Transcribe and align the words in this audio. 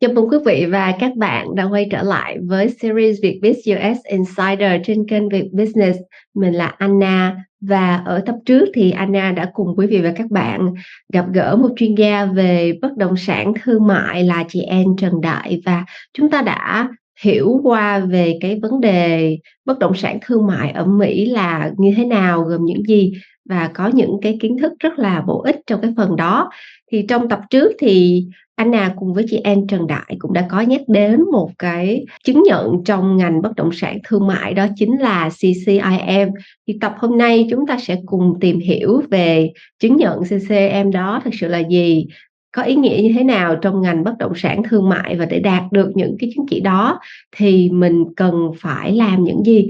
Chào 0.00 0.12
mừng 0.12 0.28
quý 0.28 0.38
vị 0.46 0.66
và 0.66 0.94
các 1.00 1.16
bạn 1.16 1.54
đã 1.54 1.64
quay 1.64 1.86
trở 1.90 2.02
lại 2.02 2.36
với 2.46 2.68
series 2.68 3.16
Việt 3.22 3.40
Biz 3.42 3.52
US 3.76 3.98
Insider 4.04 4.72
trên 4.84 5.08
kênh 5.08 5.28
Việt 5.28 5.48
Business. 5.52 5.98
Mình 6.34 6.54
là 6.54 6.66
Anna 6.66 7.36
và 7.60 7.96
ở 7.96 8.22
tập 8.26 8.34
trước 8.46 8.68
thì 8.74 8.90
Anna 8.90 9.32
đã 9.32 9.50
cùng 9.52 9.74
quý 9.76 9.86
vị 9.86 10.00
và 10.00 10.12
các 10.16 10.30
bạn 10.30 10.74
gặp 11.12 11.24
gỡ 11.32 11.56
một 11.56 11.68
chuyên 11.76 11.94
gia 11.94 12.24
về 12.24 12.72
bất 12.82 12.96
động 12.96 13.16
sản 13.16 13.52
thương 13.62 13.86
mại 13.86 14.24
là 14.24 14.44
chị 14.48 14.60
em 14.60 14.86
Trần 14.98 15.20
Đại 15.20 15.60
và 15.64 15.84
chúng 16.14 16.30
ta 16.30 16.42
đã 16.42 16.88
hiểu 17.22 17.60
qua 17.62 17.98
về 17.98 18.38
cái 18.40 18.58
vấn 18.62 18.80
đề 18.80 19.36
bất 19.64 19.78
động 19.78 19.94
sản 19.94 20.18
thương 20.26 20.46
mại 20.46 20.70
ở 20.70 20.84
Mỹ 20.84 21.26
là 21.26 21.70
như 21.78 21.92
thế 21.96 22.04
nào, 22.04 22.42
gồm 22.42 22.64
những 22.64 22.82
gì 22.82 23.12
và 23.48 23.70
có 23.74 23.90
những 23.94 24.12
cái 24.22 24.38
kiến 24.40 24.58
thức 24.58 24.72
rất 24.80 24.98
là 24.98 25.22
bổ 25.26 25.42
ích 25.42 25.56
trong 25.66 25.80
cái 25.80 25.92
phần 25.96 26.16
đó. 26.16 26.50
Thì 26.92 27.04
trong 27.08 27.28
tập 27.28 27.40
trước 27.50 27.72
thì 27.78 28.24
Anna 28.58 28.94
cùng 28.96 29.14
với 29.14 29.24
chị 29.28 29.36
An 29.36 29.66
Trần 29.66 29.86
Đại 29.86 30.16
cũng 30.18 30.32
đã 30.32 30.46
có 30.50 30.60
nhắc 30.60 30.80
đến 30.88 31.22
một 31.32 31.50
cái 31.58 32.04
chứng 32.24 32.42
nhận 32.42 32.84
trong 32.84 33.16
ngành 33.16 33.42
bất 33.42 33.56
động 33.56 33.70
sản 33.72 33.98
thương 34.04 34.26
mại 34.26 34.54
đó 34.54 34.66
chính 34.76 34.98
là 34.98 35.28
CCIM. 35.28 36.28
Thì 36.66 36.78
tập 36.80 36.94
hôm 36.98 37.18
nay 37.18 37.46
chúng 37.50 37.66
ta 37.66 37.78
sẽ 37.78 37.96
cùng 38.06 38.34
tìm 38.40 38.60
hiểu 38.60 39.02
về 39.10 39.50
chứng 39.78 39.96
nhận 39.96 40.20
CCIM 40.22 40.90
đó 40.92 41.20
thực 41.24 41.34
sự 41.34 41.48
là 41.48 41.58
gì, 41.58 42.06
có 42.52 42.62
ý 42.62 42.74
nghĩa 42.74 43.00
như 43.02 43.12
thế 43.16 43.24
nào 43.24 43.56
trong 43.62 43.82
ngành 43.82 44.04
bất 44.04 44.18
động 44.18 44.32
sản 44.36 44.62
thương 44.68 44.88
mại 44.88 45.16
và 45.16 45.24
để 45.24 45.38
đạt 45.40 45.62
được 45.72 45.90
những 45.94 46.16
cái 46.18 46.30
chứng 46.34 46.46
chỉ 46.50 46.60
đó 46.60 47.00
thì 47.36 47.70
mình 47.70 48.04
cần 48.16 48.34
phải 48.58 48.92
làm 48.92 49.24
những 49.24 49.44
gì 49.44 49.68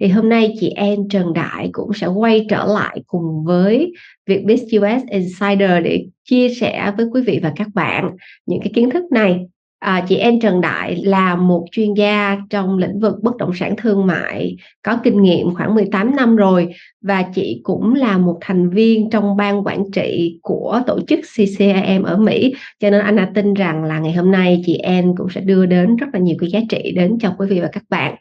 thì 0.00 0.08
hôm 0.08 0.28
nay 0.28 0.54
chị 0.60 0.68
em 0.68 1.08
Trần 1.08 1.32
Đại 1.32 1.68
cũng 1.72 1.92
sẽ 1.94 2.06
quay 2.06 2.46
trở 2.48 2.66
lại 2.66 3.02
cùng 3.06 3.44
với 3.44 3.92
việc 4.26 4.42
Vietbiz 4.44 4.80
US 4.80 5.02
Insider 5.10 5.84
để 5.84 6.06
chia 6.24 6.48
sẻ 6.48 6.92
với 6.96 7.06
quý 7.12 7.22
vị 7.22 7.40
và 7.42 7.52
các 7.56 7.68
bạn 7.74 8.10
những 8.46 8.60
cái 8.60 8.70
kiến 8.74 8.90
thức 8.90 9.04
này. 9.12 9.46
À, 9.78 10.04
chị 10.08 10.16
em 10.16 10.40
Trần 10.40 10.60
Đại 10.60 10.96
là 10.96 11.36
một 11.36 11.64
chuyên 11.70 11.94
gia 11.94 12.36
trong 12.50 12.78
lĩnh 12.78 13.00
vực 13.00 13.14
bất 13.22 13.36
động 13.36 13.50
sản 13.54 13.74
thương 13.76 14.06
mại 14.06 14.56
có 14.82 14.98
kinh 15.04 15.22
nghiệm 15.22 15.54
khoảng 15.54 15.74
18 15.74 16.16
năm 16.16 16.36
rồi 16.36 16.68
và 17.02 17.22
chị 17.34 17.60
cũng 17.62 17.94
là 17.94 18.18
một 18.18 18.38
thành 18.40 18.70
viên 18.70 19.10
trong 19.10 19.36
ban 19.36 19.66
quản 19.66 19.90
trị 19.92 20.38
của 20.42 20.82
tổ 20.86 21.00
chức 21.08 21.20
CCIM 21.20 22.02
ở 22.02 22.16
Mỹ 22.16 22.54
cho 22.80 22.90
nên 22.90 23.00
Anna 23.00 23.30
tin 23.34 23.54
rằng 23.54 23.84
là 23.84 23.98
ngày 23.98 24.12
hôm 24.12 24.30
nay 24.30 24.62
chị 24.66 24.76
em 24.76 25.16
cũng 25.16 25.28
sẽ 25.30 25.40
đưa 25.40 25.66
đến 25.66 25.96
rất 25.96 26.06
là 26.12 26.18
nhiều 26.18 26.36
cái 26.40 26.50
giá 26.50 26.60
trị 26.68 26.92
đến 26.96 27.18
cho 27.20 27.34
quý 27.38 27.46
vị 27.46 27.60
và 27.60 27.68
các 27.72 27.82
bạn. 27.88 28.14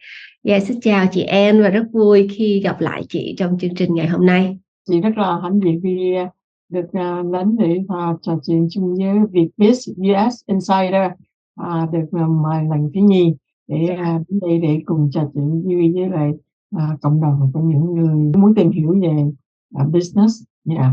Dạ, 0.46 0.60
xin 0.60 0.80
chào 0.80 1.06
chị 1.12 1.24
Em 1.24 1.62
và 1.62 1.70
rất 1.70 1.84
vui 1.92 2.28
khi 2.32 2.62
gặp 2.64 2.82
lại 2.82 3.04
chị 3.10 3.36
trong 3.38 3.58
chương 3.60 3.76
trình 3.76 3.96
ngày 3.96 4.08
hôm 4.08 4.26
nay. 4.26 4.58
Chị 4.88 5.02
rất 5.02 5.18
là 5.18 5.40
hãnh 5.44 5.60
diện 5.60 5.80
vì 5.84 6.14
được 6.70 6.86
uh, 6.86 7.34
đến 7.34 7.58
để 7.60 7.78
uh, 7.80 8.20
trò 8.22 8.40
chuyện 8.48 8.68
chung 8.72 8.96
với 8.96 9.08
Vietbiz 9.08 9.94
US 9.94 10.36
Insider 10.48 11.12
uh, 11.62 11.94
được 11.94 12.24
uh, 12.24 12.30
mời 12.44 12.64
lần 12.70 12.92
thứ 12.94 13.02
nhì 13.02 13.34
để 13.68 13.78
uh, 13.94 14.30
đến 14.30 14.40
đây 14.40 14.60
để 14.60 14.80
cùng 14.86 15.10
trò 15.14 15.30
chuyện 15.34 15.64
vui 15.64 15.92
với 15.94 16.10
lại 16.10 16.32
uh, 16.76 17.02
cộng 17.02 17.22
đồng 17.22 17.52
của 17.54 17.60
những 17.60 17.94
người 17.94 18.32
muốn 18.38 18.56
tìm 18.56 18.72
hiểu 18.72 19.00
về 19.02 19.24
uh, 19.82 19.92
business. 19.92 20.44
Yeah. 20.70 20.92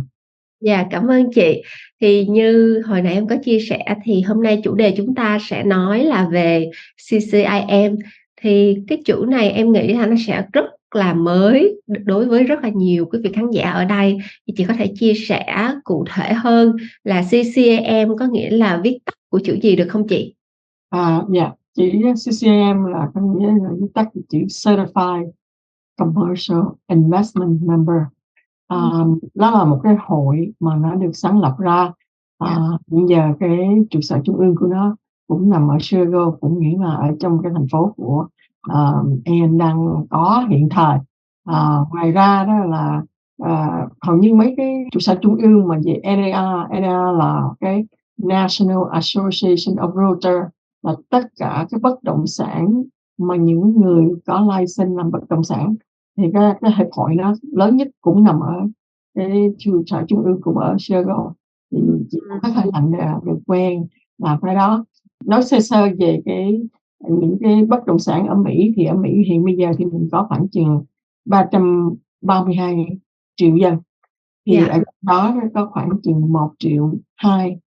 Dạ, 0.61 0.87
cảm 0.91 1.07
ơn 1.07 1.33
chị. 1.35 1.63
Thì 2.01 2.27
như 2.27 2.83
hồi 2.87 3.03
nãy 3.03 3.15
em 3.15 3.29
có 3.29 3.37
chia 3.45 3.59
sẻ 3.69 3.85
thì 4.05 4.21
hôm 4.23 4.43
nay 4.43 4.61
chủ 4.65 4.75
đề 4.75 4.95
chúng 4.97 5.15
ta 5.15 5.39
sẽ 5.41 5.65
nói 5.65 6.05
là 6.05 6.29
về 6.33 6.71
CCIM 7.11 7.97
thì 8.43 8.77
cái 8.89 9.03
chữ 9.05 9.25
này 9.29 9.51
em 9.51 9.73
nghĩ 9.73 9.93
là 9.93 10.07
nó 10.07 10.17
sẽ 10.27 10.47
rất 10.53 10.65
là 10.95 11.15
mới 11.15 11.81
đối 12.05 12.27
với 12.27 12.45
rất 12.45 12.63
là 12.63 12.69
nhiều 12.69 13.07
quý 13.07 13.19
vị 13.25 13.31
khán 13.33 13.51
giả 13.51 13.71
ở 13.71 13.85
đây 13.85 14.19
thì 14.47 14.55
chị 14.57 14.65
có 14.65 14.75
thể 14.75 14.93
chia 14.95 15.15
sẻ 15.15 15.75
cụ 15.85 16.05
thể 16.15 16.33
hơn 16.33 16.77
là 17.05 17.23
CCAM 17.23 18.17
có 18.19 18.27
nghĩa 18.27 18.51
là 18.51 18.81
viết 18.85 18.99
tắt 19.05 19.15
của 19.29 19.41
chữ 19.45 19.59
gì 19.63 19.77
được 19.77 19.87
không 19.89 20.09
chị? 20.09 20.35
À, 20.91 21.23
dạ, 21.33 21.51
chữ 21.75 21.85
CCAM 22.15 22.85
là 22.85 23.09
có 23.15 23.21
nghĩa 23.21 23.47
là 23.47 23.71
viết 23.81 23.89
tắt 23.95 24.09
của 24.15 24.21
chữ 24.29 24.39
Certified 24.39 25.31
Commercial 25.97 26.61
Investment 26.89 27.61
Member. 27.63 28.03
À, 28.69 28.79
đó 29.35 29.51
là 29.51 29.65
một 29.65 29.81
cái 29.83 29.97
hội 29.99 30.53
mà 30.61 30.77
nó 30.77 30.95
được 30.95 31.11
sáng 31.15 31.41
lập 31.41 31.55
ra. 31.59 31.93
À, 32.39 32.57
bây 32.87 33.03
giờ 33.09 33.33
cái 33.41 33.59
trụ 33.91 34.01
sở 34.01 34.21
trung 34.25 34.37
ương 34.37 34.55
của 34.57 34.67
nó 34.67 34.97
cũng 35.33 35.51
nằm 35.51 35.69
ở 35.69 35.77
Chicago 35.79 36.31
cũng 36.31 36.59
nghĩa 36.59 36.79
là 36.79 36.95
ở 36.95 37.17
trong 37.21 37.43
cái 37.43 37.53
thành 37.55 37.67
phố 37.73 37.95
của 37.97 38.27
uh, 38.73 39.07
em 39.25 39.59
đang 39.59 40.07
có 40.11 40.47
hiện 40.51 40.69
thời. 40.71 40.99
Uh, 41.51 41.93
ngoài 41.93 42.13
ra 42.13 42.45
đó 42.45 42.59
là 42.65 43.03
uh, 43.43 43.93
hầu 44.01 44.17
như 44.17 44.35
mấy 44.35 44.55
cái 44.57 44.85
trụ 44.93 45.01
sở 45.01 45.15
trung 45.23 45.37
ương 45.37 45.69
mà 45.69 45.79
về 45.85 46.01
NAR 46.05 46.71
NAR 46.71 47.17
là 47.19 47.43
cái 47.61 47.85
National 48.17 48.79
Association 48.91 49.77
of 49.77 49.97
Realtor 49.97 50.51
là 50.83 50.95
tất 51.11 51.27
cả 51.39 51.67
cái 51.71 51.81
bất 51.83 52.03
động 52.03 52.27
sản 52.27 52.83
mà 53.19 53.37
những 53.37 53.81
người 53.81 54.09
có 54.27 54.41
license 54.41 54.97
làm 54.97 55.11
bất 55.11 55.29
động 55.29 55.45
sản. 55.45 55.75
Thì 56.17 56.25
cái, 56.35 56.55
cái 56.61 56.73
hiệp 56.77 56.87
hội 56.93 57.15
nó 57.15 57.35
lớn 57.53 57.77
nhất 57.77 57.89
cũng 58.01 58.25
nằm 58.25 58.41
ở 58.41 58.55
cái 59.15 59.51
trụ 59.59 59.83
sở 59.87 60.05
trung 60.09 60.23
ương 60.25 60.41
cũng 60.43 60.59
ở 60.59 60.77
Chicago. 60.79 61.33
Thì 61.71 61.79
chỉ 62.11 62.19
có 62.43 62.49
thể 62.49 62.71
hạnh 62.73 62.93
được 63.25 63.39
quen 63.47 63.87
làm 64.19 64.41
cái 64.41 64.55
đó 64.55 64.85
nói 65.27 65.43
sơ 65.43 65.61
sơ 65.61 65.89
về 65.99 66.23
cái 66.25 66.63
những 67.09 67.39
cái 67.41 67.65
bất 67.65 67.87
động 67.87 67.99
sản 67.99 68.27
ở 68.27 68.35
Mỹ 68.35 68.73
thì 68.77 68.85
ở 68.85 68.97
Mỹ 68.97 69.11
hiện 69.27 69.45
bây 69.45 69.57
giờ 69.57 69.73
thì 69.79 69.85
mình 69.85 70.09
có 70.13 70.27
khoảng 70.29 70.49
chừng 70.49 70.85
332 71.25 72.87
triệu 73.37 73.57
dân 73.57 73.79
thì 74.47 74.57
yeah. 74.57 74.69
Dạ. 74.69 74.75
ở 74.75 74.83
đó 75.03 75.35
có 75.55 75.67
khoảng 75.67 75.91
chừng 76.03 76.33
1 76.33 76.53
triệu 76.59 76.95
2 77.17 77.59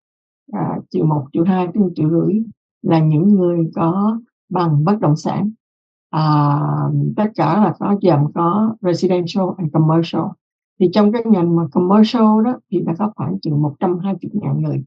à, 0.52 0.80
triệu 0.90 1.06
1 1.06 1.26
triệu 1.34 1.44
2 1.44 1.68
tới 1.68 1.84
1 1.84 1.90
triệu 1.96 2.10
rưỡi 2.10 2.44
là 2.82 3.00
những 3.00 3.28
người 3.28 3.72
có 3.76 4.20
bằng 4.50 4.84
bất 4.84 5.00
động 5.00 5.16
sản 5.16 5.52
à, 6.10 6.60
tất 7.16 7.32
cả 7.36 7.64
là 7.64 7.74
có 7.80 7.96
dầm 8.02 8.34
có 8.34 8.76
residential 8.82 9.46
and 9.58 9.72
commercial 9.74 10.22
thì 10.80 10.90
trong 10.94 11.12
cái 11.12 11.22
ngành 11.26 11.56
mà 11.56 11.64
commercial 11.72 12.44
đó 12.46 12.60
thì 12.72 12.82
đã 12.82 12.94
có 13.00 13.12
khoảng 13.16 13.40
chừng 13.40 13.62
120 13.62 14.32
ngàn 14.34 14.62
người 14.62 14.84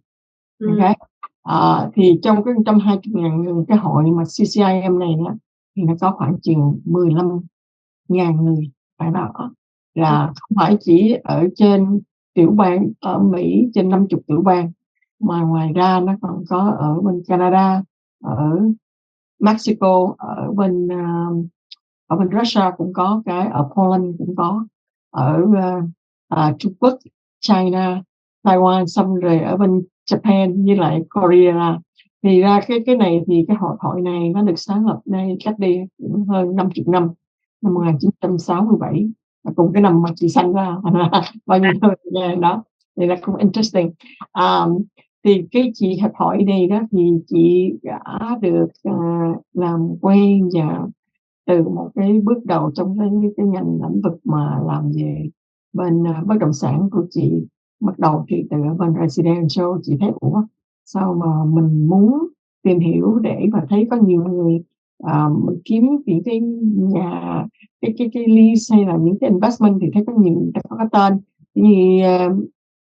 okay? 0.68 0.94
À, 1.48 1.90
thì 1.94 2.20
trong 2.22 2.44
cái 2.44 2.54
120 2.54 3.00
ngàn 3.04 3.42
người 3.42 3.64
cái 3.68 3.78
hội 3.78 4.04
mà 4.10 4.24
CCIM 4.24 4.98
này 4.98 5.14
đó, 5.24 5.34
thì 5.76 5.82
nó 5.82 5.94
có 6.00 6.14
khoảng 6.16 6.40
chừng 6.40 6.80
15 6.84 7.40
ngàn 8.08 8.44
người 8.44 8.70
phải 8.98 9.10
đó. 9.10 9.52
Là 9.94 10.26
không 10.26 10.56
phải 10.56 10.76
chỉ 10.80 11.16
ở 11.24 11.48
trên 11.56 12.00
tiểu 12.34 12.50
bang 12.50 12.88
ở 13.00 13.18
Mỹ 13.18 13.70
trên 13.74 13.88
50 13.88 14.20
tiểu 14.26 14.42
bang 14.42 14.72
mà 15.20 15.42
ngoài 15.42 15.72
ra 15.74 16.00
nó 16.00 16.12
còn 16.22 16.44
có 16.48 16.76
ở 16.78 17.00
bên 17.00 17.22
Canada 17.28 17.82
ở 18.24 18.60
Mexico 19.40 20.14
ở 20.18 20.52
bên 20.52 20.86
uh, 20.86 21.46
ở 22.06 22.16
bên 22.16 22.28
Russia 22.38 22.64
cũng 22.76 22.92
có 22.92 23.22
cái 23.26 23.48
ở 23.48 23.68
Poland 23.76 24.18
cũng 24.18 24.36
có 24.36 24.66
ở 25.10 25.42
uh, 25.44 25.84
uh, 26.34 26.58
Trung 26.58 26.74
Quốc 26.80 26.98
China 27.40 28.02
Taiwan 28.42 28.86
xong 28.86 29.14
rồi 29.14 29.38
ở 29.38 29.56
bên 29.56 29.82
Japan 30.10 30.66
với 30.66 30.76
lại 30.76 31.00
Korea 31.10 31.78
thì 32.22 32.40
ra 32.40 32.60
cái 32.68 32.78
cái 32.86 32.96
này 32.96 33.20
thì 33.26 33.44
cái 33.48 33.56
hội 33.60 33.76
hội 33.80 34.00
này 34.00 34.28
nó 34.28 34.42
được 34.42 34.56
sáng 34.56 34.86
lập 34.86 35.00
đây 35.04 35.36
cách 35.44 35.58
đây 35.58 35.88
cũng 35.98 36.26
hơn 36.28 36.56
50 36.56 36.84
năm 36.86 37.08
năm 37.62 37.74
1967 37.74 39.10
cùng 39.56 39.72
cái 39.72 39.82
năm 39.82 40.02
mà 40.02 40.10
chị 40.16 40.28
sanh 40.28 40.52
ra. 40.52 40.76
Bao 41.46 41.58
nhiêu 41.58 41.72
gian 42.14 42.40
đó. 42.40 42.64
Thì 42.96 43.06
là 43.06 43.16
cũng 43.22 43.36
interesting. 43.36 43.90
Um, 44.32 44.82
thì 45.24 45.44
cái 45.50 45.70
chị 45.74 45.88
hiệp 45.88 46.10
hội 46.14 46.42
này 46.42 46.66
đó 46.66 46.80
thì 46.90 47.10
chị 47.26 47.72
đã 47.82 48.38
được 48.40 48.66
uh, 48.88 49.36
làm 49.52 49.88
quen 50.00 50.48
và 50.54 50.86
từ 51.46 51.62
một 51.62 51.90
cái 51.94 52.20
bước 52.24 52.44
đầu 52.44 52.70
trong 52.74 52.98
cái 52.98 53.08
cái 53.36 53.46
ngành 53.46 53.78
lĩnh 53.82 54.00
vực 54.02 54.20
mà 54.24 54.60
làm 54.66 54.92
về 54.96 55.28
bên 55.72 56.02
uh, 56.02 56.26
bất 56.26 56.34
động 56.40 56.52
sản 56.52 56.88
của 56.92 57.06
chị 57.10 57.46
bắt 57.80 57.98
đầu 57.98 58.24
thì 58.28 58.44
từ 58.50 58.56
bên 58.78 58.94
residential 59.00 59.66
chị 59.82 59.96
thấy 60.00 60.10
ủa 60.20 60.42
sao 60.84 61.14
mà 61.14 61.44
mình 61.44 61.88
muốn 61.88 62.28
tìm 62.62 62.78
hiểu 62.78 63.18
để 63.18 63.46
mà 63.52 63.64
thấy 63.68 63.86
có 63.90 63.96
nhiều 63.96 64.24
người 64.24 64.62
à, 65.04 65.28
mình 65.44 65.60
kiếm 65.64 65.86
những 66.06 66.22
cái 66.24 66.40
nhà 66.74 67.44
cái 67.80 67.94
cái 67.98 68.10
cái 68.12 68.24
lease 68.28 68.76
hay 68.76 68.84
là 68.84 68.96
những 69.00 69.18
cái 69.20 69.30
investment 69.30 69.78
thì 69.80 69.86
thấy 69.94 70.04
có 70.06 70.12
nhiều 70.12 70.34
người 70.34 70.50
có 70.68 70.76
cái 70.76 70.86
tên. 70.92 71.20
Như 71.54 72.00
uh, 72.26 72.48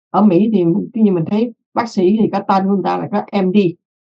ở 0.09 0.21
Mỹ 0.21 0.49
thì 0.53 0.63
khi 0.93 1.01
như 1.01 1.11
mình 1.11 1.25
thấy 1.25 1.53
bác 1.73 1.89
sĩ 1.89 2.17
thì 2.21 2.29
cái 2.31 2.43
tên 2.47 2.63
của 2.63 2.73
người 2.73 2.83
ta 2.83 2.97
là 2.97 3.07
có 3.11 3.41
MD 3.41 3.57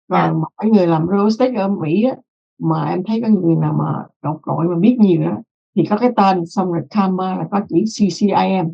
và 0.07 0.21
yeah. 0.21 0.35
mỗi 0.35 0.71
người 0.71 0.87
làm 0.87 1.07
real 1.11 1.23
estate 1.23 1.53
ở 1.53 1.67
Mỹ 1.67 2.03
á, 2.03 2.15
mà 2.59 2.89
em 2.89 3.03
thấy 3.03 3.21
có 3.21 3.27
người 3.27 3.55
nào 3.55 3.73
mà 3.73 4.03
đọc 4.23 4.39
gọi 4.41 4.67
mà 4.67 4.75
biết 4.79 4.97
nhiều 4.99 5.21
đó 5.21 5.37
thì 5.75 5.85
có 5.89 5.97
cái 5.97 6.11
tên 6.15 6.45
xong 6.45 6.71
rồi 6.71 6.81
Karma 6.89 7.35
là 7.35 7.47
có 7.51 7.61
chữ 7.69 7.75
CCIM 7.77 8.65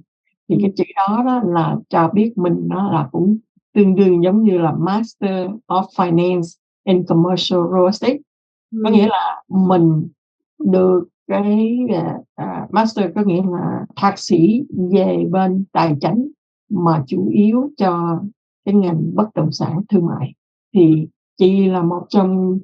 thì 0.52 0.58
cái 0.62 0.72
chữ 0.76 0.84
đó, 0.96 1.24
đó 1.26 1.42
là 1.46 1.78
cho 1.90 2.10
biết 2.14 2.34
mình 2.36 2.68
nó 2.68 2.92
là 2.92 3.10
cũng 3.12 3.38
tương 3.74 3.96
đương 3.96 4.24
giống 4.24 4.44
như 4.44 4.58
là 4.58 4.72
Master 4.80 5.50
of 5.68 5.84
Finance 5.96 6.58
in 6.84 7.04
Commercial 7.06 7.60
Real 7.74 7.86
Estate. 7.86 8.18
Có 8.84 8.90
nghĩa 8.90 9.08
là 9.08 9.44
mình 9.48 10.08
được 10.60 11.08
cái 11.28 11.78
uh, 12.42 12.72
master 12.72 13.12
có 13.16 13.22
nghĩa 13.26 13.42
là 13.52 13.86
thạc 13.96 14.20
sĩ 14.20 14.64
về 14.92 15.26
bên 15.32 15.66
tài 15.72 15.96
chính 16.02 16.32
mà 16.70 17.04
chủ 17.08 17.30
yếu 17.30 17.70
cho 17.78 18.22
cái 18.66 18.76
ngành 18.76 19.16
bất 19.16 19.34
động 19.36 19.52
sản 19.52 19.82
thương 19.90 20.06
mại. 20.06 20.34
Thì 20.74 21.08
chị 21.38 21.68
là 21.68 21.84
một 21.84 22.06
trong 22.10 22.60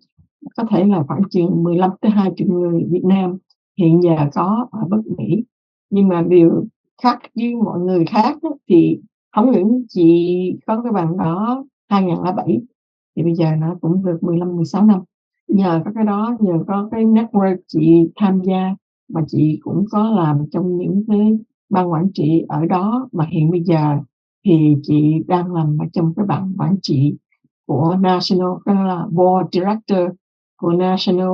có 0.58 0.64
thể 0.70 0.84
là 0.86 1.04
khoảng 1.08 1.22
chừng 1.30 1.64
15 1.64 1.92
tới 2.02 2.12
20 2.12 2.48
người 2.48 2.86
Việt 2.90 3.04
Nam 3.06 3.38
hiện 3.78 4.04
giờ 4.04 4.16
có 4.34 4.68
ở 4.72 4.80
Bắc 4.90 4.98
Mỹ. 5.18 5.44
Nhưng 5.90 6.08
mà 6.08 6.22
điều 6.22 6.66
khác 7.04 7.20
với 7.36 7.56
mọi 7.56 7.80
người 7.80 8.06
khác 8.06 8.38
đó, 8.44 8.50
thì 8.70 9.00
không 9.36 9.52
những 9.52 9.86
chị 9.90 10.54
có 10.68 10.82
cái 10.82 10.92
bằng 10.92 11.18
đó 11.18 11.66
2007 11.90 12.62
thì 13.16 13.24
bây 13.24 13.34
giờ 13.36 13.56
nó 13.58 13.76
cũng 13.82 14.06
được 14.06 14.18
15, 14.22 14.56
16 14.56 14.86
năm. 14.86 15.02
Nhờ 15.48 15.82
có 15.86 15.92
cái 15.96 16.04
đó, 16.06 16.38
nhờ 16.40 16.54
có 16.68 16.90
cái 16.92 17.06
network 17.06 17.58
chị 17.68 18.10
tham 18.16 18.42
gia 18.42 18.76
mà 19.10 19.22
chị 19.28 19.60
cũng 19.62 19.86
có 19.92 20.10
làm 20.10 20.46
trong 20.52 20.78
những 20.78 21.04
cái 21.08 21.38
ban 21.70 21.92
quản 21.92 22.08
trị 22.14 22.46
ở 22.48 22.66
đó, 22.66 23.10
mà 23.12 23.26
hiện 23.32 23.52
bây 23.52 23.64
giờ 23.64 23.98
thì 24.46 24.76
chị 24.84 25.14
đang 25.28 25.54
làm 25.54 25.78
ở 25.82 25.86
trong 25.94 26.14
cái 26.16 26.26
ban 26.26 26.54
quản 26.58 26.76
trị 26.82 27.18
của 27.66 27.96
National, 28.00 28.50
cái 28.66 28.76
là 28.76 29.06
Board 29.12 29.50
Director 29.52 30.00
của 30.58 30.72
National, 30.72 31.30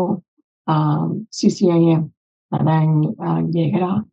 ờ, 0.65 1.07
uh, 1.11 1.17
CCIM 1.31 2.01
là 2.51 2.59
đang, 2.65 3.01
uh, 3.01 3.53
về 3.53 3.69
cái 3.71 3.81
đó. 3.81 4.03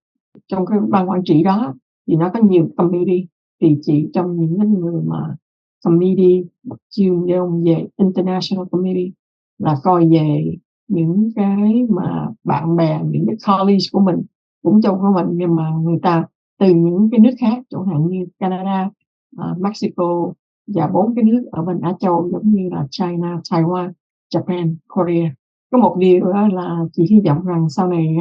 Trong 0.49 0.67
cái 0.67 0.79
ban 0.89 1.11
quản 1.11 1.25
trị 1.25 1.43
đó 1.43 1.75
thì 2.07 2.17
nó 2.17 2.31
có 2.35 2.41
nhiều 2.43 2.69
committee, 2.77 3.25
thì 3.61 3.77
chị 3.83 4.11
trong 4.15 4.37
những 4.37 4.59
cái 4.59 4.67
người 4.67 5.03
mà 5.07 5.37
committee 5.85 6.43
chuyên 6.91 7.27
ông 7.27 7.65
về 7.65 7.87
International 7.97 8.67
Committee 8.71 9.11
là 9.59 9.77
coi 9.83 10.09
về 10.09 10.45
những 10.89 11.31
cái 11.37 11.87
mà 11.89 12.29
bạn 12.45 12.77
bè, 12.77 13.01
những 13.11 13.27
cái 13.27 13.37
college 13.47 13.85
của 13.93 14.01
mình 14.01 14.23
cũng 14.63 14.83
trong 14.83 14.99
của 14.99 15.13
mình, 15.15 15.27
nhưng 15.31 15.55
mà 15.55 15.71
người 15.83 15.99
ta 16.03 16.25
từ 16.59 16.75
những 16.75 17.09
cái 17.13 17.21
nước 17.21 17.35
khác, 17.41 17.63
chẳng 17.71 17.87
hạn 17.87 18.07
như 18.07 18.27
Canada, 18.39 18.91
à, 19.37 19.55
Mexico 19.59 20.33
và 20.67 20.87
bốn 20.87 21.15
cái 21.15 21.25
nước 21.25 21.45
ở 21.53 21.63
bên 21.63 21.81
Á 21.81 21.93
Châu 22.01 22.29
giống 22.33 22.51
như 22.51 22.69
là 22.73 22.87
China, 22.91 23.41
Taiwan, 23.51 23.93
Japan, 24.35 24.75
Korea. 24.89 25.35
Có 25.71 25.79
một 25.79 25.97
điều 25.99 26.27
là 26.27 26.85
chị 26.93 27.07
hy 27.11 27.21
vọng 27.21 27.45
rằng 27.45 27.69
sau 27.69 27.89
này 27.89 28.17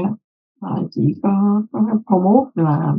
họ 0.62 0.80
chỉ 0.92 1.14
có 1.24 1.64
có 1.72 1.80
promote 2.08 2.52
là 2.56 2.96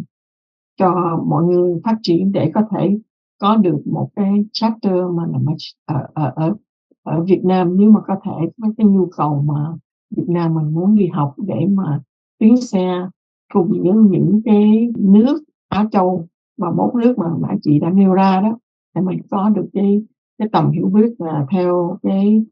cho 0.76 1.20
mọi 1.26 1.44
người 1.44 1.80
phát 1.84 1.96
triển 2.02 2.32
để 2.32 2.50
có 2.54 2.62
thể 2.70 2.98
có 3.38 3.56
được 3.56 3.82
một 3.86 4.08
cái 4.16 4.44
chapter 4.52 4.92
mà 5.14 5.26
nằm 5.26 5.46
ở 5.86 6.06
ở 6.14 6.32
ở 6.36 6.54
ở 7.02 7.24
Việt 7.24 7.40
Nam. 7.44 7.76
Nếu 7.76 7.90
mà 7.90 8.00
có 8.06 8.16
thể 8.24 8.48
có 8.62 8.68
cái 8.76 8.86
nhu 8.86 9.06
cầu 9.16 9.42
mà 9.42 9.72
Việt 10.16 10.28
Nam 10.28 10.54
mình 10.54 10.74
muốn 10.74 10.96
đi 10.96 11.06
học 11.06 11.34
để 11.38 11.66
mà 11.70 12.00
tiến 12.38 12.56
xe 12.56 13.08
cùng 13.52 13.68
với 13.68 13.92
những 14.10 14.40
cái 14.44 14.88
nước 14.98 15.42
Á 15.68 15.88
Châu 15.92 16.26
và 16.58 16.70
bốn 16.70 16.98
nước 16.98 17.18
mà 17.18 17.26
nãy 17.40 17.56
chị 17.62 17.78
đã 17.78 17.90
nêu 17.90 18.12
ra 18.14 18.40
đó, 18.40 18.58
để 18.94 19.00
mình 19.02 19.20
có 19.30 19.48
được 19.48 19.66
cái 19.72 20.02
cái 20.38 20.48
tầm 20.52 20.70
hiểu 20.70 20.86
biết 20.86 21.14
là 21.18 21.46
theo 21.50 21.98
cái 22.02 22.44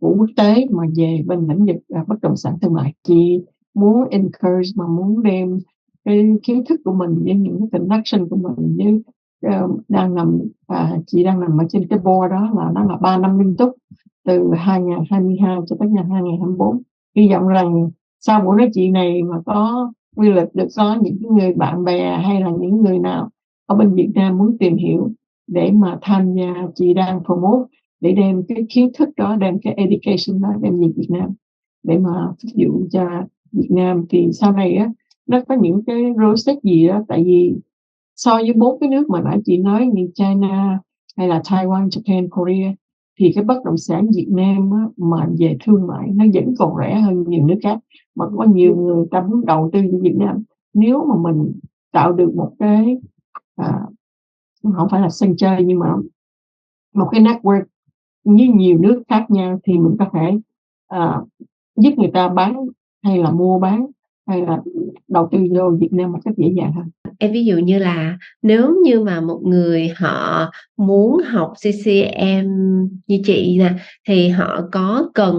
của 0.00 0.14
quốc 0.18 0.30
tế 0.36 0.66
mà 0.70 0.82
về 0.96 1.24
bên 1.26 1.46
lĩnh 1.48 1.66
vực, 1.66 1.76
bất 2.06 2.16
động 2.22 2.36
sản 2.36 2.58
thương 2.62 2.72
mại. 2.72 2.94
Chị 3.02 3.40
muốn 3.74 4.08
encourage 4.08 4.70
mà 4.76 4.86
muốn 4.86 5.22
đem 5.22 5.58
cái 6.04 6.30
kiến 6.42 6.64
thức 6.68 6.80
của 6.84 6.92
mình 6.92 7.22
với 7.24 7.34
những 7.34 7.58
cái 7.60 7.80
connection 7.80 8.28
của 8.28 8.36
mình 8.36 8.76
với, 8.76 9.02
uh, 9.64 9.80
đang 9.88 10.14
nằm 10.14 10.40
à, 10.66 10.98
chị 11.06 11.24
đang 11.24 11.40
nằm 11.40 11.58
ở 11.58 11.64
trên 11.68 11.88
cái 11.88 11.98
board 11.98 12.30
đó 12.30 12.50
là 12.56 12.70
nó 12.74 12.84
là 12.84 12.96
3 12.96 13.18
năm 13.18 13.38
liên 13.38 13.56
tục 13.56 13.70
từ 14.24 14.50
2022 14.56 15.56
cho 15.66 15.76
tới 15.78 15.88
năm 15.88 16.10
2024. 16.10 16.82
Hy 17.16 17.28
vọng 17.28 17.48
rằng 17.48 17.90
sau 18.20 18.40
buổi 18.40 18.56
nói 18.56 18.70
chuyện 18.74 18.92
này 18.92 19.22
mà 19.22 19.36
có 19.46 19.92
quy 20.16 20.30
lịch 20.30 20.54
được 20.54 20.68
có 20.76 20.96
những 21.02 21.16
cái 21.20 21.30
người 21.30 21.54
bạn 21.54 21.84
bè 21.84 22.18
hay 22.24 22.40
là 22.40 22.50
những 22.60 22.80
người 22.80 22.98
nào 22.98 23.28
ở 23.66 23.76
bên 23.76 23.94
Việt 23.94 24.10
Nam 24.14 24.38
muốn 24.38 24.56
tìm 24.58 24.76
hiểu 24.76 25.10
để 25.46 25.70
mà 25.70 25.98
tham 26.02 26.34
gia, 26.34 26.54
chị 26.74 26.94
đang 26.94 27.24
promote 27.24 27.68
để 28.00 28.12
đem 28.12 28.42
cái 28.48 28.66
kiến 28.68 28.90
thức 28.98 29.08
đó, 29.16 29.36
đem 29.36 29.58
cái 29.62 29.74
education 29.74 30.40
đó 30.40 30.48
đem 30.60 30.80
về 30.80 30.86
Việt 30.96 31.08
Nam 31.10 31.30
để 31.82 31.98
mà 31.98 32.26
phục 32.26 32.52
vụ 32.54 32.86
cho 32.90 33.22
Việt 33.52 33.70
Nam. 33.70 34.04
Thì 34.08 34.28
sau 34.32 34.52
này 34.52 34.74
á, 34.74 34.90
nó 35.26 35.40
có 35.48 35.54
những 35.54 35.82
cái 35.86 35.96
real 36.18 36.56
gì 36.62 36.88
đó, 36.88 37.02
tại 37.08 37.22
vì 37.24 37.54
so 38.16 38.36
với 38.36 38.52
bốn 38.52 38.80
cái 38.80 38.88
nước 38.88 39.10
mà 39.10 39.20
nãy 39.20 39.38
chị 39.44 39.58
nói 39.58 39.86
như 39.86 40.08
China 40.14 40.78
hay 41.16 41.28
là 41.28 41.40
Taiwan, 41.44 41.88
Japan, 41.88 42.28
Korea 42.30 42.74
thì 43.18 43.32
cái 43.34 43.44
bất 43.44 43.64
động 43.64 43.76
sản 43.76 44.06
Việt 44.16 44.28
Nam 44.30 44.70
á, 44.70 44.86
mà 44.96 45.28
về 45.38 45.56
thương 45.64 45.86
mại 45.86 46.08
nó 46.14 46.24
vẫn 46.34 46.54
còn 46.58 46.74
rẻ 46.78 47.00
hơn 47.00 47.24
nhiều 47.28 47.46
nước 47.46 47.58
khác, 47.62 47.78
mà 48.14 48.26
có 48.36 48.44
nhiều 48.44 48.76
người 48.76 49.06
ta 49.10 49.22
muốn 49.22 49.46
đầu 49.46 49.70
tư 49.72 49.80
vào 49.92 50.00
Việt 50.02 50.14
Nam. 50.16 50.42
Nếu 50.74 51.04
mà 51.04 51.30
mình 51.30 51.52
tạo 51.92 52.12
được 52.12 52.34
một 52.34 52.52
cái, 52.58 52.96
à, 53.56 53.80
không 54.76 54.88
phải 54.90 55.00
là 55.00 55.08
sân 55.10 55.36
chơi 55.36 55.64
nhưng 55.64 55.78
mà 55.78 55.94
một 56.94 57.08
cái 57.10 57.20
network 57.20 57.64
như 58.24 58.48
nhiều 58.54 58.78
nước 58.78 59.02
khác 59.08 59.26
nhau 59.30 59.60
thì 59.64 59.78
mình 59.78 59.96
có 59.98 60.06
thể, 60.12 60.38
à, 60.86 61.20
giúp 61.76 61.90
người 61.96 62.10
ta 62.14 62.28
bán 62.28 62.66
hay 63.02 63.18
là 63.18 63.30
mua 63.30 63.58
bán 63.58 63.86
hay 64.28 64.42
là 64.42 64.58
đầu 65.08 65.28
tư 65.32 65.38
vô 65.54 65.70
Việt 65.80 65.88
Nam 65.92 66.12
một 66.12 66.18
cách 66.24 66.34
dễ 66.36 66.46
dàng 66.56 66.72
hơn. 66.72 66.90
Em 67.18 67.32
ví 67.32 67.44
dụ 67.44 67.56
như 67.58 67.78
là 67.78 68.16
nếu 68.42 68.74
như 68.84 69.00
mà 69.00 69.20
một 69.20 69.40
người 69.44 69.88
họ 69.96 70.50
muốn 70.76 71.18
học 71.26 71.52
CCM 71.56 72.46
như 73.06 73.20
chị 73.24 73.56
nè, 73.58 73.70
thì 74.08 74.28
họ 74.28 74.60
có 74.72 75.10
cần, 75.14 75.34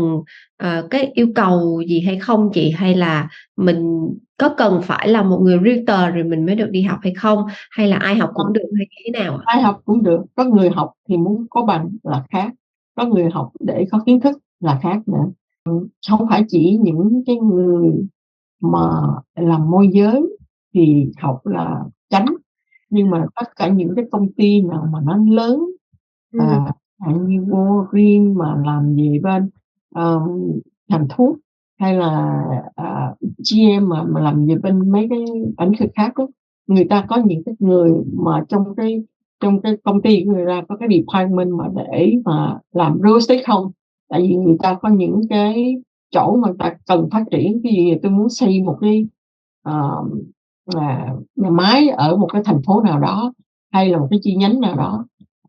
ờ, 0.57 0.87
cái 0.89 1.11
yêu 1.13 1.27
cầu 1.35 1.81
gì 1.87 1.99
hay 2.01 2.19
không 2.19 2.49
chị? 2.53 2.71
Hay 2.71 2.95
là 2.95 3.29
mình 3.57 4.09
có 4.37 4.49
cần 4.57 4.81
phải 4.83 5.07
là 5.07 5.23
một 5.23 5.39
người 5.43 5.59
realtor 5.65 6.15
rồi 6.15 6.23
mình 6.23 6.45
mới 6.45 6.55
được 6.55 6.67
đi 6.71 6.81
học 6.81 6.99
hay 7.03 7.13
không? 7.13 7.39
Hay 7.71 7.87
là 7.87 7.97
ai 7.97 8.15
học 8.15 8.29
cũng 8.33 8.53
được 8.53 8.61
hay 8.77 8.85
như 8.89 9.11
thế 9.13 9.19
nào? 9.23 9.39
Ai 9.45 9.61
học 9.61 9.81
cũng 9.85 10.03
được, 10.03 10.21
có 10.35 10.43
người 10.43 10.69
học 10.69 10.91
thì 11.09 11.17
muốn 11.17 11.45
có 11.49 11.61
bằng 11.65 11.89
là 12.03 12.23
khác, 12.31 12.53
có 12.95 13.05
người 13.05 13.29
học 13.31 13.51
để 13.59 13.85
có 13.91 13.99
kiến 14.05 14.19
thức 14.19 14.37
là 14.59 14.79
khác 14.83 14.97
nữa. 15.07 15.25
Ừm, 15.65 15.87
hông 16.09 16.27
phải 16.29 16.43
chỉ 16.47 16.77
những 16.81 17.23
cái 17.25 17.35
người 17.35 17.91
mà 18.61 18.79
làm 19.35 19.71
môi 19.71 19.89
giới 19.93 20.21
thì 20.75 21.11
học 21.17 21.41
là 21.47 21.83
chánh, 22.09 22.25
nhưng 22.89 23.09
mà 23.11 23.25
tất 23.35 23.47
cả 23.57 23.67
những 23.69 23.93
cái 23.95 24.05
công 24.11 24.33
ty 24.33 24.61
nào 24.63 24.87
mà 24.93 24.99
nó 25.05 25.17
lớn, 25.17 25.59
Ừm. 26.33 26.41
à, 26.99 27.11
như 27.27 27.41
Walgreens 27.41 28.35
mà 28.37 28.55
làm 28.65 28.95
về 28.97 29.19
bên, 29.23 29.49
ờ, 29.95 30.21
ngành 30.89 31.07
thuốc 31.09 31.37
hay 31.79 31.95
là, 31.95 32.41
à, 32.75 33.15
GM 33.39 33.89
mà 33.89 34.03
mà 34.03 34.21
làm 34.21 34.47
về 34.47 34.55
bên 34.63 34.91
mấy 34.91 35.07
cái 35.11 35.19
lĩnh 35.59 35.73
vực 35.81 35.91
khác 35.95 36.13
á, 36.15 36.25
người 36.67 36.85
ta 36.91 37.05
có 37.09 37.17
những 37.25 37.43
cái 37.45 37.55
người 37.59 37.91
mà 38.13 38.45
trong 38.49 38.75
cái 38.77 39.03
trong 39.41 39.61
cái 39.61 39.77
công 39.83 40.01
ty 40.01 40.23
người 40.25 40.45
ta 40.47 40.63
có 40.69 40.77
cái 40.77 40.89
department 40.91 41.51
mà 41.59 41.65
để 41.75 42.13
mà 42.25 42.59
làm 42.73 42.99
real 43.03 43.15
estate 43.15 43.43
không. 43.47 43.71
Tại 44.13 44.21
vì 44.21 44.35
người 44.35 44.57
ta 44.59 44.77
có 44.81 44.89
những 44.89 45.21
cái 45.29 45.75
chỗ 46.11 46.35
mà 46.35 46.49
ta 46.59 46.75
cần 46.87 47.09
phát 47.11 47.23
triển, 47.31 47.61
cái 47.63 47.73
gì 47.73 47.93
tôi 48.03 48.11
muốn 48.11 48.29
xây 48.29 48.61
một 48.61 48.77
cái, 48.81 49.07
uh, 49.69 50.07
nhà 51.35 51.49
máy 51.49 51.89
ở 51.89 52.15
một 52.17 52.27
cái 52.33 52.41
thành 52.45 52.61
phố 52.65 52.81
nào 52.81 52.99
đó, 52.99 53.33
hay 53.71 53.89
là 53.89 53.97
một 53.97 54.07
cái 54.09 54.19
chi 54.23 54.35
nhánh 54.35 54.59
nào 54.59 54.75
đó, 54.75 55.05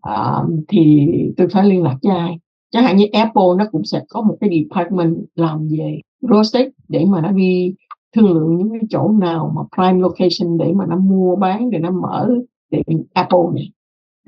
uh, 0.09 0.51
thì 0.69 1.09
tôi 1.37 1.49
phải 1.49 1.65
liên 1.65 1.83
lạc 1.83 1.97
với 2.03 2.17
ai. 2.17 2.39
Chẳng 2.71 2.85
hạn 2.85 2.97
như 2.97 3.07
Apple 3.13 3.45
nó 3.59 3.65
cũng 3.73 3.85
sẽ 3.85 4.03
có 4.09 4.23
một 4.23 4.37
cái 4.41 4.51
department 4.51 5.17
làm 5.35 5.69
về 5.69 6.01
real 6.21 6.63
để 6.89 7.05
mà 7.09 7.21
nó 7.21 7.31
đi 7.31 7.75
thương 8.17 8.33
lượng 8.33 8.57
những 8.57 8.71
cái 8.71 8.81
chỗ 8.91 9.09
nào 9.09 9.53
mà 9.57 9.63
prime 9.77 10.01
location 10.01 10.59
để 10.59 10.73
mà 10.73 10.87
nó 10.87 10.97
mua 10.97 11.37
bán, 11.37 11.71
để 11.71 11.79
nó 11.79 11.91
mở 11.91 12.31
tiệm 12.71 13.03
Apple 13.13 13.41
này. 13.55 13.71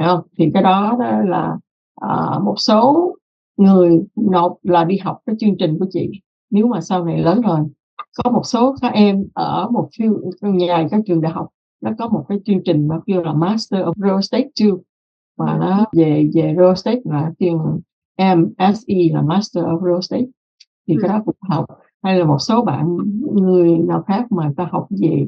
hiểu? 0.00 0.22
Thì 0.38 0.50
cái 0.54 0.62
đó 0.62 0.96
đó 0.98 1.20
là, 1.24 1.56
uh, 2.04 2.44
một 2.44 2.54
số 2.56 3.12
người 3.56 4.00
nộp 4.16 4.56
là 4.62 4.84
đi 4.84 4.96
học 4.96 5.18
cái 5.26 5.36
chương 5.38 5.56
trình 5.58 5.78
của 5.78 5.86
chị. 5.90 6.10
Nếu 6.50 6.66
mà 6.66 6.80
sau 6.80 7.04
này 7.04 7.18
lớn 7.18 7.40
rồi, 7.40 7.58
có 8.24 8.30
một 8.30 8.42
số 8.44 8.76
các 8.82 8.92
em 8.92 9.24
ở 9.34 9.68
một 9.70 9.88
few 9.98 10.68
vài 10.68 10.86
cái 10.90 11.00
trường 11.06 11.20
đại 11.20 11.32
học, 11.32 11.48
nó 11.80 11.90
có 11.98 12.08
một 12.08 12.24
cái 12.28 12.38
chương 12.44 12.60
trình 12.64 12.88
nó 12.88 13.00
kêu 13.06 13.22
là 13.22 13.32
Master 13.32 13.84
of 13.84 13.92
Real 13.96 14.16
Estate 14.16 14.48
too, 14.60 14.76
và 15.36 15.58
nó 15.60 15.84
về 15.92 16.30
về 16.34 16.54
real 16.56 16.68
estate 16.68 17.00
là 17.04 17.32
kêu 17.38 17.80
MSE 18.18 18.94
là 19.12 19.22
Master 19.22 19.64
of 19.64 19.84
Real 19.84 19.96
Estate, 19.96 20.26
thì 20.88 20.96
cái 21.02 21.10
Ừm. 21.10 21.18
đó 21.18 21.22
cũng 21.24 21.34
học. 21.48 21.64
Hay 22.02 22.18
là 22.18 22.24
một 22.24 22.38
số 22.38 22.64
bạn 22.64 22.96
người 23.34 23.78
nào 23.78 24.02
khác 24.02 24.32
mà 24.32 24.52
ta 24.56 24.68
học 24.72 24.86
về 25.02 25.26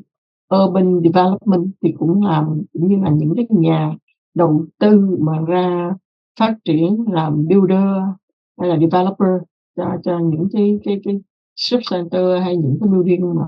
Urban 0.54 1.00
Development 1.04 1.70
thì 1.82 1.92
cũng 1.98 2.22
làm, 2.22 2.62
cũng 2.72 2.88
như 2.88 2.96
là 3.04 3.10
những 3.10 3.34
cái 3.36 3.46
nhà 3.50 3.94
đầu 4.34 4.64
tư 4.80 5.16
mà 5.20 5.40
ra 5.46 5.94
phát 6.40 6.54
triển 6.64 7.04
làm 7.12 7.48
builder 7.48 7.88
hay 8.58 8.68
là 8.68 8.76
developer 8.76 9.42
cho 9.76 9.96
cho 10.04 10.18
những 10.18 10.48
cái 10.52 10.78
cái 10.84 11.00
cái 11.04 11.14
shop 11.56 11.80
center 11.90 12.42
hay 12.44 12.56
những 12.56 12.78
cái 12.80 12.88
building 12.88 13.34
mà 13.34 13.46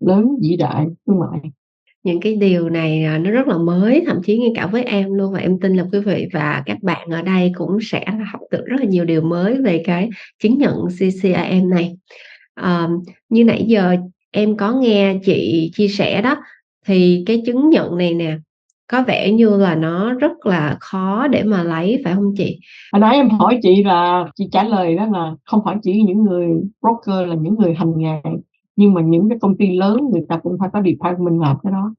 lớn 0.00 0.36
vĩ 0.42 0.56
đại, 0.56 0.86
thương 1.06 1.18
mại. 1.18 1.40
Những 2.02 2.20
cái 2.20 2.36
điều 2.36 2.70
này, 2.70 3.04
à, 3.04 3.18
nó 3.18 3.30
rất 3.30 3.46
là 3.46 3.58
mới, 3.58 4.02
thậm 4.06 4.20
chí 4.24 4.38
ngay 4.38 4.52
cả 4.54 4.66
với 4.66 4.82
em 4.82 5.14
luôn 5.14 5.32
và 5.32 5.38
em 5.38 5.60
tin 5.60 5.76
là 5.76 5.84
quý 5.92 5.98
vị 5.98 6.28
và 6.32 6.62
các 6.66 6.82
bạn 6.82 7.08
ở 7.10 7.22
đây 7.22 7.52
cũng 7.54 7.78
sẽ 7.82 8.04
học 8.32 8.40
được 8.50 8.64
rất 8.66 8.76
là 8.80 8.86
nhiều 8.86 9.04
điều 9.04 9.22
mới 9.22 9.62
về 9.62 9.82
cái 9.84 10.10
chứng 10.42 10.58
nhận 10.58 10.74
CCIM 10.86 11.70
này. 11.70 11.96
à, 12.54 12.88
như 13.28 13.44
nãy 13.44 13.64
giờ 13.68 13.96
em 14.30 14.56
có 14.56 14.72
nghe 14.72 15.18
chị 15.24 15.70
chia 15.74 15.88
sẻ 15.88 16.22
đó, 16.22 16.36
thì 16.86 17.22
cái 17.26 17.42
chứng 17.46 17.70
nhận 17.70 17.96
này 17.96 18.14
nè, 18.14 18.38
có 18.92 19.02
vẻ 19.06 19.32
như 19.32 19.56
là 19.56 19.74
nó 19.74 20.14
rất 20.14 20.46
là 20.46 20.76
khó 20.80 21.28
để 21.28 21.42
mà 21.42 21.62
lấy, 21.62 22.00
phải 22.04 22.12
hông 22.12 22.34
chị? 22.36 22.58
Hồi 22.92 23.00
nãy 23.00 23.16
em 23.16 23.30
hỏi 23.30 23.58
chị 23.62 23.84
là 23.84 24.26
chị 24.34 24.48
trả 24.52 24.64
lời 24.64 24.96
đó 24.96 25.06
là 25.06 25.34
không 25.44 25.60
phải 25.64 25.76
chỉ 25.82 26.02
những 26.02 26.24
người 26.24 26.48
broker 26.80 27.28
là 27.28 27.34
những 27.34 27.54
người 27.54 27.74
hành 27.74 27.92
nghề, 27.96 28.20
nhưng 28.76 28.94
mà 28.94 29.00
những 29.00 29.28
cái 29.28 29.38
công 29.38 29.56
ty 29.56 29.76
lớn 29.76 29.96
người 30.12 30.22
ta 30.28 30.36
cũng 30.36 30.56
phải 30.58 30.68
có 30.72 30.82
department 30.82 31.40
làm 31.40 31.56
cái 31.62 31.72
đó. 31.72 31.94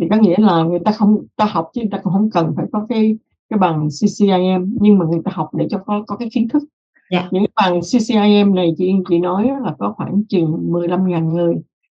Thì 0.00 0.06
có 0.10 0.16
nghĩa 0.16 0.36
là 0.38 0.62
người 0.62 0.78
ta 0.84 0.92
không 0.92 1.26
ta 1.36 1.44
học 1.44 1.70
chứ 1.74 1.80
người 1.80 1.90
ta 1.90 1.98
cũng 1.98 2.12
hông 2.12 2.30
cần 2.30 2.52
phải 2.56 2.66
có 2.72 2.86
cái 2.88 3.18
cái 3.50 3.58
bằng 3.58 3.88
CCIM, 3.88 4.76
nhưng 4.80 4.98
mà 4.98 5.06
người 5.06 5.20
ta 5.24 5.30
học 5.34 5.48
để 5.54 5.66
cho 5.70 5.78
có 5.78 6.04
có 6.06 6.16
cái 6.16 6.28
kiến 6.32 6.48
thức. 6.48 6.62
Dạ. 7.10 7.28
Những 7.30 7.44
bằng 7.56 7.80
CCIM 7.80 8.54
này 8.54 8.74
chị 8.78 8.92
chị 9.08 9.18
nói 9.18 9.50
là 9.64 9.74
có 9.78 9.94
khoảng 9.96 10.22
chừng 10.28 10.72
15.000 10.72 11.28
người, 11.28 11.54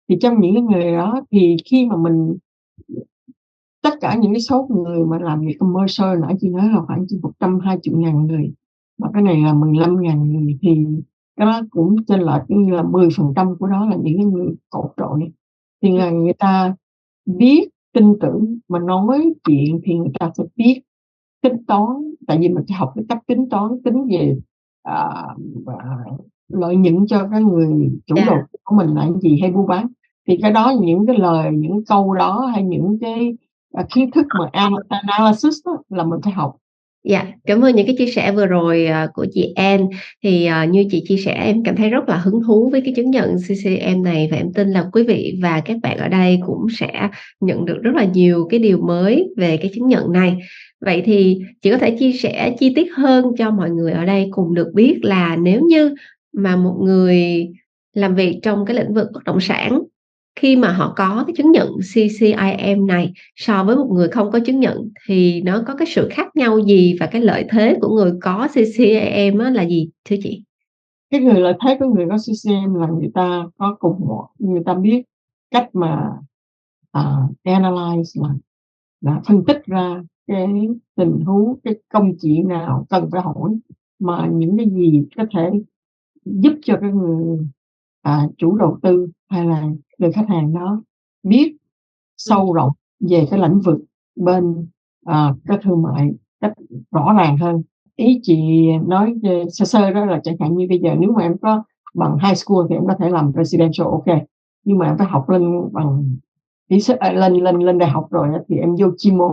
thì 0.09 0.17
trong 0.21 0.41
những 0.41 0.65
người 0.65 0.93
đó 0.93 1.21
thì 1.31 1.55
khi 1.65 1.85
mà 1.85 1.95
mình 1.95 2.37
tất 3.83 3.93
cả 4.01 4.15
những 4.15 4.33
cái 4.33 4.41
số 4.41 4.67
người 4.69 5.05
mà 5.05 5.19
làm 5.19 5.41
việc 5.41 5.55
commercial 5.59 6.19
nãy 6.19 6.35
chị 6.41 6.49
nói 6.49 6.69
là 6.69 6.81
khoảng 6.87 7.05
chừng 7.07 7.21
120.000 7.21 8.27
người, 8.27 8.53
mà 8.97 9.07
cái 9.13 9.21
này 9.23 9.41
là 9.41 9.53
15.000 9.53 10.23
người 10.23 10.57
thì 10.61 10.85
cái 11.37 11.45
đó 11.47 11.61
cũng 11.69 11.95
chênh 12.07 12.19
lệch 12.21 12.41
như 12.47 12.73
là 12.73 12.83
10% 12.83 13.55
của 13.55 13.67
đó 13.67 13.85
là 13.85 13.95
những 14.03 14.17
cái 14.17 14.25
người 14.25 14.47
cột 14.69 14.91
trội. 14.97 15.31
Thì 15.81 15.97
là 15.97 16.09
người 16.11 16.33
ta 16.33 16.75
biết, 17.25 17.69
tin 17.93 18.13
tưởng 18.21 18.59
mà 18.69 18.79
nói 18.79 19.33
chuyện 19.43 19.79
thì 19.83 19.95
người 19.95 20.11
ta 20.19 20.31
sẽ 20.37 20.43
biết 20.55 20.81
tính 21.41 21.65
toán, 21.67 21.87
tại 22.27 22.37
vì 22.41 22.49
mình 22.49 22.63
sẽ 22.67 22.75
học 22.75 22.91
cái 22.95 23.05
cách 23.09 23.19
tính 23.27 23.49
toán, 23.49 23.71
tính 23.83 24.07
về, 24.11 24.37
à, 24.83 25.25
à, 25.67 25.97
lợi 26.49 26.75
nhuận 26.75 27.07
cho 27.07 27.27
cái 27.31 27.43
người 27.43 27.91
chủ 28.05 28.15
Dạ. 28.17 28.25
đầu 28.27 28.37
của 28.63 28.75
mình 28.75 28.87
là 28.87 29.09
gì 29.21 29.37
hay 29.41 29.51
buôn 29.51 29.67
bán. 29.67 29.87
Thì 30.27 30.37
cái 30.41 30.51
đó 30.51 30.73
những 30.81 31.05
cái 31.05 31.17
lời, 31.19 31.51
những 31.53 31.85
câu 31.85 32.13
đó 32.13 32.45
hay 32.53 32.63
những 32.63 32.97
cái, 33.01 33.37
và 33.73 33.85
kiến 33.95 34.11
thức 34.11 34.25
mà 34.39 34.67
analysis 34.89 35.55
đó, 35.65 35.83
là 35.89 36.03
mình 36.03 36.19
phải 36.23 36.33
học. 36.33 36.55
Dạ, 37.03 37.25
cảm 37.45 37.61
ơn 37.61 37.75
những 37.75 37.85
cái 37.85 37.95
chia 37.97 38.11
sẻ 38.11 38.31
vừa 38.31 38.45
rồi, 38.45 38.85
à, 38.85 39.07
của 39.13 39.25
chị 39.33 39.53
An. 39.55 39.87
Thì, 40.23 40.49
uh, 40.63 40.69
như 40.69 40.85
chị 40.91 41.03
chia 41.07 41.17
sẻ 41.17 41.33
em 41.33 41.63
cảm 41.63 41.75
thấy 41.75 41.89
rất 41.89 42.09
là 42.09 42.17
hứng 42.17 42.41
thú 42.47 42.69
với 42.71 42.81
cái 42.81 42.93
chứng 42.95 43.11
nhận 43.11 43.35
CCM 43.37 44.03
này 44.03 44.27
và 44.31 44.37
em 44.37 44.53
tin 44.53 44.69
là 44.69 44.89
quý 44.93 45.03
vị 45.03 45.39
và 45.41 45.61
các 45.65 45.77
bạn 45.83 45.97
ở 45.97 46.07
đây 46.07 46.39
cũng 46.45 46.67
sẽ 46.79 47.09
nhận 47.39 47.65
được 47.65 47.77
rất 47.81 47.91
là 47.95 48.03
nhiều 48.03 48.47
cái 48.49 48.59
điều 48.59 48.77
mới 48.77 49.29
về 49.37 49.57
cái 49.57 49.71
chứng 49.75 49.87
nhận 49.87 50.11
này. 50.11 50.37
Vậy 50.81 51.01
thì 51.05 51.41
chị 51.61 51.71
có 51.71 51.77
thể 51.77 51.97
chia 51.99 52.11
sẻ 52.11 52.55
chi 52.59 52.73
tiết 52.75 52.87
hơn 52.97 53.25
cho 53.37 53.51
mọi 53.51 53.69
người 53.69 53.91
ở 53.91 54.05
đây 54.05 54.27
cùng 54.31 54.53
được 54.53 54.71
biết 54.73 54.99
là 55.01 55.35
nếu 55.35 55.61
như 55.61 55.95
mà 56.33 56.55
một 56.55 56.75
người 56.81 57.47
làm 57.93 58.15
việc 58.15 58.39
trong 58.43 58.65
cái 58.65 58.75
lĩnh 58.75 58.93
vực 58.93 59.07
bất 59.13 59.23
động 59.23 59.39
sản, 59.39 59.81
khi 60.35 60.55
mà 60.55 60.71
họ 60.71 60.93
có 60.97 61.23
cái 61.27 61.33
chứng 61.37 61.51
nhận 61.51 61.69
CCIM 61.77 62.87
này 62.87 63.13
so 63.35 63.63
với 63.63 63.75
một 63.75 63.89
người 63.91 64.07
không 64.07 64.31
có 64.31 64.39
chứng 64.45 64.59
nhận 64.59 64.89
thì 65.07 65.41
nó 65.41 65.63
có 65.67 65.75
cái 65.75 65.87
sự 65.87 66.07
khác 66.11 66.35
nhau 66.35 66.59
gì 66.59 66.95
và 66.99 67.05
cái 67.05 67.21
lợi 67.21 67.45
thế 67.49 67.77
của 67.81 67.95
người 67.95 68.11
có 68.21 68.47
CCIM 68.47 69.37
là 69.37 69.63
gì 69.63 69.89
thưa 70.05 70.15
chị? 70.23 70.43
Cái 71.09 71.21
người 71.21 71.39
lợi 71.39 71.53
thế 71.65 71.77
của 71.79 71.85
người 71.85 72.05
có 72.09 72.17
CCIM 72.17 72.73
là 72.73 72.87
người 72.87 73.11
ta 73.13 73.45
có 73.57 73.75
cùng 73.79 73.99
một 73.99 74.27
người 74.39 74.61
ta 74.65 74.73
biết 74.73 75.03
cách 75.51 75.69
mà, 75.73 76.09
uh, 76.97 77.35
analyze 77.43 78.21
là 78.23 78.29
là 79.01 79.21
phân 79.27 79.43
tích 79.45 79.65
ra 79.65 80.03
cái 80.27 80.47
tình 80.95 81.21
huống, 81.25 81.59
cái 81.63 81.75
công 81.89 82.11
chuyện 82.21 82.47
nào 82.47 82.85
cần 82.89 83.09
phải 83.11 83.21
hỏi, 83.21 83.51
mà 83.99 84.29
những 84.33 84.57
cái 84.57 84.69
gì 84.69 85.03
có 85.17 85.25
thể 85.33 85.49
giúp 86.25 86.53
cho 86.63 86.77
cái 86.81 86.91
người, 86.91 87.39
à, 88.01 88.27
chủ 88.37 88.57
đầu 88.57 88.79
tư 88.81 89.07
hay 89.29 89.45
là 89.45 89.67
người 90.01 90.11
khách 90.11 90.29
hàng 90.29 90.53
đó 90.53 90.83
biết 91.23 91.57
sâu 92.17 92.53
rộng 92.53 92.71
về 93.09 93.27
cái 93.31 93.39
lĩnh 93.39 93.59
vực 93.59 93.79
bên, 94.15 94.67
à, 95.05 95.35
cái 95.47 95.57
thương 95.63 95.81
mại 95.81 96.09
cách 96.41 96.53
rõ 96.91 97.13
ràng 97.17 97.37
hơn. 97.37 97.63
Ý 97.95 98.19
chị 98.23 98.67
nói 98.87 99.15
sơ 99.51 99.65
sơ 99.65 99.91
đó 99.91 100.05
là 100.05 100.19
chẳng 100.23 100.35
hạn 100.39 100.57
như 100.57 100.65
bây 100.69 100.79
giờ 100.79 100.95
nếu 100.99 101.11
mà 101.11 101.21
em 101.23 101.37
có 101.41 101.63
bằng 101.95 102.17
high 102.23 102.37
school 102.37 102.65
thì 102.69 102.75
em 102.75 102.87
có 102.87 102.95
thể 102.99 103.09
làm 103.09 103.31
residential, 103.35 103.87
kê, 104.05 104.19
nhưng 104.63 104.77
mà 104.77 104.85
em 104.85 104.97
phải 104.97 105.07
học 105.07 105.29
lên 105.29 105.43
bằng 105.73 106.17
à, 106.99 107.11
lên 107.11 107.33
lên 107.33 107.59
lên 107.59 107.77
đại 107.77 107.89
học 107.89 108.07
rồi 108.11 108.27
thì 108.49 108.57
em 108.57 108.75
vô 108.79 108.87
chuyên 108.97 109.17
môn, 109.17 109.31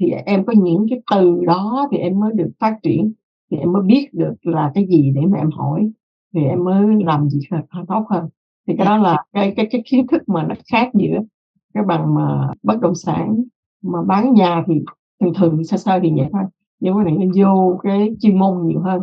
thì 0.00 0.10
em 0.10 0.44
có 0.44 0.52
những 0.56 0.86
cái 0.90 1.00
từ 1.12 1.44
đó 1.46 1.88
thì 1.90 1.98
em 1.98 2.20
mới 2.20 2.32
được 2.34 2.50
phát 2.60 2.76
triển, 2.82 3.12
thì 3.50 3.56
em 3.56 3.72
mới 3.72 3.82
biết 3.82 4.08
được 4.14 4.34
là 4.42 4.72
cái 4.74 4.86
gì 4.86 5.12
để 5.14 5.20
mà 5.28 5.38
em 5.38 5.50
hỏi, 5.50 5.92
thì 6.34 6.44
em 6.44 6.64
mới 6.64 7.04
làm 7.04 7.28
h 7.50 7.54
h 7.70 7.78
tốt 7.88 8.04
hơn. 8.10 8.28
Thì 8.70 8.76
cái 8.78 8.86
đó 8.86 8.96
là 8.98 9.24
cái 9.32 9.52
cái 9.56 9.68
cái 9.70 9.82
kiến 9.90 10.06
thức 10.06 10.22
mà 10.28 10.42
nó 10.44 10.54
khác 10.72 10.90
giữa 10.94 11.20
cái 11.74 11.84
bằng 11.84 12.14
mà 12.14 12.48
bất 12.62 12.80
động 12.80 12.94
sản 12.94 13.44
mà 13.84 14.02
bán 14.02 14.34
nhà 14.34 14.64
thì 14.68 14.74
thường 15.20 15.34
thường 15.34 15.64
sơ 15.64 15.76
sơ 15.76 16.00
thì 16.02 16.12
vậy 16.16 16.28
thôi, 16.32 16.42
nhưng 16.80 17.04
này 17.04 17.14
nó 17.18 17.26
vô 17.36 17.80
cái 17.82 18.16
chuyên 18.20 18.38
môn 18.38 18.66
nhiều 18.68 18.80
hơn, 18.80 19.02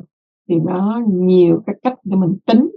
thì 0.49 0.55
nó 0.55 1.01
nhiều 1.09 1.63
cái 1.67 1.75
cách 1.83 1.93
để 2.03 2.15
mình 2.17 2.37
tính, 2.45 2.69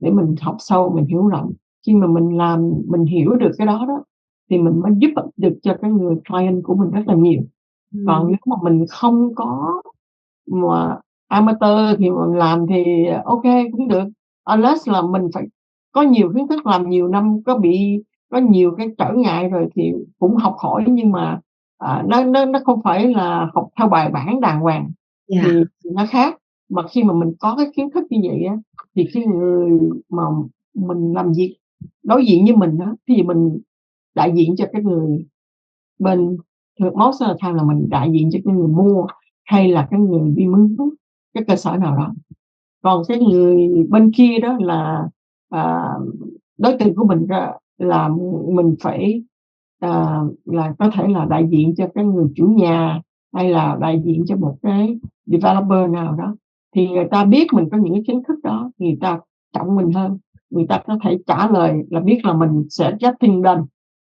để 0.00 0.10
mình 0.10 0.34
học 0.40 0.56
sâu, 0.58 0.92
mình 0.96 1.06
hiểu 1.06 1.28
rộng. 1.28 1.52
Khi 1.86 1.94
mà 1.94 2.06
mình 2.06 2.36
làm 2.38 2.72
mình 2.88 3.04
hiểu 3.06 3.34
được 3.34 3.50
cái 3.58 3.66
đó 3.66 3.86
đó, 3.88 4.04
thì 4.50 4.58
mình 4.58 4.80
mới 4.80 4.92
giúp 4.98 5.10
được 5.36 5.58
cho 5.62 5.76
cái 5.82 5.90
người 5.92 6.16
client 6.28 6.64
của 6.64 6.74
mình 6.74 6.90
rất 6.90 7.02
là 7.06 7.14
nhiều. 7.14 7.42
Còn 8.06 8.22
Ừm. 8.22 8.28
nếu 8.28 8.38
mà 8.46 8.56
mình 8.62 8.86
không 8.90 9.34
có 9.36 9.82
mà 10.52 10.98
amateur 11.28 11.98
thì 11.98 12.10
mình 12.10 12.38
làm 12.38 12.66
thì, 12.68 13.06
ờ, 13.06 13.22
kê 13.44 13.70
cũng 13.72 13.88
được, 13.88 14.04
unless 14.44 14.88
là 14.88 15.02
mình 15.02 15.22
phải 15.34 15.44
có 15.98 16.02
nhiều 16.04 16.32
kiến 16.34 16.48
thức, 16.48 16.66
làm 16.66 16.90
nhiều 16.90 17.08
năm, 17.08 17.42
có 17.46 17.58
bị 17.58 18.02
có 18.30 18.38
nhiều 18.38 18.74
cái 18.78 18.88
trở 18.98 19.12
ngại 19.16 19.48
rồi 19.48 19.68
thì 19.74 19.92
cũng 20.18 20.36
học 20.36 20.56
hỏi 20.58 20.84
nhưng 20.88 21.12
mà, 21.12 21.40
à, 21.78 22.04
nó 22.08 22.24
nó 22.24 22.44
nó 22.44 22.58
không 22.64 22.80
phải 22.84 23.14
là 23.14 23.50
học 23.54 23.68
theo 23.78 23.88
bài 23.88 24.10
bản 24.10 24.40
đàng 24.40 24.60
hoàng 24.60 24.90
Dạ. 25.28 25.40
thì 25.44 25.50
thì 25.84 25.90
nó 25.94 26.06
khác. 26.10 26.36
Mà 26.70 26.82
khi 26.88 27.02
mà 27.04 27.14
mình 27.14 27.32
có 27.40 27.54
cái 27.56 27.66
kiến 27.76 27.90
thức 27.90 28.04
như 28.10 28.18
vậy 28.30 28.44
á, 28.44 28.56
thì 28.96 29.06
cái 29.14 29.26
người 29.26 29.78
mà 30.10 30.22
mình 30.74 31.12
làm 31.14 31.32
việc 31.32 31.56
đối 32.02 32.26
diện 32.26 32.44
với 32.44 32.56
mình 32.56 32.78
á, 32.78 32.92
thí 33.08 33.14
dụ 33.14 33.24
mình 33.24 33.58
đại 34.14 34.32
diện 34.36 34.56
cho 34.56 34.64
cái 34.72 34.82
người 34.82 35.26
bên 35.98 36.36
thường 36.80 36.94
most 36.98 37.22
the 37.22 37.34
time 37.42 37.54
là 37.54 37.62
mình 37.64 37.88
đại 37.90 38.10
diện 38.12 38.30
cho 38.32 38.38
cái 38.44 38.54
người 38.54 38.68
mua 38.68 39.06
hay 39.44 39.68
là 39.68 39.88
cái 39.90 40.00
người 40.00 40.30
đi 40.36 40.46
mướn 40.46 40.76
cái 41.34 41.44
cơ 41.48 41.56
sở 41.56 41.76
nào 41.76 41.96
đó. 41.96 42.14
Còn 42.82 43.02
cái 43.08 43.18
người 43.20 43.68
bên 43.88 44.12
kia 44.12 44.38
đó 44.42 44.56
là, 44.60 45.08
à, 45.50 45.92
đối 46.58 46.76
tượng 46.78 46.94
của 46.96 47.04
mình 47.06 47.26
ra 47.26 47.52
là 47.78 48.08
mình 48.48 48.74
phải, 48.80 49.22
à, 49.80 50.20
là 50.44 50.74
có 50.78 50.90
thể 50.94 51.08
là 51.08 51.24
đại 51.24 51.46
diện 51.50 51.74
cho 51.76 51.88
cái 51.94 52.04
người 52.04 52.26
chủ 52.36 52.46
nhà, 52.46 53.00
hay 53.34 53.50
là 53.50 53.76
đại 53.80 54.02
diện 54.04 54.24
cho 54.26 54.36
một 54.36 54.56
cái 54.62 54.98
developer 55.26 55.90
nào 55.90 56.16
đó, 56.18 56.36
thì 56.74 56.88
người 56.88 57.04
ta 57.10 57.24
biết 57.24 57.46
mình 57.52 57.68
có 57.72 57.78
những 57.78 57.94
cái 57.94 58.02
kiến 58.06 58.22
thức 58.28 58.38
đó, 58.42 58.70
người 58.78 58.96
ta 59.00 59.20
trọng 59.54 59.76
mình 59.76 59.92
hơn, 59.92 60.18
người 60.50 60.66
ta 60.68 60.82
có 60.86 60.98
thể 61.04 61.18
trả 61.26 61.48
lời 61.50 61.72
là 61.90 62.00
biết 62.00 62.20
là 62.24 62.32
mình 62.32 62.64
sẽ 62.70 62.96
get 63.00 63.14
things 63.20 63.44
done, 63.44 63.62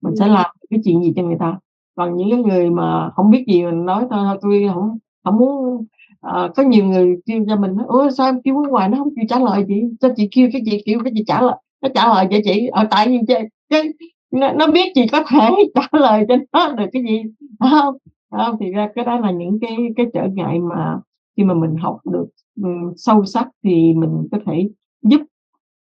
mình 0.03 0.17
sẽ 0.17 0.25
Ừm. 0.27 0.35
làm 0.35 0.51
cái 0.71 0.81
chuyện 0.85 1.03
gì 1.03 1.13
cho 1.17 1.23
người 1.23 1.37
ta. 1.41 1.59
Còn 1.97 2.17
những 2.17 2.31
cái 2.31 2.43
người 2.43 2.71
mà 2.71 3.11
hổng 3.17 3.31
biết 3.31 3.45
gì 3.49 3.65
mình 3.65 3.85
nói 3.85 4.07
thôi 4.11 4.39
tui 4.43 4.67
hổng 4.67 4.99
hổng 5.25 5.37
muốn 5.37 5.85
à, 6.25 6.49
có 6.57 6.63
nhiều 6.63 6.85
người 6.85 7.17
kêu 7.27 7.45
cho 7.49 7.57
mình 7.57 7.77
nói: 7.77 7.87
"Ủa, 7.89 8.11
sao 8.11 8.27
em 8.29 8.43
kêu 8.45 8.55
hoài 8.71 8.89
nó 8.89 8.99
không 8.99 9.09
chịu 9.17 9.25
trả 9.29 9.39
lời 9.41 9.65
chị? 9.69 9.75
Sao 10.01 10.11
chị 10.17 10.29
kêu 10.33 10.49
cái 10.53 10.63
chị 10.65 10.83
kêu 10.87 11.01
cái 11.05 11.13
chị 11.17 11.25
trả 11.27 11.43
lời 11.43 11.55
nó 11.83 11.89
trả 11.95 12.09
lời 12.09 12.27
cho 12.31 12.37
chị?" 12.45 12.67
ở 12.73 12.85
tại 12.91 13.09
vì 13.09 13.19
ch 13.29 13.33
cái 13.71 13.83
nó 14.33 14.53
nó 14.53 14.67
biết 14.67 14.93
chị 14.95 15.07
có 15.13 15.25
thể 15.31 15.49
trả 15.75 15.89
lời 16.01 16.25
cho 16.29 16.37
nó 16.53 16.73
được 16.73 16.87
cái 16.93 17.03
gì, 17.03 17.23
không, 17.61 17.97
không 18.31 18.57
Thì 18.61 18.71
ra 18.73 18.89
cái 18.95 19.05
đó 19.05 19.21
là 19.21 19.31
những 19.31 19.59
cái 19.61 19.77
cái 19.97 20.07
trở 20.15 20.27
ngại 20.35 20.59
mà 20.61 20.99
khi 21.37 21.45
mà 21.45 21.55
mình 21.55 21.77
học 21.77 21.99
được, 22.13 22.27
um, 22.63 22.93
sâu 22.97 23.25
sắc 23.25 23.49
thì 23.65 23.95
mình 23.95 24.29
có 24.33 24.39
thể 24.47 24.69
giúp 25.03 25.21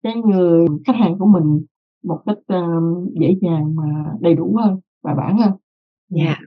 cái 0.03 0.15
người 0.17 0.67
khách 0.87 0.97
hàng 0.97 1.19
của 1.19 1.27
mình 1.27 1.67
một 2.05 2.21
cách, 2.27 2.39
um, 2.49 3.09
dễ 3.21 3.37
dàng 3.43 3.75
mà 3.77 3.85
đầy 4.21 4.35
đủ 4.35 4.57
hơn, 4.61 4.81
và 5.03 5.15
bản 5.15 5.39
hơn. 5.39 5.53
Ừ. 5.53 6.17
Dạ. 6.19 6.25
Yeah. 6.25 6.39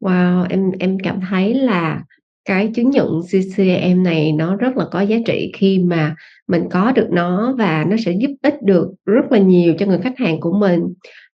Wow, 0.00 0.46
em 0.50 0.70
em 0.80 0.98
cảm 1.04 1.20
thấy 1.30 1.54
là 1.54 2.04
cái 2.44 2.70
chứng 2.74 2.90
nhận 2.90 3.20
CCIM 3.22 4.02
này 4.02 4.32
nó 4.32 4.56
rất 4.56 4.76
là 4.76 4.84
có 4.92 5.00
giá 5.00 5.16
trị 5.26 5.52
khi 5.56 5.78
mà 5.78 6.16
mình 6.48 6.62
có 6.70 6.92
được 6.92 7.08
nó 7.12 7.54
và 7.58 7.84
nó 7.88 7.96
sẽ 8.04 8.12
giúp 8.12 8.30
ích 8.42 8.62
được 8.62 8.88
rất 9.06 9.32
là 9.32 9.38
nhiều 9.38 9.74
cho 9.78 9.86
người 9.86 9.98
khách 9.98 10.18
hàng 10.18 10.40
của 10.40 10.52
mình. 10.58 10.80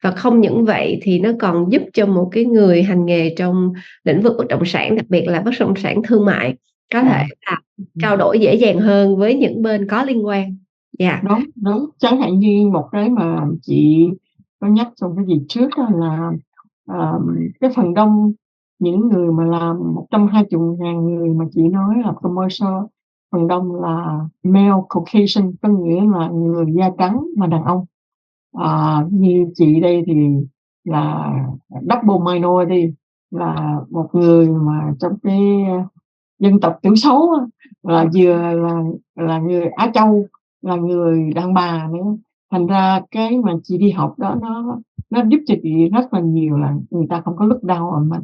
Và 0.05 0.11
không 0.11 0.41
những 0.41 0.65
vậy 0.65 0.99
thì 1.03 1.19
nó 1.21 1.31
còn 1.41 1.73
giúp 1.73 1.83
cho 1.93 2.07
một 2.07 2.29
cái 2.33 2.45
người 2.45 2.83
hành 2.83 3.07
nghề 3.07 3.35
trong 3.39 3.73
lĩnh 4.05 4.23
vực 4.23 4.33
bất 4.39 4.49
động 4.49 4.65
sản, 4.65 4.97
đặc 4.97 5.07
biệt 5.09 5.25
là 5.29 5.41
bất 5.41 5.51
động 5.61 5.75
sản 5.77 6.03
thương 6.09 6.25
mại, 6.27 6.55
có 6.95 7.03
thể 7.03 7.09
À. 7.11 7.27
là 7.47 7.57
Ừm, 7.79 7.87
ừm. 7.95 8.01
trao 8.03 8.17
đổi 8.17 8.39
dễ 8.41 8.55
dàng 8.55 8.79
hơn 8.81 9.17
với 9.17 9.35
những 9.35 9.63
bên 9.63 9.87
có 9.89 10.05
liên 10.05 10.27
quan. 10.27 10.57
Dạ. 10.99 11.21
Đúng, 11.29 11.45
đúng. 11.57 11.87
Chẳng 11.99 12.21
hạn 12.21 12.39
như 12.39 12.67
một 12.73 12.89
cái 12.93 13.11
mà 13.11 13.41
chị 13.63 14.07
có 14.61 14.67
nhắc 14.69 14.89
trong 15.01 15.17
cái 15.17 15.25
dịp 15.29 15.45
trước 15.49 15.69
á 15.77 15.85
là, 16.01 16.31
ờm, 16.89 17.37
cái 17.61 17.71
phần 17.77 17.95
đông 17.95 18.33
những 18.79 19.09
người 19.09 19.33
mà 19.33 19.45
làm 19.45 19.77
120.000 20.11 21.01
người 21.01 21.29
mà 21.29 21.45
chị 21.53 21.63
nói 21.69 21.95
là 22.05 22.13
commercial, 22.23 22.73
phần 23.33 23.49
đông 23.49 23.75
là 23.83 24.21
male 24.43 24.83
Caucasian, 24.91 25.53
có 25.63 25.69
nghĩa 25.69 26.01
là 26.13 26.29
người 26.29 26.67
da 26.73 26.91
trắng 26.99 27.27
mà 27.37 27.47
đàn 27.47 27.65
ông. 27.65 27.85
à, 28.59 29.05
như 29.11 29.47
chị 29.55 29.81
đây 29.81 30.03
thì 30.07 30.15
là 30.85 31.33
double 31.73 32.35
minority 32.35 32.95
là 33.31 33.81
một 33.91 34.09
người 34.13 34.49
mà 34.49 34.93
trong 35.01 35.19
cái, 35.23 35.41
dân 36.39 36.61
tộc 36.61 36.79
thiểu 36.83 36.95
số 36.95 37.39
là 37.83 38.07
vừa 38.15 38.37
là 38.37 38.83
là 39.17 39.39
người 39.39 39.67
Á 39.67 39.91
Châu, 39.95 40.27
là 40.63 40.77
người 40.77 41.33
đàn 41.33 41.55
bà 41.55 41.89
nữa, 41.93 42.17
thành 42.53 42.67
ra 42.67 43.01
cái 43.11 43.39
mà 43.39 43.53
chị 43.63 43.79
đi 43.79 43.91
học 43.91 44.15
đó 44.19 44.37
nó 44.43 44.79
nó 45.11 45.23
giúp 45.29 45.39
cho 45.47 45.55
chị 45.63 45.89
rất 45.89 46.15
là 46.15 46.21
nhiều 46.21 46.57
là 46.59 46.75
người 46.91 47.07
ta 47.11 47.21
không 47.21 47.37
có 47.37 47.45
lúc 47.45 47.65
đau 47.65 47.91
ở 47.91 48.01
mình, 48.01 48.21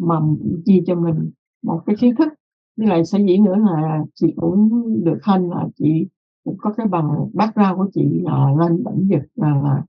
mà 0.00 0.20
chia 0.64 0.82
cho 0.86 0.94
mình 0.94 1.30
một 1.62 1.80
cái 1.86 1.96
kiến 2.00 2.14
thức. 2.16 2.28
Với 2.76 2.86
lại 2.88 3.04
sở 3.04 3.18
dĩ 3.18 3.38
nữa 3.38 3.56
là 3.56 4.04
chị 4.14 4.34
cũng 4.36 4.84
được 5.04 5.18
hên 5.26 5.48
là 5.48 5.68
chị 5.78 6.06
cũng 6.44 6.56
có 6.58 6.72
cái 6.76 6.86
bằng 6.86 7.08
background 7.32 7.76
của 7.76 7.88
chị 7.94 8.20
là 8.22 8.46
lên 8.58 8.72
lĩnh 8.76 9.08
vực 9.08 9.22
là 9.34 9.56
là 9.62 9.82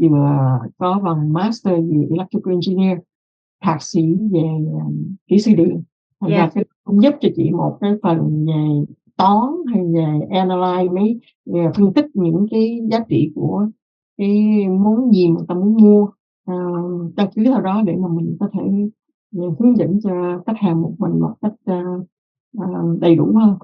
vừa 0.00 0.58
có 0.78 1.00
bằng 1.04 1.32
Master 1.32 1.74
về 1.74 2.06
Electrical 2.10 2.54
Engineer, 2.54 2.98
thạc 3.62 3.82
sĩ 3.82 4.14
về, 4.32 4.48
à, 4.80 4.84
kỹ 5.26 5.38
sư 5.38 5.52
điện, 5.56 5.82
thành 6.20 6.30
ra 6.30 6.36
Yeah. 6.36 6.54
cái 6.54 6.64
cũng 6.84 7.02
giúp 7.02 7.14
cho 7.20 7.28
chị 7.36 7.50
một 7.50 7.78
cái 7.80 7.92
phần 8.02 8.46
về 8.46 8.84
toán 9.16 9.44
hay 9.66 9.82
về 9.94 10.26
analyze 10.30 10.94
mấy 10.94 11.20
về 11.46 11.66
phân 11.76 11.92
tích 11.92 12.06
những 12.14 12.46
cái 12.50 12.80
giá 12.90 13.00
trị 13.08 13.32
của 13.34 13.66
cái 14.18 14.68
món 14.68 15.12
gì 15.12 15.28
mà 15.28 15.40
ta 15.48 15.54
muốn 15.54 15.76
mua, 15.76 16.08
ờ, 16.46 16.54
căn 17.16 17.28
cứ 17.34 17.44
theo 17.44 17.60
đó 17.60 17.82
để 17.86 17.96
mà 17.96 18.08
mình 18.08 18.36
có 18.40 18.48
thể, 18.52 18.60
ờ, 19.36 19.42
hướng 19.58 19.76
dẫn 19.76 20.00
cho 20.04 20.42
khách 20.46 20.56
hàng 20.60 20.82
một 20.82 20.92
mình 20.98 21.20
một 21.20 21.34
cách, 21.42 21.52
a, 21.66 21.82
đầy 23.00 23.14
đủ 23.14 23.32
hơn. 23.34 23.54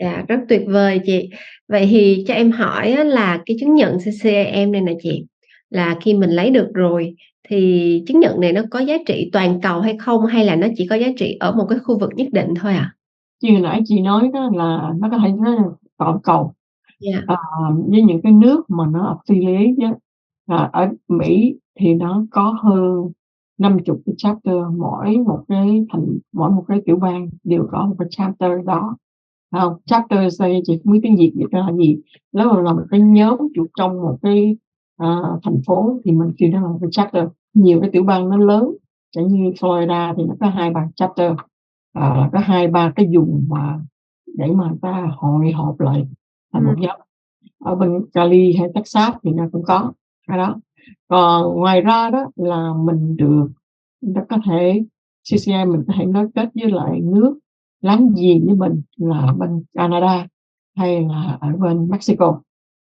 Dạ, 0.00 0.24
rất 0.28 0.40
tuyệt 0.48 0.62
vời 0.66 1.00
chị. 1.06 1.30
Vậy 1.68 1.86
thì 1.90 2.24
cho 2.28 2.34
em 2.34 2.50
hỏi 2.50 3.04
là 3.04 3.42
cái 3.46 3.56
chứng 3.60 3.74
nhận 3.74 3.98
CCIM 3.98 4.72
này 4.72 4.80
nè 4.80 4.92
chị, 5.02 5.26
là 5.70 5.96
khi 6.00 6.14
mình 6.14 6.30
lấy 6.30 6.50
được 6.50 6.68
rồi 6.74 7.14
thì 7.48 8.02
chứng 8.06 8.20
nhận 8.20 8.40
này 8.40 8.52
nó 8.52 8.62
có 8.70 8.78
giá 8.78 8.94
trị 9.06 9.30
toàn 9.32 9.60
cầu 9.62 9.80
hay 9.80 9.96
không? 9.98 10.26
Hay 10.26 10.44
là 10.44 10.56
nó 10.56 10.66
chỉ 10.76 10.86
có 10.86 10.96
giá 10.96 11.08
trị 11.16 11.36
ở 11.40 11.52
một 11.52 11.66
cái 11.68 11.78
khu 11.78 11.98
vực 11.98 12.10
nhất 12.16 12.28
định 12.32 12.54
thôi 12.60 12.72
à? 12.72 12.94
Như 13.42 13.58
nãy 13.58 13.80
chị 13.84 14.00
nói 14.00 14.30
đó 14.32 14.50
là 14.54 14.92
nó 14.98 15.08
có 15.10 15.18
thể 15.18 15.28
là 15.44 15.56
toàn 15.98 16.18
cầu. 16.22 16.52
Yeah. 17.12 17.24
Ờ, 17.26 17.36
với 17.86 18.02
những 18.02 18.22
cái 18.22 18.32
nước 18.32 18.70
mà 18.70 18.84
nó 18.92 19.20
affiliate 19.26 19.86
á, 19.86 19.94
là 20.46 20.70
ở 20.72 20.88
Mỹ 21.08 21.54
thì 21.80 21.94
nó 21.94 22.24
có 22.30 22.56
hơn 22.62 23.12
50 23.60 23.98
cái 24.06 24.14
chapter, 24.18 24.56
mỗi 24.78 25.16
một 25.18 25.44
cái 25.48 25.86
thành 25.92 26.18
mỗi 26.32 26.50
một 26.50 26.64
cái 26.68 26.82
tiểu 26.86 26.96
bang 26.96 27.30
đều 27.44 27.68
có 27.72 27.86
một 27.86 27.94
cái 27.98 28.08
chapter 28.10 28.52
đó, 28.66 28.96
phải 29.52 29.62
hông? 29.62 29.74
Chapters 29.86 30.40
đây 30.42 30.62
chị 30.64 30.80
không 30.84 30.94
biết 30.94 31.00
tiếng 31.02 31.16
Việt 31.16 31.34
ra 31.52 31.60
là 31.60 31.72
gì, 31.76 31.98
nó 32.32 32.60
là 32.62 32.74
một 32.74 32.82
cái 32.90 33.00
nhóm 33.00 33.38
trụ 33.56 33.66
trong 33.78 34.02
một 34.02 34.18
cái, 34.22 34.56
ờ, 34.98 35.38
thành 35.44 35.60
phố 35.66 36.00
thì 36.04 36.12
mình 36.12 36.32
kêu 36.38 36.50
nó 36.52 36.60
là 36.62 36.68
một 36.68 36.78
cái 36.80 36.90
chapter. 36.92 37.24
Nhiều 37.54 37.80
cái 37.80 37.90
tiểu 37.92 38.04
bang 38.04 38.28
nó 38.30 38.38
lớn, 38.38 38.70
chẳng 39.12 39.28
như 39.28 39.50
Florida 39.60 40.14
thì 40.16 40.24
nó 40.24 40.34
có 40.40 40.48
2-3 40.48 40.88
chapter, 40.96 41.32
ờ, 41.94 42.30
có 42.32 42.38
2-3 42.40 42.92
cái 42.96 43.06
vùng 43.16 43.44
mà 43.50 43.80
để 44.38 44.46
mà 44.56 44.72
ta 44.82 45.08
hội 45.16 45.52
họp 45.52 45.80
lại 45.80 46.08
thành 46.54 46.64
một 46.64 46.72
Ừm. 46.76 46.80
nhóm. 46.82 47.00
Ở 47.64 47.74
bên 47.76 48.06
Cali 48.14 48.54
hay 48.58 48.68
Texas 48.74 49.14
thì 49.24 49.32
nó 49.32 49.44
cũng 49.52 49.62
có 49.64 49.92
cái 50.28 50.38
đó. 50.38 50.56
Còn 51.08 51.54
ngoài 51.54 51.80
ra 51.80 52.10
đó 52.10 52.30
là 52.36 52.72
mình 52.76 53.16
được 53.16 53.48
nó 54.00 54.22
có 54.28 54.38
thể 54.46 54.82
CCI 55.30 55.64
mình 55.66 55.84
có 55.86 55.94
thể 55.98 56.04
nối 56.04 56.28
kết 56.34 56.48
với 56.54 56.70
lại 56.70 57.00
nước 57.00 57.38
láng 57.80 58.08
giềng 58.16 58.46
với 58.46 58.54
mình 58.56 58.82
là 58.96 59.34
bên 59.38 59.62
Canada 59.74 60.26
hay 60.76 61.02
là 61.02 61.38
ở 61.40 61.48
bên 61.58 61.88
Mexico. 61.88 62.40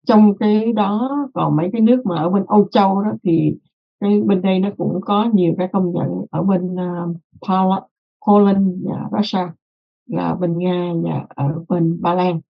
Trong 0.07 0.37
cái 0.37 0.73
đó 0.73 1.11
còn 1.33 1.55
mấy 1.55 1.69
cái 1.73 1.81
nước 1.81 2.05
mà 2.05 2.17
ở 2.17 2.29
bên 2.29 2.43
Âu 2.47 2.67
Châu 2.71 3.01
đó 3.01 3.11
thì 3.23 3.53
cái 3.99 4.21
bên 4.21 4.41
đây 4.41 4.59
nó 4.59 4.69
cũng 4.77 5.01
có 5.01 5.29
nhiều 5.33 5.55
cái 5.57 5.67
công 5.73 5.93
nhận 5.93 6.25
ở 6.31 6.43
bên, 6.43 6.75
uh, 6.75 7.17
Poland 8.27 8.67
và 8.83 9.09
Russia, 9.17 9.47
là 10.05 10.35
bên 10.35 10.57
Nga 10.57 10.93
và 11.03 11.25
ở 11.29 11.63
bên 11.69 12.01
Ba 12.01 12.13
Lan. 12.13 12.41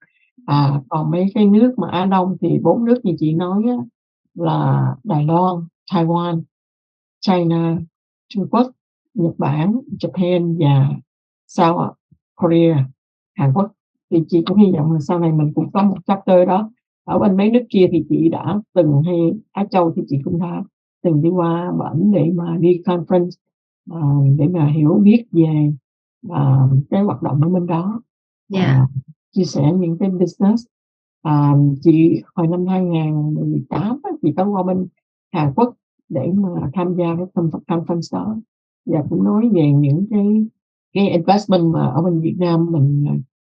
À, 0.45 0.81
còn 0.89 1.11
mấy 1.11 1.25
cái 1.35 1.45
nước 1.45 1.73
mà 1.77 1.89
Á 1.91 2.05
Đông 2.05 2.37
thì 2.41 2.59
bốn 2.59 2.85
nước 2.85 2.99
như 3.03 3.15
chị 3.19 3.33
nói 3.33 3.63
á 3.67 3.75
là 4.35 4.87
Đài 5.03 5.25
Loan, 5.25 5.55
Taiwan, 5.91 6.41
China, 7.21 7.77
Trung 8.29 8.47
Quốc, 8.51 8.71
Nhật 9.13 9.33
Bản, 9.37 9.79
Japan 10.01 10.55
và 10.59 10.89
South 11.47 11.91
Korea, 12.35 12.85
Hàn 13.35 13.53
Quốc. 13.53 13.71
Thì 14.11 14.23
chị 14.27 14.43
cũng 14.45 14.57
hy 14.57 14.71
vọng 14.71 14.91
là 14.91 14.99
sau 14.99 15.19
này 15.19 15.31
mình 15.31 15.51
cũng 15.55 15.71
có 15.71 15.83
một 15.83 15.97
chapter 16.05 16.47
đó. 16.47 16.71
Ở 17.05 17.19
bên 17.19 17.37
mấy 17.37 17.51
nước 17.51 17.63
kia 17.69 17.87
thì 17.91 18.05
chị 18.09 18.29
đã 18.29 18.59
từng 18.73 19.01
hay 19.05 19.15
Á 19.51 19.65
Châu 19.71 19.93
thì 19.95 20.01
chị 20.07 20.17
cũng 20.23 20.39
đã 20.39 20.63
từng 21.03 21.21
đi 21.21 21.29
qua 21.29 21.71
bển 21.71 22.11
để 22.11 22.31
mà 22.35 22.57
đi 22.59 22.81
conference, 22.85 23.29
ờ, 23.89 23.99
để 24.37 24.47
mà 24.47 24.67
hiểu 24.67 24.99
biết 25.03 25.25
về, 25.31 25.73
ờ, 26.29 26.69
cái 26.89 27.03
hoạt 27.03 27.21
động 27.23 27.41
ở 27.41 27.49
bên 27.49 27.65
đó, 27.67 28.01
Yeah. 28.53 28.65
à, 28.67 28.87
chia 29.31 29.43
sẻ 29.43 29.71
những 29.79 29.97
cái 29.99 30.09
business. 30.09 30.65
À, 31.23 31.53
chị 31.81 32.21
hồi 32.35 32.47
năm 32.47 32.65
2018 32.67 33.99
á, 34.03 34.11
chị 34.21 34.33
có 34.37 34.45
qua 34.45 34.63
bên 34.63 34.87
Hàn 35.31 35.53
Quốc 35.55 35.73
để 36.09 36.31
mà 36.33 36.49
tham 36.73 36.95
gia 36.97 37.05
cái 37.05 37.25
conf 37.33 37.59
conference 37.67 38.17
đó 38.17 38.37
và 38.85 39.03
cũng 39.09 39.23
nói 39.23 39.49
về 39.53 39.71
những 39.71 40.05
cái 40.11 40.45
cái 40.93 41.09
investment 41.09 41.63
mà 41.73 41.85
ở 41.87 42.01
bên 42.01 42.21
Việt 42.21 42.35
Nam 42.39 42.67
mình, 42.71 43.05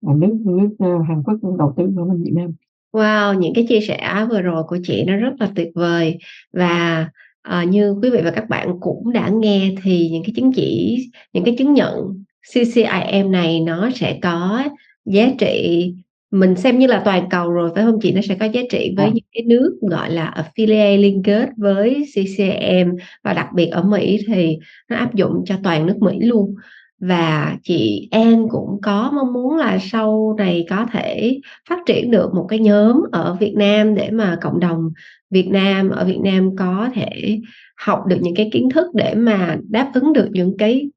à, 0.08 0.14
nước 0.18 0.38
nước, 0.46 0.70
ờ, 0.80 1.02
Hàn 1.08 1.24
Quốc 1.24 1.56
đầu 1.58 1.74
tư 1.78 1.84
ở 1.98 2.06
bên 2.06 2.24
Việt 2.24 2.32
Nam. 2.36 2.52
Wow, 2.94 3.40
những 3.40 3.54
cái 3.54 3.66
chia 3.70 3.80
sẻ 3.88 4.26
vừa 4.30 4.42
rồi 4.42 4.64
của 4.68 4.78
chị 4.84 5.04
nó 5.08 5.16
rất 5.16 5.34
là 5.40 5.52
tuyệt 5.56 5.72
vời. 5.76 6.18
Và, 6.54 7.10
ờ, 7.42 7.64
như 7.64 7.96
quý 8.02 8.10
vị 8.10 8.20
và 8.24 8.32
các 8.32 8.50
bạn 8.50 8.80
cũng 8.80 9.12
đã 9.14 9.30
nghe 9.30 9.76
thì 9.84 10.10
những 10.10 10.24
cái 10.24 10.34
chứng 10.36 10.52
chỉ, 10.54 10.98
những 11.34 11.44
cái 11.44 11.56
chứng 11.58 11.74
nhận 11.74 12.24
CCIM 12.54 13.32
này 13.32 13.60
nó 13.60 13.90
sẽ 13.96 14.20
có 14.22 14.64
giá 15.06 15.32
trị 15.40 15.94
mình 16.40 16.56
xem 16.56 16.80
như 16.80 16.88
là 16.88 17.02
toàn 17.06 17.30
cầu 17.30 17.52
rồi, 17.52 17.72
phải 17.76 17.84
hông 17.84 18.00
chị? 18.02 18.12
Nó 18.12 18.22
sẽ 18.22 18.36
có 18.36 18.46
giá 18.46 18.62
trị 18.70 18.94
với 18.98 19.06
À. 19.06 19.12
những 19.14 19.24
cái 19.34 19.44
nước, 19.44 19.78
gọi 19.82 20.12
là, 20.12 20.34
affiliate 20.36 21.02
liên 21.02 21.24
kết 21.24 21.50
với 21.58 22.06
CCIM 22.16 22.90
và 23.24 23.34
đặc 23.34 23.48
biệt 23.56 23.68
ở 23.68 23.84
Mỹ 23.84 24.20
thì 24.28 24.58
nó 24.90 24.96
áp 24.96 25.16
dụng 25.16 25.44
cho 25.46 25.56
toàn 25.64 25.86
nước 25.86 25.98
Mỹ 26.00 26.20
luôn. 26.22 26.56
Và 27.00 27.58
chị 27.64 28.08
An 28.12 28.48
cũng 28.50 28.80
có 28.82 29.12
mong 29.16 29.34
muốn 29.34 29.58
là 29.58 29.78
sau 29.92 30.36
này 30.38 30.66
có 30.70 30.86
thể 30.92 31.40
phát 31.70 31.80
triển 31.86 32.12
được 32.12 32.34
một 32.34 32.46
cái 32.50 32.60
nhóm 32.60 33.04
ở 33.12 33.38
Việt 33.40 33.54
Nam 33.56 33.96
để 33.96 34.10
mà 34.12 34.38
cộng 34.42 34.60
đồng 34.60 34.90
Việt 35.32 35.48
Nam 35.48 35.90
ở 35.90 36.06
Việt 36.06 36.20
Nam 36.24 36.56
có 36.56 36.90
thể 36.96 37.40
học 37.78 38.00
được 38.08 38.18
những 38.22 38.36
cái 38.36 38.50
kiến 38.54 38.70
thức 38.70 38.88
để 38.94 39.14
mà 39.16 39.58
đáp 39.70 39.92
ứng 39.94 40.14
được 40.14 40.28
những 40.32 40.58
cái 40.58 40.90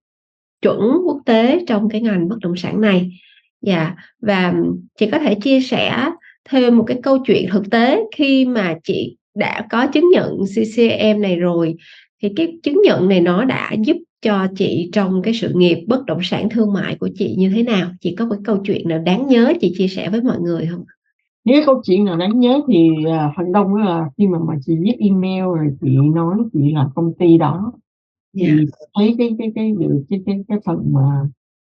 chuẩn 0.62 0.80
quốc 1.06 1.18
tế 1.26 1.64
trong 1.66 1.88
cái 1.88 2.00
ngành 2.00 2.28
bất 2.28 2.36
động 2.42 2.56
sản 2.56 2.80
này. 2.80 3.10
Dạ, 3.62 3.94
và 4.22 4.54
chị 4.98 5.06
có 5.12 5.18
thể 5.18 5.34
chia 5.34 5.60
sẻ 5.60 6.10
thêm 6.50 6.76
một 6.76 6.84
cái 6.86 6.98
câu 7.02 7.18
chuyện 7.26 7.48
thực 7.52 7.70
tế 7.70 8.00
khi 8.16 8.44
mà 8.44 8.74
chị 8.84 9.16
đã 9.34 9.66
có 9.70 9.86
chứng 9.86 10.04
nhận 10.12 10.38
CCIM 10.46 11.20
này 11.22 11.36
rồi, 11.36 11.74
thì 12.22 12.28
cái 12.36 12.58
chứng 12.62 12.80
nhận 12.84 13.08
này 13.08 13.20
nó 13.20 13.44
đã 13.44 13.72
giúp 13.84 13.96
cho 14.22 14.46
chị 14.56 14.90
trong 14.92 15.22
cái 15.22 15.34
sự 15.34 15.52
nghiệp 15.54 15.78
bất 15.88 16.04
động 16.04 16.18
sản 16.22 16.48
thương 16.48 16.72
mại 16.72 16.96
của 16.96 17.08
chị 17.14 17.34
như 17.38 17.50
thế 17.54 17.62
nào? 17.62 17.90
Chị 18.00 18.14
có 18.18 18.24
một 18.24 18.30
cái 18.34 18.40
câu 18.44 18.56
chuyện 18.64 18.88
nào 18.88 18.98
đáng 18.98 19.26
nhớ 19.26 19.52
chị 19.60 19.74
chia 19.78 19.88
sẻ 19.88 20.10
với 20.10 20.20
mọi 20.22 20.40
người 20.40 20.66
hông? 20.66 20.84
Nếu 21.44 21.56
cái 21.56 21.66
câu 21.66 21.82
chuyện 21.86 22.04
nào 22.04 22.16
đáng 22.16 22.40
nhớ 22.40 22.60
thì, 22.68 22.88
à, 23.06 23.32
phần 23.36 23.52
đông 23.52 23.74
là 23.74 24.06
khi 24.18 24.26
mà 24.26 24.38
mà 24.48 24.54
chị 24.66 24.72
viết 24.80 24.94
email 24.98 25.42
rồi 25.42 25.66
chị 25.80 25.88
nói 26.14 26.36
chị 26.52 26.72
làm 26.74 26.88
công 26.94 27.12
ty 27.18 27.38
đó, 27.38 27.72
thì 28.36 28.42
Yeah. 28.46 28.58
thấy 28.98 29.14
cái 29.18 29.30
cái 29.38 29.52
cái 29.54 29.72
được 29.78 30.04
cái 30.10 30.20
cái 30.26 30.36
cái 30.48 30.58
phần 30.66 30.78
mà 30.92 31.02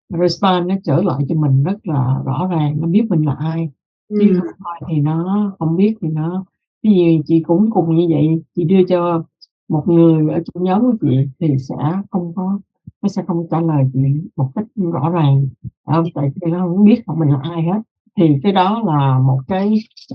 response 0.09 0.65
nó 0.69 0.75
trở 0.83 1.01
lại 1.03 1.21
cho 1.29 1.35
mình 1.35 1.63
rất 1.63 1.87
là 1.87 2.21
rõ 2.25 2.47
ràng, 2.51 2.77
nó 2.81 2.87
biết 2.87 3.05
mình 3.09 3.25
là 3.25 3.33
ai, 3.39 3.69
chứ 4.09 4.27
Ừm. 4.29 4.39
không 4.39 4.47
thôi 4.59 4.75
thì 4.89 5.01
nó 5.01 5.51
không 5.59 5.75
biết 5.77 5.95
thì 6.01 6.07
nó 6.09 6.45
ví 6.83 6.91
dụ 6.95 7.23
chị 7.27 7.43
cũng 7.47 7.71
cùng 7.71 7.95
như 7.95 8.07
vậy, 8.09 8.27
chị 8.55 8.63
đưa 8.63 8.83
cho 8.89 9.23
một 9.69 9.83
người 9.87 10.29
ở 10.33 10.41
trong 10.45 10.63
nhóm 10.63 10.81
của 10.81 10.97
chị 11.01 11.17
thì 11.39 11.47
sẽ 11.69 11.75
không 12.11 12.33
có 12.35 12.59
nó 13.01 13.09
sẽ 13.09 13.23
không 13.27 13.47
trả 13.51 13.61
lời 13.61 13.83
chị 13.93 13.99
một 14.35 14.51
cách 14.55 14.65
rõ 14.93 15.09
ràng, 15.09 15.47
phải 15.85 15.95
hông? 15.97 16.05
Tại 16.15 16.29
vì 16.41 16.51
nó 16.51 16.67
hổng 16.67 16.85
biết 16.85 17.01
mình 17.17 17.29
là 17.29 17.39
ai 17.43 17.63
hết. 17.63 17.81
Thì 18.17 18.25
cái 18.43 18.51
đó 18.51 18.81
là 18.85 19.19
một 19.19 19.39
cái 19.47 19.73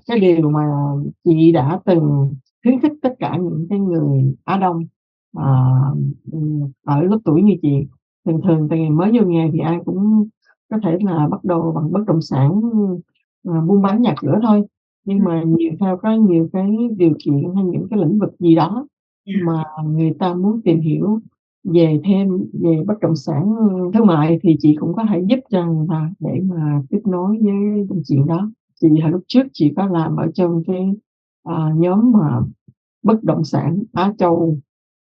cái 0.09 0.20
điều 0.20 0.50
mà 0.50 0.61
chị 1.24 1.52
đã 1.52 1.81
từng 1.85 2.35
khuyến 2.62 2.81
khích 2.81 2.92
tất 3.02 3.14
cả 3.18 3.37
những 3.37 3.66
cái 3.70 3.78
người 3.78 4.35
Á 4.44 4.57
Đông, 4.59 4.85
ừm, 6.33 6.70
ở 6.85 7.00
lứa 7.02 7.18
tuổi 7.24 7.42
như 7.42 7.55
chị. 7.62 7.87
Thường 8.26 8.40
thường 8.44 8.66
tại 8.70 8.78
vì 8.78 8.88
mới 8.90 9.11
vô 9.18 9.26
nghề 9.26 9.50
thì 9.52 9.58
ai 9.58 9.78
cũng 9.85 10.28
có 10.70 10.78
thể 10.82 10.98
là 11.04 11.28
bắt 11.30 11.44
đầu 11.44 11.72
bằng 11.74 11.92
bất 11.92 12.00
động 12.06 12.20
sản, 12.22 12.61
ờ, 13.44 13.61
buôn 13.61 13.82
bán 13.82 14.02
nhà 14.02 14.14
cửa 14.20 14.38
thôi, 14.42 14.62
nhưng 15.04 15.18
Ừm. 15.18 15.24
mà 15.26 15.42
nhiều 15.46 15.70
theo 15.80 15.96
có 15.96 16.12
nhiều 16.12 16.48
cái 16.52 16.70
điều 16.96 17.12
kiện 17.24 17.35
hay 17.54 17.64
những 17.64 17.87
cái 17.90 17.98
lĩnh 18.00 18.18
vực 18.18 18.35
gì 18.38 18.54
đó 18.54 18.87
Yeah. 19.26 19.42
mà 19.46 19.64
người 19.87 20.12
ta 20.18 20.35
muốn 20.35 20.61
tìm 20.64 20.80
hiểu 20.80 21.20
về 21.64 22.00
thêm 22.04 22.28
về 22.52 22.82
bất 22.87 23.00
động 23.00 23.16
sản, 23.16 23.52
ơ, 23.58 23.90
thương 23.94 24.06
mại 24.06 24.38
thì 24.42 24.56
chị 24.61 24.76
cũng 24.80 24.94
có 24.94 25.04
thể 25.11 25.22
giúp 25.28 25.38
cho 25.50 25.66
người 25.66 25.87
ta 25.90 26.11
để 26.20 26.40
mà 26.44 26.82
kết 26.90 27.00
nối 27.06 27.38
với 27.42 27.87
công 27.88 28.02
chuyện 28.08 28.26
đó. 28.26 28.50
Thì 28.82 28.88
hồi 29.02 29.11
lúc 29.11 29.20
trước 29.28 29.42
chị 29.52 29.72
có 29.76 29.87
làm 29.87 30.16
ở 30.16 30.26
trong 30.35 30.62
cái, 30.66 30.90
ờ, 31.42 31.70
nhóm 31.76 32.12
mà 32.12 32.40
bất 33.02 33.24
động 33.24 33.44
sản 33.44 33.78
Á 33.92 34.12
Châu, 34.18 34.56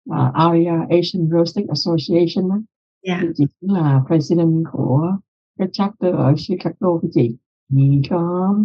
ờ, 0.09 0.31
AREA, 0.33 0.85
Asian 0.89 1.29
Real 1.31 1.41
Estate 1.41 1.67
Association 1.69 2.49
á, 2.51 2.57
Dạ. 3.07 3.19
Thì 3.23 3.27
chị 3.35 3.45
cũng 3.61 3.69
là 3.73 4.03
president 4.07 4.63
của 4.71 5.17
cái 5.59 5.67
chapter 5.71 6.15
ở 6.15 6.33
Chicago 6.37 6.97
của 7.01 7.07
chị. 7.11 7.37
Chị 7.75 8.01
có 8.09 8.55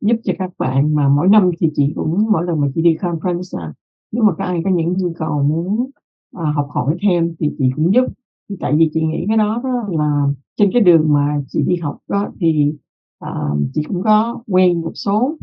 giúp 0.00 0.16
cho 0.24 0.32
các 0.38 0.50
bạn 0.58 0.94
mà 0.94 1.08
mỗi 1.08 1.28
năm 1.28 1.50
thì 1.60 1.70
chị 1.74 1.92
cũng 1.96 2.26
mỗi 2.32 2.44
lần 2.46 2.60
mà 2.60 2.68
chị 2.74 2.82
đi 2.82 2.94
conference, 2.94 3.58
à, 3.60 3.72
nếu 4.12 4.24
mà 4.24 4.32
các 4.38 4.44
ai 4.44 4.60
có 4.64 4.70
những 4.70 4.92
nhu 4.98 5.12
cầu 5.18 5.42
muốn, 5.42 5.90
à, 6.36 6.44
học 6.54 6.68
hỏi 6.70 6.96
thêm 7.02 7.34
thì 7.40 7.50
chị 7.58 7.70
cũng 7.76 7.94
giúp. 7.94 8.04
Tại 8.60 8.72
vì 8.76 8.90
chị 8.94 9.02
nghĩ 9.02 9.24
cái 9.28 9.36
đó 9.36 9.60
đó 9.64 9.70
là 9.98 10.26
trên 10.56 10.70
cái 10.72 10.82
đường 10.82 11.12
mà 11.12 11.40
chị 11.48 11.62
đi 11.66 11.76
học 11.76 11.98
đó 12.08 12.28
thì, 12.40 12.74
à, 13.18 13.30
chị 13.74 13.82
cũng 13.88 14.02
có 14.02 14.42
quen 14.46 14.80
một 14.80 14.92
số, 14.94 15.36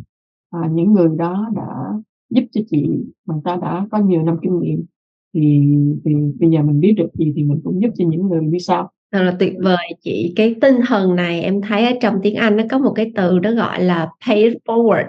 à, 0.49 0.69
những 0.71 0.93
người 0.93 1.09
đó 1.17 1.49
đã 1.55 1.93
giúp 2.29 2.43
cho 2.51 2.62
chị, 2.69 3.05
mà 3.25 3.35
ta 3.43 3.55
đã 3.55 3.88
có 3.91 3.97
nhiều 3.97 4.23
năm 4.23 4.38
kinh 4.41 4.59
nghiệm, 4.59 4.85
thì 5.33 5.61
thì 6.05 6.11
bây 6.39 6.49
giờ 6.49 6.61
mình 6.63 6.79
biết 6.79 6.93
được 6.97 7.07
gì 7.13 7.33
thì 7.35 7.43
mình 7.43 7.59
cũng 7.63 7.81
giúp 7.81 7.89
cho 7.97 8.05
những 8.07 8.27
người 8.29 8.39
đi 8.51 8.59
sau. 8.59 8.89
Thật 9.11 9.23
là 9.23 9.35
tuyệt 9.39 9.53
vời 9.59 9.87
chị, 10.01 10.33
cái 10.35 10.55
tinh 10.61 10.75
thần 10.87 11.15
này 11.15 11.41
em 11.41 11.61
thấy 11.61 11.85
ở 11.85 11.93
trong 12.01 12.15
tiếng 12.23 12.35
Anh 12.35 12.57
nó 12.57 12.63
có 12.69 12.79
một 12.79 12.91
cái 12.95 13.11
từ 13.15 13.39
đó 13.39 13.51
gọi 13.51 13.83
là 13.83 14.07
pay 14.27 14.37
it 14.43 14.53
forward, 14.65 15.05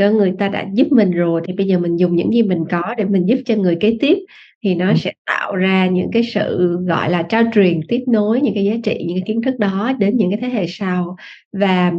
có 0.00 0.10
người 0.10 0.32
ta 0.38 0.48
đã 0.48 0.66
giúp 0.74 0.86
mình 0.92 1.10
rồi 1.10 1.40
thì 1.46 1.52
bây 1.52 1.66
giờ 1.66 1.78
mình 1.78 1.96
dùng 1.96 2.16
những 2.16 2.32
gì 2.34 2.42
mình 2.42 2.64
có 2.70 2.82
để 2.98 3.04
mình 3.04 3.26
giúp 3.26 3.38
cho 3.46 3.54
người 3.56 3.76
kế 3.80 3.96
tiếp, 4.00 4.18
thì 4.64 4.74
nó 4.74 4.88
Ừm. 4.88 4.96
sẽ 4.96 5.12
tạo 5.26 5.56
ra 5.56 5.86
những 5.86 6.10
cái 6.12 6.22
sự, 6.34 6.76
gọi 6.88 7.10
là, 7.10 7.22
trao 7.22 7.42
truyền, 7.54 7.80
tiếp 7.88 8.00
nối 8.08 8.40
những 8.40 8.54
cái 8.54 8.64
giá 8.64 8.74
trị, 8.84 9.04
những 9.08 9.16
cái 9.16 9.24
kiến 9.26 9.42
thức 9.42 9.58
đó 9.58 9.92
đến 9.98 10.16
những 10.16 10.30
cái 10.30 10.38
thế 10.42 10.48
hệ 10.48 10.66
sau. 10.68 11.16
Và, 11.52 11.92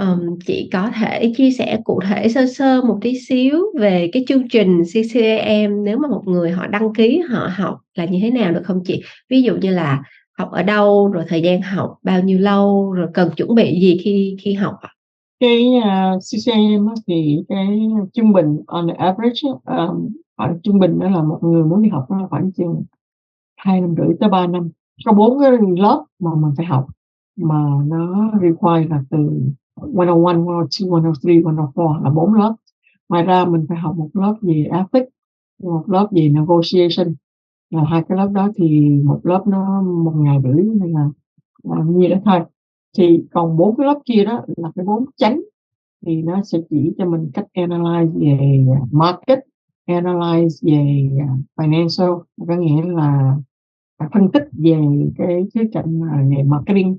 um, 0.00 0.38
chị 0.46 0.68
có 0.72 0.90
thể 1.00 1.32
chia 1.36 1.50
sẻ 1.50 1.78
cụ 1.84 2.00
thể 2.08 2.28
sơ 2.28 2.46
sơ 2.46 2.82
một 2.82 2.98
tí 3.02 3.20
xíu 3.28 3.60
về 3.78 4.10
cái 4.12 4.24
chương 4.28 4.48
trình 4.48 4.82
CCAM 4.82 5.84
nếu 5.84 5.98
mà 5.98 6.08
một 6.08 6.22
người 6.26 6.50
họ 6.50 6.66
đăng 6.66 6.94
ký 6.94 7.22
họ 7.28 7.50
học 7.56 7.78
là 7.94 8.04
như 8.04 8.18
thế 8.22 8.30
nào 8.30 8.52
được 8.52 8.62
không 8.64 8.80
chị? 8.84 9.02
Ví 9.30 9.42
dụ 9.42 9.56
như 9.56 9.70
là 9.70 10.02
học 10.38 10.50
ở 10.50 10.62
đâu, 10.62 11.08
rồi 11.08 11.24
thời 11.28 11.42
gian 11.42 11.62
học 11.62 11.94
bao 12.02 12.22
nhiêu 12.22 12.38
lâu, 12.38 12.92
rồi 12.92 13.08
cần 13.14 13.30
chuẩn 13.36 13.54
bị 13.54 13.80
gì 13.80 13.98
khi 14.04 14.36
khi 14.40 14.52
học 14.52 14.74
ạ? 14.80 14.88
Cái, 15.40 15.64
à, 15.84 16.12
uh, 16.16 16.22
CCAM 16.22 16.86
thì 17.06 17.38
cái 17.48 17.80
trung 18.12 18.32
bình 18.32 18.58
on 18.66 18.88
the 18.88 18.94
average 18.94 19.40
um, 19.64 20.08
khoảng 20.36 20.58
trung 20.62 20.78
bình 20.78 20.98
đó 20.98 21.08
là 21.08 21.22
một 21.22 21.38
người 21.42 21.64
muốn 21.64 21.82
đi 21.82 21.88
học 21.88 22.06
nó 22.10 22.26
khoảng 22.30 22.52
chừng 22.52 22.82
hai 23.56 23.80
năm 23.80 23.94
rưỡi 23.96 24.16
tới 24.20 24.28
3 24.28 24.46
năm. 24.46 24.70
Có 25.04 25.12
bốn 25.12 25.40
cái 25.40 25.50
lớp 25.78 26.04
mà 26.18 26.30
mình 26.34 26.52
phải 26.56 26.66
học, 26.66 26.86
mà 27.36 27.56
nó 27.86 28.32
require 28.42 28.88
là 28.90 29.02
từ 29.10 29.18
101, 29.76 30.36
102, 30.36 30.88
103, 30.88 31.34
104 31.44 32.02
là 32.04 32.10
bốn 32.10 32.34
lớp. 32.34 32.54
Ngoài 33.08 33.22
ra 33.22 33.44
mình 33.44 33.66
phải 33.68 33.78
học 33.78 33.96
một 33.96 34.10
lớp 34.12 34.34
về 34.40 34.68
ethics, 34.72 35.10
một 35.62 35.84
lớp 35.86 36.08
về 36.10 36.28
negotiation, 36.28 37.14
là 37.70 37.84
hai 37.84 38.02
cái 38.08 38.18
lớp 38.18 38.28
đó 38.32 38.48
thì 38.56 38.88
một 39.04 39.20
lớp 39.22 39.44
nó 39.46 39.82
một 39.82 40.12
ngày 40.16 40.38
rưỡi 40.44 40.64
nên 40.64 40.92
là 40.92 41.08
là 41.62 41.84
như 41.86 42.08
đó 42.08 42.16
thôi. 42.24 42.40
Thì 42.98 43.24
còn 43.32 43.56
bốn 43.56 43.76
cái 43.76 43.86
lớp 43.86 44.00
kia 44.04 44.24
đó 44.24 44.44
là 44.56 44.70
cái 44.74 44.84
bốn 44.84 45.04
chánh, 45.16 45.40
thì 46.06 46.22
nó 46.22 46.42
sẽ 46.42 46.58
chỉ 46.70 46.94
cho 46.98 47.06
mình 47.10 47.30
cách 47.34 47.46
analyze 47.54 48.20
về, 48.20 48.66
market, 48.90 49.38
analyze 49.86 50.48
về, 50.62 51.10
à, 51.20 51.28
financial, 51.56 52.22
có 52.48 52.56
nghĩa 52.56 52.82
là, 52.82 53.36
à, 53.96 54.08
phân 54.14 54.30
tích 54.32 54.48
về 54.52 54.78
cái 55.18 55.44
khía 55.54 55.68
cạnh 55.72 56.00
về 56.30 56.42
marketing, 56.42 56.98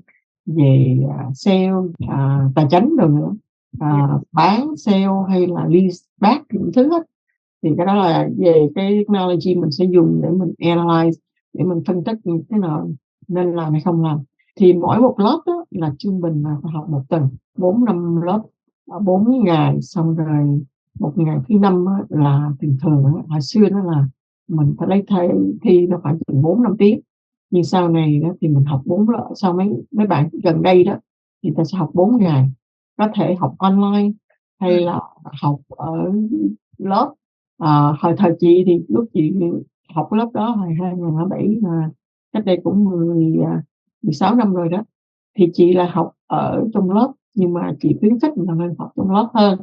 về, 0.56 0.98
à, 1.18 1.26
sale, 1.34 1.70
à, 2.08 2.40
tài 2.54 2.66
chánh 2.70 2.96
đồ 2.96 3.08
nữa, 3.08 3.32
à, 3.80 4.08
bán, 4.32 4.76
sale 4.76 5.06
hay 5.30 5.46
là 5.46 5.66
lease 5.68 5.98
back 6.20 6.44
những 6.52 6.70
thứ 6.76 6.90
hết. 6.92 7.02
Thì 7.62 7.70
cái 7.76 7.86
đó 7.86 7.94
là 7.94 8.28
về 8.38 8.68
cái 8.74 8.92
technology 8.98 9.54
mình 9.54 9.70
sẽ 9.70 9.84
dùng 9.84 10.20
để 10.22 10.28
mình 10.30 10.52
analyze, 10.58 11.12
để 11.52 11.64
mình 11.64 11.82
phân 11.86 12.04
tích 12.04 12.18
những 12.24 12.42
cái 12.50 12.58
nào 12.60 12.90
nên 13.28 13.52
làm 13.52 13.72
hay 13.72 13.80
không 13.82 14.02
làm. 14.04 14.18
Thì 14.60 14.72
mỗi 14.72 15.00
một 15.00 15.14
lớp 15.20 15.40
á 15.46 15.52
là 15.70 15.94
trung 15.98 16.20
bình 16.20 16.42
là 16.42 16.56
phải 16.62 16.72
học 16.72 16.90
1 16.90 17.02
tuần, 17.08 17.28
4, 17.58 17.84
5 17.84 18.22
lớp, 18.22 18.42
ờ, 18.90 18.98
4 18.98 19.44
ngày, 19.44 19.82
xong 19.82 20.16
rồi 20.16 20.60
một 21.00 21.12
ngày 21.16 21.38
thứ 21.48 21.54
5 21.60 21.86
á 21.86 21.94
là 22.08 22.50
thường 22.62 22.76
thường 22.82 23.04
hồi 23.28 23.40
xưa 23.42 23.68
đó 23.70 23.78
là 23.84 24.08
mình 24.48 24.74
phải 24.78 24.88
lấy 24.88 25.04
thi 25.10 25.28
thi 25.62 25.86
nó 25.86 25.98
khoảng 26.02 26.18
chừng 26.26 26.42
4-5 26.42 26.76
tiếng, 26.78 27.00
nhưng 27.50 27.64
sau 27.64 27.88
này 27.88 28.20
á 28.24 28.30
thì 28.40 28.48
mình 28.48 28.64
học 28.64 28.82
4 28.84 29.08
lớp 29.08 29.30
sau 29.34 29.52
mấy 29.52 29.68
mấy 29.90 30.06
bạn 30.06 30.28
gần 30.42 30.62
đây 30.62 30.84
đó 30.84 30.94
thì 31.42 31.50
ta 31.56 31.64
sẽ 31.64 31.78
học 31.78 31.90
4 31.94 32.16
ngày, 32.16 32.50
có 32.96 33.08
thể 33.14 33.34
học 33.34 33.54
online 33.58 34.10
hay 34.60 34.80
là 34.80 35.00
học 35.42 35.60
ở 35.68 36.12
lớp. 36.78 37.14
Ờ, 37.58 37.94
hồi 37.98 38.14
thời 38.18 38.32
chị 38.40 38.62
thì 38.66 38.84
lúc 38.88 39.04
chị 39.14 39.32
học 39.94 40.12
lớp 40.12 40.30
đó 40.34 40.50
hồi 40.50 40.74
2007 40.80 41.56
là 41.62 41.90
cách 42.32 42.44
đây 42.44 42.60
cũng 42.64 42.84
mười 42.84 43.36
à, 43.46 43.62
16 44.02 44.34
năm 44.34 44.54
rồi 44.54 44.68
đó, 44.68 44.84
thì 45.38 45.50
chị 45.54 45.72
là 45.72 45.90
học 45.92 46.12
ở 46.26 46.64
trong 46.74 46.90
lớp, 46.90 47.12
nhưng 47.34 47.52
mà 47.52 47.74
chị 47.80 47.96
khuyến 48.00 48.20
khích 48.20 48.32
là 48.36 48.54
nên 48.54 48.74
học 48.78 48.92
trong 48.96 49.10
lớp 49.10 49.28
hơn 49.34 49.58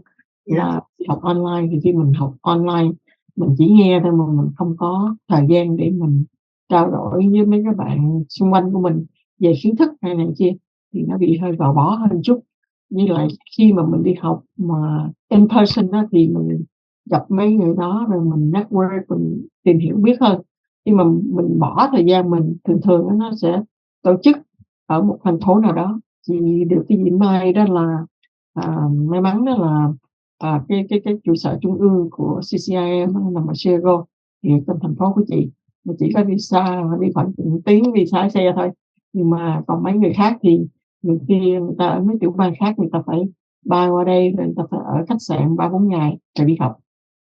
là 0.45 0.82
học 1.08 1.19
online. 1.21 1.67
Thì 1.71 1.80
khi 1.84 1.93
mình 1.93 2.13
học 2.13 2.34
online, 2.41 2.91
mình 3.36 3.56
chỉ 3.58 3.69
nghe 3.71 4.00
thôi 4.04 4.12
mà 4.12 4.26
mình 4.26 4.52
không 4.56 4.76
có 4.78 5.15
thời 5.28 5.45
gian 5.50 5.78
để 5.78 5.91
mình 5.91 6.24
trao 6.69 6.91
đổi 6.91 7.28
với 7.32 7.45
mấy 7.45 7.62
cái 7.63 7.73
bạn 7.73 8.23
xung 8.30 8.54
quanh 8.54 8.73
của 8.73 8.80
mình 8.80 9.06
về 9.39 9.54
kiến 9.63 9.75
thức 9.75 9.91
hay 10.01 10.15
này 10.15 10.28
kia, 10.38 10.51
thì 10.93 11.04
nó 11.08 11.17
bị 11.17 11.38
hơi 11.38 11.56
gò 11.56 11.73
bó 11.73 11.89
hơn 11.89 12.21
chút. 12.23 12.39
Với 12.89 13.08
lại 13.08 13.28
khi 13.58 13.73
mà 13.73 13.86
mình 13.86 14.04
đi 14.04 14.13
học 14.13 14.43
mà 14.58 15.10
in 15.30 15.47
person 15.49 15.91
á 15.91 16.06
thì 16.12 16.28
mình 16.28 16.63
gặp 17.12 17.25
mấy 17.30 17.54
người 17.54 17.75
đó 17.78 18.08
rồi 18.10 18.25
mình 18.25 18.51
network, 18.51 19.01
mình 19.10 19.47
tìm 19.63 19.80
hiểu 19.80 19.97
biết 19.97 20.21
hơn. 20.21 20.41
Nhưng 20.86 20.97
mà 20.97 21.04
mình 21.04 21.60
bỏ 21.60 21.89
thời 21.91 22.06
gian 22.06 22.30
mình 22.30 22.58
thường 22.63 22.82
thường 22.84 23.08
nó 23.17 23.32
sẽ 23.41 23.62
tổ 24.04 24.15
chức 24.23 24.38
ở 24.86 25.01
một 25.01 25.19
thành 25.23 25.39
phố 25.39 25.60
nào 25.60 25.73
đó. 25.73 25.99
Chị 26.28 26.63
được 26.69 26.86
cái 26.89 26.97
dịp 27.04 27.10
may 27.10 27.54
đó 27.54 27.65
là, 27.69 28.06
à, 28.54 28.78
may 29.10 29.21
mắn 29.21 29.45
đó 29.45 29.58
là, 29.58 29.93
à, 30.38 30.63
cái 30.67 30.86
cái 30.89 31.01
cái 31.06 31.13
trụ 31.23 31.36
sở 31.36 31.58
trung 31.62 31.78
ương 31.80 32.08
của 32.12 32.41
CCIM 32.41 33.34
nằm 33.34 33.47
ở 33.47 33.54
Chicago, 33.63 34.06
thì 34.43 34.49
trong 34.67 34.80
thành 34.82 34.95
phố 34.95 35.13
của 35.13 35.23
chị, 35.28 35.49
mà 35.86 35.93
chỉ 36.00 36.12
có 36.15 36.24
đi 36.24 36.38
xa, 36.38 36.84
đi 37.02 37.08
khoảng 37.13 37.34
chừng 37.38 37.62
tiếng 37.65 37.93
đi 37.93 38.06
xe 38.06 38.54
thôi. 38.56 38.69
Nhưng 39.13 39.30
mà 39.30 39.62
còn 39.67 39.84
mấy 39.84 39.93
người 39.93 40.13
khác 40.13 40.38
thì 40.41 40.60
nhiều 41.02 41.19
khi 41.28 41.39
người 41.60 41.76
ta 41.78 41.88
ở 41.88 42.02
mấy 42.04 42.15
tiểu 42.21 42.32
bang 42.32 42.54
khác 42.60 42.80
người 42.80 42.89
ta 42.91 43.02
phải 43.06 43.21
bay 43.65 43.89
qua 43.89 44.04
đây, 44.04 44.34
người 44.38 44.54
ta 44.58 44.63
phải 44.71 44.80
ở 44.86 45.06
khách 45.10 45.21
sạn 45.21 45.56
3-4 45.56 45.88
ngày 45.88 46.17
rồi 46.39 46.48
đi 46.48 46.56
học. 46.60 46.78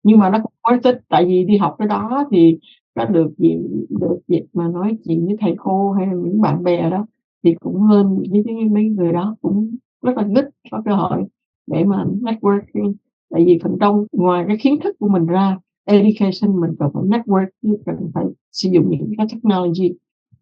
Nhưng 0.02 0.18
mà 0.18 0.30
nó 0.30 0.38
cũng 0.42 0.52
quá 0.62 0.80
tích 0.82 1.00
tại 1.08 1.24
vì 1.24 1.44
đi 1.44 1.56
học 1.56 1.74
cái 1.78 1.88
đó 1.88 2.24
thì 2.30 2.58
có 2.94 3.04
được 3.04 3.32
dịp 3.38 3.58
được 4.00 4.18
dịp 4.28 4.44
mà 4.52 4.68
nói 4.68 4.96
chuyện 5.04 5.26
với 5.26 5.36
thầy 5.40 5.54
cô 5.58 5.92
hay 5.92 6.06
là 6.06 6.12
những 6.12 6.40
bạn 6.40 6.62
bè 6.62 6.90
đó, 6.90 7.06
thì 7.44 7.54
cũng 7.60 7.90
lên 7.90 8.18
với 8.30 8.68
mấy 8.70 8.84
người 8.84 9.12
đó 9.12 9.36
cũng 9.42 9.76
rất 10.02 10.16
là 10.16 10.24
ít 10.34 10.48
có 10.70 10.82
cơ 10.84 10.94
hội 10.94 11.24
để 11.66 11.84
mà 11.84 12.04
networking. 12.20 12.94
Tại 13.30 13.44
vì 13.46 13.58
phần 13.62 13.76
trong 13.80 14.06
ngoài 14.12 14.44
cái 14.48 14.56
kiến 14.60 14.74
thức 14.84 14.96
của 14.98 15.08
mình 15.08 15.26
ra, 15.26 15.58
education 15.86 16.60
mình 16.60 16.70
cần 16.78 16.90
phải 16.94 17.02
network, 17.02 17.46
mình 17.62 17.82
cần 17.86 18.10
phải 18.14 18.24
sử 18.52 18.68
dụng 18.72 18.90
những 18.90 19.12
cái 19.18 19.26
technology, 19.32 19.94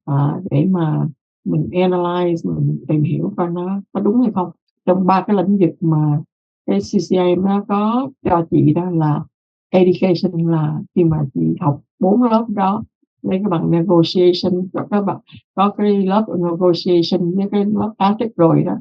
à, 0.05 0.41
để 0.51 0.65
mà 0.71 1.09
mình 1.45 1.69
analyze, 1.73 2.37
mình 2.45 2.85
tìm 2.89 3.03
hiểu 3.03 3.33
coi 3.37 3.51
nó 3.51 3.81
có 3.93 4.01
đúng 4.01 4.21
hay 4.21 4.33
không. 4.35 4.51
Trong 4.87 5.07
ba 5.07 5.25
cái 5.27 5.37
lĩnh 5.37 5.59
vực 5.59 5.71
mà 5.81 6.21
cái 6.67 6.79
CCIM 6.81 7.43
nó 7.45 7.65
có 7.69 8.11
cho 8.25 8.47
chị 8.51 8.73
đó 8.75 8.91
là 8.91 9.25
education 9.71 10.47
là 10.47 10.81
khi 10.95 11.05
mà 11.05 11.19
chị 11.35 11.41
học 11.61 11.81
bốn 11.99 12.23
lớp 12.23 12.47
đó, 12.49 12.83
lấy 13.23 13.39
cái 13.39 13.49
bằng 13.51 13.71
negotiation, 13.71 14.69
có 14.73 14.87
có 14.91 15.03
bằng 15.03 15.19
có 15.55 15.71
cái 15.77 16.07
lớp 16.07 16.25
negotiation 16.39 17.35
với 17.37 17.49
cái 17.53 17.65
lớp 17.65 17.93
ethics 17.99 18.37
rồi 18.37 18.63
đó, 18.63 18.75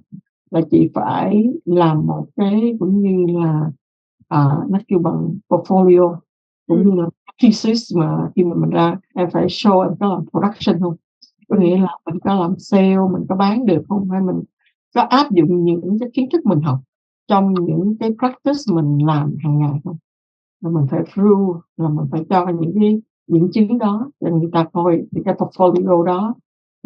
là 0.52 0.62
chị 0.72 0.90
phải 0.94 1.54
làm 1.66 2.08
một 2.08 2.28
cái 2.36 2.76
cũng 2.80 3.02
như 3.02 3.34
là, 3.40 3.72
à, 4.28 4.58
nó 4.70 4.80
kêu 4.88 5.00
bằng 5.00 5.38
portfolio, 5.50 6.16
cũng 6.68 6.78
Ừm. 6.78 6.90
như 6.96 7.02
là 7.02 7.10
thesis 7.44 7.98
mà 7.98 8.30
khi 8.36 8.44
mà 8.44 8.56
mình 8.56 8.70
ra 8.70 8.96
em 9.16 9.30
phải 9.34 9.46
show 9.48 9.82
em 9.82 9.92
có 10.00 10.08
làm 10.08 10.26
production 10.32 10.80
hông? 10.82 10.96
Có 11.50 11.58
nghĩa 11.58 11.78
là 11.78 11.98
mình 12.06 12.20
có 12.24 12.36
làm 12.36 12.56
sale, 12.60 12.98
mình 13.14 13.26
có 13.30 13.36
bán 13.36 13.66
được 13.66 13.84
hông? 13.90 14.10
Hay 14.12 14.22
mình 14.22 14.44
có 14.96 15.02
áp 15.02 15.32
dụng 15.32 15.66
những 15.66 15.98
cái 16.00 16.10
kiến 16.14 16.30
thức 16.34 16.46
mình 16.46 16.62
học 16.62 16.80
trong 17.28 17.54
những 17.54 17.96
cái 18.00 18.12
practice 18.20 18.74
mình 18.76 19.06
làm 19.06 19.36
hàng 19.44 19.60
ngày 19.60 19.82
hông? 19.86 19.98
Là 20.62 20.70
mình 20.72 20.86
phải 20.92 21.02
prove 21.14 21.60
là 21.78 21.90
mình 21.90 22.06
phải 22.12 22.26
cho 22.30 22.48
những 22.60 22.74
cái 22.82 23.02
dẫn 23.28 23.50
chứng 23.54 23.78
đó 23.78 24.12
cho 24.22 24.30
người 24.32 24.50
ta 24.54 24.66
coi, 24.74 25.04
thì 25.12 25.22
cái 25.26 25.36
portfolio 25.36 26.04
đó 26.04 26.36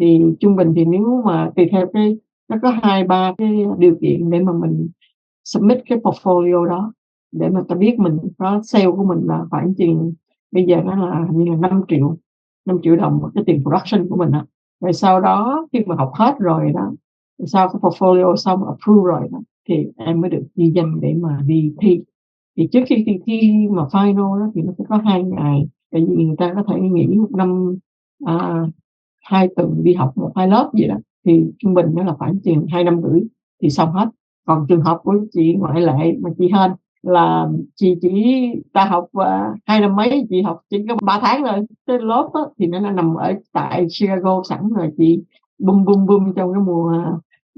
thì 0.00 0.20
trung 0.40 0.56
bình 0.56 0.72
thì 0.76 0.84
nếu 0.84 1.22
mà 1.26 1.50
tùy 1.56 1.68
theo 1.72 1.86
cái 1.92 2.18
nó 2.48 2.56
có 2.62 2.70
2-3 2.82 3.34
cái 3.38 3.64
điều 3.78 3.96
kiện 4.00 4.30
để 4.30 4.40
mà 4.40 4.52
mình 4.52 4.88
submit 5.44 5.78
cái 5.88 5.98
portfolio 5.98 6.64
đó, 6.66 6.92
để 7.32 7.48
mà 7.48 7.62
ta 7.68 7.74
biết 7.74 7.98
mình 7.98 8.18
có 8.38 8.60
sale 8.64 8.90
của 8.90 9.04
mình 9.04 9.18
là 9.26 9.44
khoảng 9.50 9.74
chừng 9.74 10.12
bây 10.50 10.64
giờ 10.64 10.76
nó 10.84 11.06
là 11.06 11.26
hình 11.30 11.44
như 11.44 11.50
là 11.50 11.56
5 11.56 11.82
triệu 11.88 12.16
5 12.66 12.78
triệu 12.82 12.96
đồng 12.96 13.22
cái 13.34 13.44
tiền 13.46 13.62
production 13.62 14.08
của 14.08 14.16
mình 14.16 14.30
á. 14.30 14.44
Rồi 14.80 14.92
sau 14.92 15.20
đó 15.20 15.66
khi 15.72 15.84
mà 15.86 15.94
học 15.94 16.10
hết 16.14 16.34
rồi 16.38 16.72
đó, 16.72 16.92
rồi 17.38 17.46
sau 17.46 17.68
cái 17.68 17.80
portfolio 17.80 18.36
xong 18.36 18.64
approve 18.64 19.08
rồi 19.08 19.28
đó, 19.32 19.40
thì 19.68 19.86
em 19.96 20.20
mới 20.20 20.30
được 20.30 20.46
ghi 20.56 20.72
danh 20.74 21.00
để 21.00 21.14
mà 21.20 21.40
đi 21.46 21.74
thi. 21.80 22.00
Thì 22.56 22.68
trước 22.72 22.80
khi 22.86 23.04
thi, 23.06 23.18
thi 23.26 23.68
mà 23.70 23.82
final 23.82 24.40
đó 24.40 24.50
thì 24.54 24.62
nó 24.62 24.72
sẽ 24.78 24.84
có 24.88 24.96
hai 24.96 25.24
ngày, 25.24 25.68
tại 25.92 26.06
vì 26.08 26.24
người 26.24 26.36
ta 26.38 26.54
có 26.54 26.62
thể 26.68 26.80
nghỉ 26.80 27.06
một 27.06 27.30
năm, 27.36 27.78
à, 28.24 28.66
hai 29.24 29.48
tuần 29.56 29.82
đi 29.82 29.94
học 29.94 30.12
1-2 30.16 30.48
lớp 30.48 30.70
gì 30.74 30.86
đó, 30.86 30.96
thì 31.24 31.44
trung 31.58 31.74
bình 31.74 31.86
nó 31.94 32.04
là 32.04 32.14
khoảng 32.14 32.40
chừng 32.40 32.66
hai 32.66 32.84
năm 32.84 33.00
rưỡi 33.02 33.20
thì 33.62 33.70
xong 33.70 33.92
hết. 33.92 34.08
Còn 34.46 34.66
trường 34.68 34.80
hợp 34.80 35.00
của 35.02 35.16
chị 35.32 35.54
ngoại 35.54 35.80
lệ 35.80 36.16
mà 36.20 36.30
chị 36.38 36.50
hên 36.52 36.70
là 37.02 37.48
chị 37.76 37.94
chỉ 38.00 38.36
ta 38.72 38.84
học, 38.84 39.04
uh, 39.18 39.58
hai 39.66 39.80
năm 39.80 39.96
mấy, 39.96 40.26
chị 40.30 40.42
học 40.42 40.60
chỉ 40.70 40.84
có 40.88 40.96
ba 41.02 41.20
tháng 41.22 41.42
rồi 41.42 41.66
cái 41.86 41.98
lớp 41.98 42.30
đó 42.34 42.50
thì 42.58 42.66
nó 42.66 42.80
nằm 42.80 43.14
ở 43.14 43.34
tại 43.52 43.86
Chicago 43.98 44.42
sẵn 44.48 44.68
rồi, 44.76 44.90
chị 44.96 45.20
bum, 45.58 45.84
bum, 45.84 46.06
bum 46.06 46.32
trong 46.36 46.52
cái 46.52 46.62
mùa, 46.62 46.92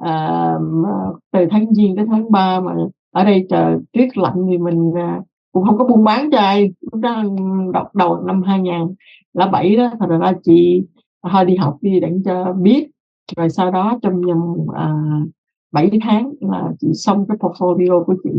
uh, 0.03 1.18
từ 1.33 1.46
tháng 1.50 1.74
Giêng 1.74 1.96
tới 1.96 2.07
tháng 2.11 2.31
3 2.33 2.61
mà 2.61 2.72
ở 3.12 3.24
đây 3.24 3.46
trời 3.50 3.79
tuyết 3.92 4.18
lạnh 4.18 4.46
thì 4.50 4.59
mình, 4.59 4.88
uh, 4.88 5.24
cũng 5.53 5.64
không 5.64 5.79
có 5.79 5.85
buôn 5.85 6.05
bán 6.05 6.31
cho 6.33 6.38
ai. 6.38 6.72
Lúc 6.92 7.00
đó, 7.00 7.24
đọc 7.72 7.94
đầu 7.94 8.20
năm 8.26 8.42
2007 8.42 9.76
đó, 9.76 9.90
thật 10.00 10.07
ra 10.20 10.33
chị 10.44 10.87
thôi 11.33 11.44
đi 11.44 11.57
học 11.57 11.79
đi 11.81 12.00
để 12.00 12.12
cho 12.24 12.53
biết, 12.53 12.90
rồi 13.37 13.50
sau 13.50 13.70
đó 13.70 13.98
trong 14.03 14.20
vòng, 14.20 14.53
uh, 14.61 15.29
7 15.72 15.90
tháng 16.03 16.33
là 16.40 16.72
chị 16.81 16.88
xong 16.94 17.26
cái 17.29 17.37
portfolio 17.37 18.05
của 18.05 18.14
chị. 18.24 18.31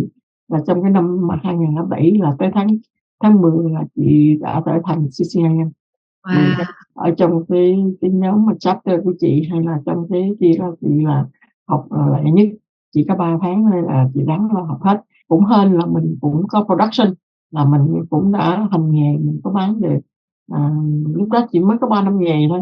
Và 0.52 0.60
trong 0.68 0.82
cái 0.82 0.92
năm 0.92 1.28
mà 1.28 1.40
2007 1.44 2.12
là 2.12 2.36
tới 2.40 2.50
tháng 2.54 2.68
tháng 3.24 3.42
10 3.42 3.72
là 3.72 3.84
chị 3.96 4.38
đã 4.42 4.62
trở 4.66 4.80
thành 4.86 5.08
CCIM. 5.08 5.70
Wow! 6.24 6.66
ở 6.94 7.12
trong 7.18 7.46
cái 7.46 7.84
cái 8.02 8.12
nhóm 8.12 8.46
mà 8.46 8.54
chapter 8.60 9.00
của 9.04 9.14
chị 9.20 9.48
hay 9.52 9.64
là 9.64 9.80
trong 9.86 10.08
cái 10.10 10.32
kia 10.40 10.52
đó 10.60 10.76
chị 10.82 10.88
là 10.88 11.26
học, 11.68 11.88
lẹ 11.92 12.32
nhất, 12.32 12.48
chỉ 12.94 13.06
có 13.10 13.16
3 13.16 13.38
tháng 13.42 13.66
thôi 13.72 13.82
là 13.82 14.10
chị 14.14 14.22
ráng 14.28 14.50
lo 14.54 14.62
học 14.62 14.84
hết. 14.84 15.02
Cũng 15.28 15.46
hên 15.46 15.74
là 15.74 15.86
mình 15.86 16.18
cũng 16.22 16.48
có 16.48 16.64
production, 16.64 17.14
là 17.52 17.66
mình 17.66 18.06
cũng 18.10 18.32
đã 18.32 18.68
hành 18.72 18.92
nghề, 18.92 19.18
mình 19.18 19.40
có 19.44 19.52
bán 19.52 19.82
được. 19.82 20.00
À, 20.52 20.72
lúc 21.14 21.30
đó 21.30 21.48
chỉ 21.52 21.60
mới 21.60 21.78
có 21.82 21.88
3 21.88 22.02
năm 22.02 22.20
nghề 22.20 22.48
thôi, 22.50 22.62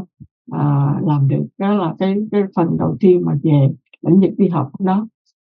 à, 0.52 0.96
làm 1.06 1.28
được 1.28 1.46
đó 1.58 1.74
là 1.74 1.96
cái 2.00 2.16
cái 2.32 2.44
phần 2.56 2.78
đầu 2.78 2.98
tiên 3.00 3.22
mà 3.26 3.34
về 3.44 3.70
lĩnh 4.02 4.20
vực 4.20 4.32
đi 4.38 4.48
học 4.48 4.72
đó. 4.80 5.08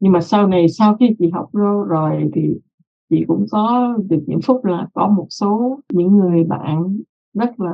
Nhưng 0.06 0.12
mà 0.12 0.22
sau 0.22 0.48
này 0.48 0.70
sau 0.70 0.96
khi 0.96 1.16
chị 1.20 1.30
học 1.30 1.50
rồi 1.88 2.30
thì 2.34 2.42
chị 3.10 3.24
cũng 3.28 3.46
có 3.52 3.96
được 4.10 4.24
những 4.28 4.42
phúc 4.42 4.66
là 4.66 4.88
có 4.94 5.08
một 5.08 5.28
số 5.30 5.80
những 5.94 6.18
người 6.18 6.44
bạn 6.44 6.98
rất 7.34 7.60
là 7.60 7.74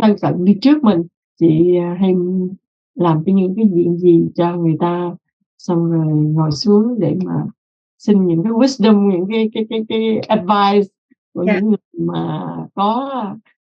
thân 0.00 0.16
cận 0.22 0.44
đi 0.44 0.58
trước 0.62 0.84
mình, 0.84 1.02
chị, 1.38 1.76
à, 1.76 1.96
hay 2.00 2.14
làm 2.94 3.24
cho 3.26 3.32
những 3.32 3.54
cái 3.56 3.70
chuyện 3.74 3.96
gì 3.96 4.28
cho 4.34 4.56
người 4.56 4.76
ta, 4.80 5.14
xong 5.58 5.90
rồi 5.90 6.06
ngồi 6.14 6.50
xuống 6.50 7.00
để 7.00 7.16
mà 7.24 7.46
xin 7.98 8.26
những 8.26 8.42
cái 8.42 8.52
wisdom, 8.52 9.12
những 9.12 9.26
cái 9.30 9.50
cái 9.52 9.66
cái 9.70 9.84
cái 9.88 10.18
advice 10.18 10.88
của 11.34 11.44
Yeah. 11.46 11.62
những 11.62 11.68
người 11.68 12.06
mà 12.06 12.46
có 12.74 13.10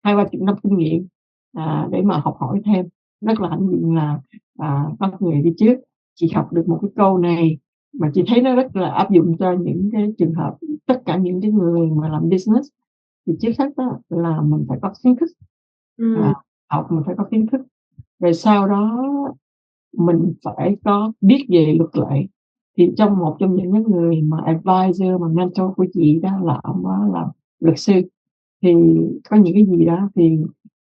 20-30 0.03 0.41
năm 0.41 0.55
kinh 0.63 0.77
nghiệm, 0.77 1.07
à, 1.53 1.89
để 1.91 2.03
mà 2.03 2.21
học 2.25 2.37
hỏi 2.41 2.61
thêm. 2.65 2.87
Rất 3.21 3.41
là 3.41 3.49
hãnh 3.49 3.69
diện 3.69 3.95
là, 3.95 4.21
à, 4.59 4.85
có 5.01 5.11
người 5.21 5.43
đi 5.43 5.55
trước. 5.59 5.77
Chị 6.15 6.29
học 6.35 6.53
được 6.53 6.69
một 6.69 6.79
cái 6.83 6.91
câu 6.97 7.19
này 7.19 7.59
mà 7.93 8.11
chị 8.15 8.25
thấy 8.27 8.43
nó 8.43 8.55
rất 8.55 8.77
là 8.77 8.91
áp 8.91 9.11
dụng 9.11 9.37
cho 9.39 9.53
những 9.53 9.91
cái 9.93 10.13
trường 10.19 10.35
hợp 10.35 10.57
tất 10.87 11.03
cả 11.07 11.17
những 11.17 11.41
cái 11.41 11.51
người 11.51 11.91
mà 11.91 12.09
làm 12.09 12.23
business. 12.29 12.69
Thì 13.27 13.33
trước 13.41 13.51
hết 13.59 13.71
á 13.77 13.87
là 14.09 14.41
mình 14.41 14.65
phải 14.69 14.79
có 14.83 14.93
kiến 15.05 15.17
thức, 15.17 15.31
Ừm. 15.97 16.23
à, 16.23 16.35
học 16.71 16.87
mình 16.91 17.03
phải 17.07 17.15
có 17.19 17.25
kiến 17.31 17.47
thức, 17.47 17.61
rồi 18.19 18.35
sau 18.35 18.69
đó 18.69 19.03
mình 19.97 20.35
phải 20.45 20.77
có 20.85 21.13
biết 21.21 21.47
về 21.49 21.75
luật 21.79 21.91
lệ. 21.97 22.27
Thì 22.79 22.91
trong 22.97 23.19
một 23.19 23.37
trong 23.41 23.57
những 23.57 23.71
người 23.71 24.23
mà 24.23 24.37
advisor, 24.45 25.21
mà 25.21 25.29
mentor 25.29 25.75
của 25.77 25.87
chị 25.93 26.21
đó 26.23 26.31
là 26.45 26.61
ông 26.63 26.85
đó 26.85 27.09
là 27.13 27.27
luật 27.61 27.79
sư, 27.79 27.93
thì 28.63 28.75
có 29.31 29.37
những 29.37 29.55
cái 29.55 29.67
gì 29.67 29.85
đó 29.85 30.11
thì 30.15 30.39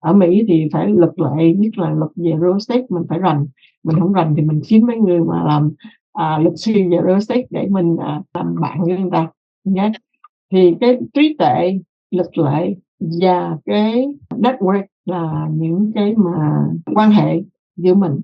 ở 0.00 0.12
Mỹ 0.12 0.44
thì 0.48 0.68
phải 0.72 0.88
luật 0.88 1.12
lệ, 1.16 1.52
nhất 1.54 1.78
là 1.78 1.90
luật 1.90 2.10
về 2.16 2.32
real 2.40 2.52
estate 2.52 2.86
mình 2.88 3.02
phải 3.08 3.18
rành, 3.18 3.46
mình 3.82 3.96
hổng 3.96 4.12
rành 4.12 4.34
thì 4.36 4.42
mình 4.42 4.60
kiếm 4.68 4.86
mấy 4.86 4.96
người 4.96 5.20
mà 5.20 5.44
làm, 5.44 5.70
à, 6.16 6.38
luật 6.38 6.54
sư 6.56 6.72
về 6.72 6.98
real 7.06 7.40
để 7.50 7.68
mình, 7.70 7.96
à, 8.00 8.22
làm 8.34 8.54
bạn 8.60 8.78
với 8.82 8.98
người 8.98 9.10
ta, 9.12 9.28
nhé. 9.64 9.90
Thì 10.52 10.74
cái 10.80 10.98
trí 11.14 11.36
tuệ, 11.38 11.78
lực 12.10 12.38
lệ 12.38 12.74
và 13.20 13.58
cái 13.64 14.06
network 14.30 14.84
là 15.04 15.48
những 15.52 15.92
cái 15.94 16.14
mà 16.16 16.66
quan 16.94 17.10
hệ 17.10 17.42
giữa 17.76 17.94
mình 17.94 18.20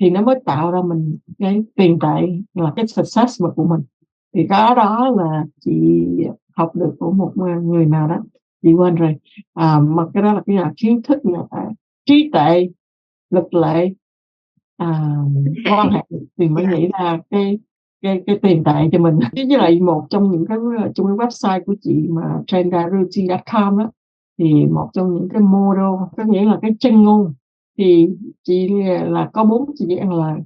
thì 0.00 0.10
nó 0.10 0.22
mới 0.22 0.40
tạo 0.44 0.70
ra 0.70 0.82
mình 0.82 1.18
cái 1.38 1.64
tiền 1.76 1.98
tệ 1.98 2.26
là 2.54 2.72
cái 2.76 2.86
success 2.86 3.42
của 3.56 3.64
mình. 3.64 3.80
Thì 4.34 4.46
có 4.50 4.74
đó 4.74 5.14
là 5.16 5.44
chị 5.60 6.02
học 6.56 6.76
được 6.76 6.94
của 6.98 7.12
một, 7.12 7.32
à, 7.46 7.60
người 7.62 7.86
nào 7.86 8.08
đó, 8.08 8.16
chị 8.62 8.72
quên 8.72 8.94
rồi, 8.94 9.14
à, 9.54 9.80
mà 9.80 10.06
cái 10.14 10.22
đó 10.22 10.32
là 10.32 10.42
cái 10.46 10.56
là 10.56 10.72
kiến 10.76 11.00
thức 11.02 11.18
là, 11.22 11.70
trí 12.06 12.30
tuệ, 12.32 12.68
lực 13.30 13.54
lệ, 13.54 13.92
à, 14.76 15.16
quan 15.70 15.90
hệ 15.90 16.02
thì 16.38 16.48
mới 16.48 16.66
nghĩ 16.66 16.88
ra 17.00 17.18
cái 17.30 17.58
cái 18.02 18.22
cái 18.26 18.38
tiền 18.42 18.64
tệ 18.64 18.72
cho 18.92 18.98
mình. 18.98 19.18
Với 19.36 19.46
lại 19.58 19.80
một 19.80 20.06
trong 20.10 20.30
những 20.32 20.46
cái, 20.46 20.58
trong 20.94 21.06
cái 21.06 21.16
website 21.16 21.64
của 21.64 21.74
chị 21.80 22.06
mà 22.10 22.22
trendarealty.com 22.46 23.78
đó, 23.78 23.90
thì 24.38 24.66
một 24.66 24.90
trong 24.92 25.14
những 25.14 25.28
cái 25.28 25.40
model 25.40 25.84
có 26.16 26.24
nghĩa 26.26 26.44
là 26.44 26.58
cái 26.62 26.70
chân 26.80 27.02
ngôn, 27.02 27.34
thì 27.78 28.08
chị, 28.42 28.68
là 29.06 29.30
có 29.32 29.44
4 29.44 29.70
chữ 29.78 29.86
N 30.04 30.10
là 30.10 30.36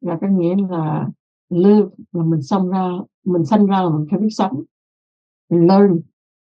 là 0.00 0.18
có 0.20 0.26
nghĩa 0.28 0.54
là 0.70 1.08
live 1.50 1.86
là 2.12 2.24
mình 2.24 2.42
xông 2.42 2.68
ra 2.70 2.88
mình 3.24 3.44
sinh 3.44 3.66
ra 3.66 3.82
là 3.82 3.88
mình 3.90 4.06
phải 4.10 4.20
biết 4.20 4.30
sống. 4.30 4.62
Learn, 5.48 6.00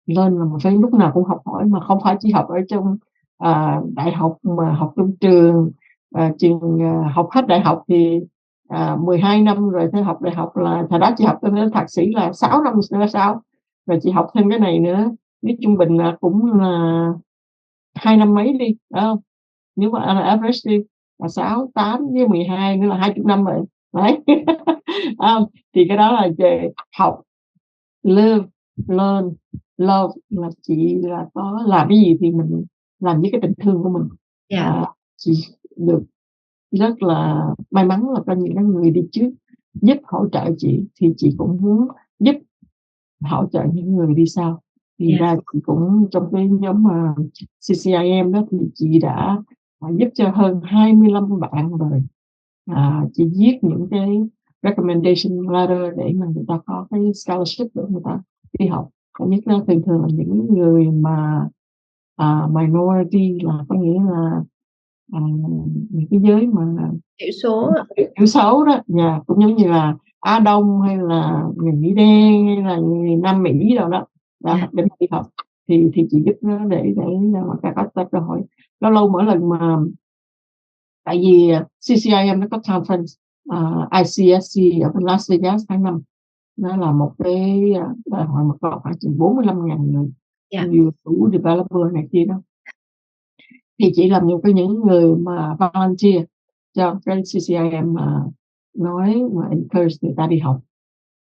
learn 0.07 0.39
là 0.39 0.45
mình 0.45 0.59
phải 0.63 0.73
lúc 0.73 0.95
nào 0.95 1.11
cũng 1.15 1.25
học 1.25 1.43
hỏi 1.45 1.65
mà 1.65 1.81
không 1.81 1.99
phải 2.05 2.17
chỉ 2.21 2.31
học 2.33 2.49
ở 2.49 2.57
trong, 2.69 2.97
à, 3.39 3.81
đại 3.95 4.13
học 4.13 4.37
mà 4.43 4.73
học 4.73 4.93
trong 4.97 5.17
trường, 5.21 5.71
à, 6.17 6.33
trường, 6.39 6.83
à, 6.83 7.13
học 7.15 7.29
hết 7.31 7.47
đại 7.47 7.61
học 7.61 7.83
thì, 7.89 8.21
à, 8.69 8.97
12 9.01 9.43
năm 9.43 9.69
rồi 9.71 9.89
tới 9.93 10.03
học 10.03 10.23
đại 10.23 10.35
học 10.35 10.57
là 10.57 10.87
hồi 10.91 11.01
đó 11.01 11.11
chị 11.17 11.25
học 11.25 11.39
đến 11.43 11.71
thạc 11.73 11.91
sĩ 11.91 12.07
là 12.15 12.33
6 12.33 12.63
năm 12.63 12.75
nữa 12.93 13.07
sao, 13.13 13.43
rồi 13.87 13.99
chị 14.03 14.11
học 14.11 14.27
thêm 14.35 14.51
cái 14.51 14.59
này 14.59 14.79
nữa, 14.79 15.11
nếu 15.43 15.57
trung 15.63 15.77
bình 15.77 15.97
là 15.97 16.17
cũng 16.21 16.61
là 16.61 17.09
2 17.95 18.17
năm 18.17 18.35
mấy 18.35 18.53
đi, 18.53 18.77
phải? 18.95 19.21
Nếu 19.77 19.91
mà 19.91 20.01
on 20.01 20.17
average 20.17 20.59
đi 20.65 20.83
là 21.19 21.29
6, 21.29 21.71
8 21.75 22.07
với 22.13 22.29
12 22.29 22.77
nữa 22.77 22.89
là 22.89 22.97
20 22.97 23.25
năm 23.27 23.45
rồi, 23.45 23.65
đấy. 23.95 24.19
Hông? 25.19 25.45
Thì 25.75 25.85
cái 25.89 25.97
đó 25.97 26.13
là 26.13 26.29
về 26.39 26.71
học, 26.99 27.21
live, 28.03 28.45
learn, 28.89 29.35
love 29.77 30.15
là 30.29 30.49
chị 30.63 30.95
là 31.03 31.27
có 31.35 31.63
làm 31.67 31.89
cái 31.89 31.99
gì 31.99 32.17
thì 32.21 32.31
mình 32.31 32.65
làm 33.01 33.21
với 33.21 33.31
cái 33.33 33.41
tình 33.41 33.53
thương 33.63 33.83
của 33.83 33.89
mình. 33.89 34.09
Yeah. 34.49 34.67
À, 34.67 34.87
chị 35.17 35.33
được 35.77 36.03
rất 36.73 37.03
là 37.03 37.47
may 37.71 37.85
mắn 37.85 38.11
là 38.11 38.21
có 38.27 38.35
những 38.35 38.55
người 38.57 38.91
đi 38.91 39.03
trước 39.13 39.31
giúp 39.83 39.97
hỗ 40.05 40.29
trợ 40.29 40.51
chị, 40.59 40.85
thì 41.01 41.15
chị 41.17 41.35
cũng 41.39 41.59
muốn 41.63 41.89
giúp 42.21 42.37
hỗ 43.25 43.47
trợ 43.47 43.65
những 43.75 43.97
người 43.97 44.15
đi 44.15 44.27
sau. 44.27 44.61
Thì 44.99 45.09
Yeah. 45.11 45.21
ra 45.21 45.37
chị 45.53 45.61
cũng 45.65 46.09
trong 46.11 46.29
cái 46.33 46.49
nhóm 46.49 46.83
mà 46.85 47.15
CCIM 47.69 48.33
đó 48.33 48.45
thì 48.51 48.59
chị 48.75 48.99
đã, 48.99 49.39
à, 49.81 49.89
giúp 49.99 50.09
cho 50.15 50.31
hơn 50.31 50.61
25 50.65 51.41
bạn 51.41 51.71
rồi. 51.77 52.03
À, 52.67 53.05
chị 53.13 53.25
viết 53.39 53.59
những 53.63 53.87
cái 53.91 54.09
recommendation 54.63 55.49
letter 55.53 55.99
để 55.99 56.13
mà 56.17 56.27
người 56.35 56.45
ta 56.49 56.61
có 56.67 56.87
cái 56.91 57.01
scholarship 57.15 57.67
để 57.75 57.83
người 57.89 58.03
ta 58.05 58.21
đi 58.59 58.67
học. 58.67 58.89
Thứ 59.19 59.25
nhất 59.29 59.41
đó 59.47 59.65
thường 59.67 59.83
thường 59.83 60.03
là 60.03 60.09
những 60.15 60.47
người 60.55 60.87
mà, 60.91 61.49
à, 62.17 62.47
minority 62.53 63.39
là 63.43 63.65
có 63.69 63.77
nghĩa 63.79 64.01
là, 64.11 64.45
à, 65.13 65.21
những 65.91 66.07
cái 66.11 66.21
giới 66.23 66.47
mà 66.47 66.63
Thiểu 67.21 67.31
số 67.43 67.71
thiểu 68.17 68.27
số 68.27 68.65
đó, 68.65 68.81
yeah, 68.99 69.23
cũng 69.27 69.41
giống 69.43 69.55
như 69.57 69.69
là 69.69 69.95
Á 70.21 70.39
Đông 70.39 70.81
hay 70.81 70.97
là 70.97 71.45
người 71.57 71.73
Mỹ 71.73 71.93
đen 71.95 72.47
hay 72.47 72.57
là 72.63 72.77
người 72.77 73.17
Nam 73.17 73.43
Mỹ 73.43 73.77
đồ 73.77 73.89
đó, 73.89 74.07
Yeah. 74.45 74.75
để 74.75 74.83
mà 74.83 74.97
đi 75.01 75.07
học. 75.11 75.27
Thì 75.69 75.91
thì 75.95 76.07
chị 76.11 76.23
giúp 76.27 76.35
nó 76.41 76.65
để 76.65 76.83
để 76.97 77.05
mà 77.33 77.55
ta 77.63 77.73
có 77.77 77.87
ta 77.95 78.05
cơ 78.13 78.19
hội. 78.19 78.43
Lâu 78.81 78.91
lâu 78.93 79.09
mỗi 79.09 79.25
lần 79.25 79.49
mà 79.49 79.77
tại 81.05 81.19
vì, 81.19 81.51
à, 81.51 81.67
CCIM 81.81 82.41
nó 82.41 82.47
có 82.51 82.59
conference, 82.59 83.17
à, 83.49 83.89
ICSC 84.03 84.83
ở 84.83 84.91
bên 84.95 85.03
Las 85.05 85.31
Vegas 85.31 85.63
tháng 85.69 85.83
5, 85.83 86.01
nó 86.57 86.77
là 86.77 86.93
một 86.93 87.13
cái, 87.19 87.73
a, 87.73 87.89
đại 88.07 88.25
hội 88.25 88.45
mà 88.45 88.55
có 88.61 88.81
khoảng 88.83 88.99
chừng 88.99 89.19
45.000 89.19 89.93
người, 89.93 90.09
Yeah. 90.49 90.69
nhiều 90.69 90.91
chủ 91.05 91.29
developer 91.33 91.93
này 91.93 92.09
kia 92.13 92.25
đó. 92.25 92.41
Thì 93.79 93.91
chị 93.95 94.09
làm 94.09 94.27
những 94.27 94.41
cái 94.43 94.53
những 94.53 94.81
người 94.87 95.17
mà 95.17 95.57
volunteer 95.59 96.25
cho 96.75 97.01
cái 97.05 97.23
CCIM 97.23 97.95
mà 97.95 98.25
nói 98.75 99.23
mà 99.35 99.49
encourage 99.51 99.97
người 100.01 100.15
ta 100.17 100.27
đi 100.27 100.39
học. 100.39 100.61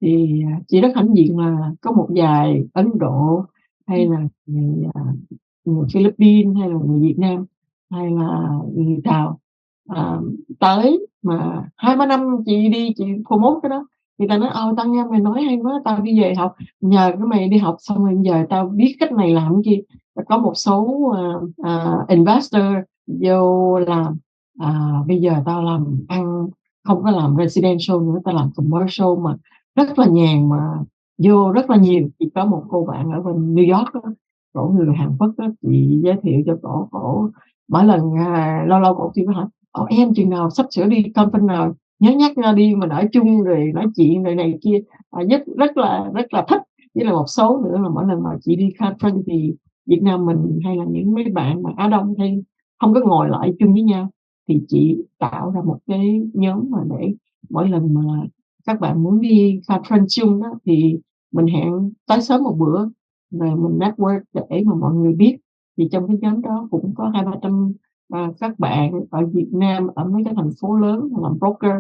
Thì, 0.02 0.44
à, 0.48 0.60
chị 0.68 0.82
rất 0.82 0.90
hãnh 0.96 1.16
diện 1.16 1.38
là 1.40 1.72
có 1.82 1.92
một 1.92 2.08
vài 2.16 2.64
Ấn 2.74 2.90
Độ 3.00 3.46
hay 3.88 4.06
là 4.08 4.28
người, 4.46 4.86
à, 4.94 5.02
người 5.66 5.88
Philippines 5.94 6.58
hay 6.60 6.70
là 6.70 6.76
người 6.86 7.00
Việt 7.00 7.16
Nam 7.18 7.46
hay 7.90 8.12
là 8.12 8.50
người 8.76 8.98
Tàu, 9.04 9.40
à, 9.90 10.20
tới 10.60 11.08
mà 11.22 11.70
2-3 11.78 12.08
năm 12.08 12.38
chị 12.46 12.70
đi 12.70 12.94
chị 12.98 13.06
promote 13.28 13.60
cái 13.64 13.70
đó, 13.70 13.88
người 14.20 14.28
ta 14.28 14.38
nói: 14.38 14.50
ôi 14.54 14.74
tao 14.78 14.86
nghe 14.88 15.04
mày 15.12 15.20
nói 15.20 15.42
hay 15.42 15.60
quá, 15.64 15.82
tao 15.86 16.02
đi 16.02 16.22
về 16.22 16.34
học, 16.38 16.56
nhờ 16.82 17.12
cái 17.12 17.28
mày 17.28 17.48
đi 17.50 17.58
học 17.58 17.76
xong 17.80 18.06
rồi 18.06 18.16
giờ 18.22 18.46
tao 18.50 18.68
biết 18.68 18.96
cách 19.00 19.12
này 19.12 19.34
làm 19.34 19.62
cái 19.66 19.84
có 20.28 20.38
một 20.38 20.54
số, 20.56 20.82
uh, 20.82 21.44
uh, 21.44 22.08
investor 22.08 22.64
vô 23.08 23.80
làm, 23.80 24.18
uh, 24.64 25.08
bây 25.08 25.22
giờ 25.22 25.34
tao 25.46 25.64
làm 25.64 26.06
ăn 26.08 26.48
không 26.84 27.04
có 27.04 27.12
làm 27.12 27.36
residential 27.38 27.98
nữa, 28.02 28.20
tao 28.26 28.36
làm 28.36 28.50
commercial 28.56 29.08
mà 29.22 29.36
rất 29.76 30.00
là 30.00 30.06
nhàn 30.06 30.50
mà 30.50 30.58
vô 31.24 31.52
rất 31.52 31.70
là 31.70 31.78
nhiều. 31.78 32.10
chỉ 32.20 32.30
có 32.36 32.46
một 32.46 32.64
cô 32.70 32.86
bạn 32.86 33.12
ở 33.12 33.22
bên 33.22 33.56
New 33.56 33.78
York 33.78 33.94
đó, 33.94 34.02
cổ 34.54 34.74
người 34.76 34.96
Hàn 34.96 35.18
Quốc 35.20 35.32
đó, 35.38 35.48
chị 35.62 36.00
giới 36.04 36.16
thiệu 36.24 36.42
cho 36.46 36.58
cổ, 36.62 36.88
cổ 36.92 37.30
mỗi 37.68 37.86
lần, 37.86 38.14
à, 38.18 38.66
lâu 38.68 38.80
lâu 38.80 38.96
cổ 38.96 39.12
kêu 39.16 39.26
cổ 39.28 39.34
hỏi: 39.34 39.46
"Ồ, 39.72 39.86
em 39.90 40.14
chừng 40.14 40.30
nào 40.30 40.50
sắp 40.50 40.66
sửa 40.70 40.86
đi 40.86 41.04
conference 41.16 41.46
nào 41.46 41.76
nhớ 42.00 42.12
nhắc 42.12 42.38
nhau 42.38 42.54
đi 42.56 42.76
mà 42.76 42.88
ở 42.92 43.04
chung 43.12 43.42
rồi 43.44 43.72
nói 43.74 43.86
chuyện 43.96 44.24
rồi 44.24 44.36
này 44.36 44.60
kia." 44.64 44.80
À, 45.12 45.24
rất 45.30 45.42
rất 45.58 45.78
là 45.78 46.12
rất 46.16 46.34
là 46.34 46.46
thích. 46.50 46.62
Với 46.96 47.06
là 47.06 47.12
một 47.12 47.26
số 47.28 47.62
nữa 47.64 47.78
là 47.84 47.90
mỗi 47.90 48.06
lần 48.08 48.24
mà 48.24 48.30
chị 48.42 48.56
đi 48.56 48.70
conference 48.80 49.22
thì 49.28 49.54
Việt 49.88 50.00
Nam 50.04 50.26
mình 50.26 50.60
hay 50.66 50.76
là 50.78 50.86
những 50.90 51.14
mấy 51.14 51.24
bạn 51.34 51.64
mà 51.64 51.70
Á 51.78 51.88
Đông 51.88 52.14
thì 52.18 52.44
không 52.80 52.94
có 52.94 53.00
ngồi 53.06 53.30
lại 53.30 53.54
chung 53.60 53.74
với 53.74 53.82
nhau, 53.84 54.10
thì 54.50 54.62
chị 54.68 54.98
tạo 55.20 55.52
ra 55.52 55.62
một 55.66 55.78
cái 55.88 56.22
nhóm 56.34 56.66
mà 56.72 56.80
để 57.00 57.14
mỗi 57.50 57.70
lần 57.70 57.94
mà 57.94 58.02
các 58.68 58.80
bạn 58.80 59.04
muốn 59.04 59.22
đi 59.22 59.60
conference 59.68 60.06
chung 60.10 60.42
đó, 60.44 60.50
thì 60.66 61.00
mình 61.34 61.48
hẹn 61.48 61.72
tới 62.08 62.22
sớm 62.22 62.44
một 62.44 62.56
bữa, 62.60 62.90
rồi 63.32 63.50
mình 63.56 63.80
network 63.80 64.20
để 64.34 64.64
mà 64.66 64.76
mọi 64.76 64.94
người 64.96 65.14
biết. 65.14 65.38
Thì 65.78 65.88
trong 65.92 66.08
cái 66.08 66.18
nhóm 66.22 66.42
đó 66.42 66.68
cũng 66.72 66.94
có 66.96 67.10
hai 67.14 67.26
ba 67.26 67.32
trăm 67.42 67.74
à, 68.14 68.32
các 68.40 68.60
bạn 68.60 68.92
ở 69.12 69.26
Việt 69.26 69.48
Nam, 69.52 69.88
ở 69.96 70.06
mấy 70.06 70.24
cái 70.26 70.34
thành 70.38 70.50
phố 70.62 70.76
lớn 70.78 71.10
làm 71.22 71.40
broker, 71.40 71.72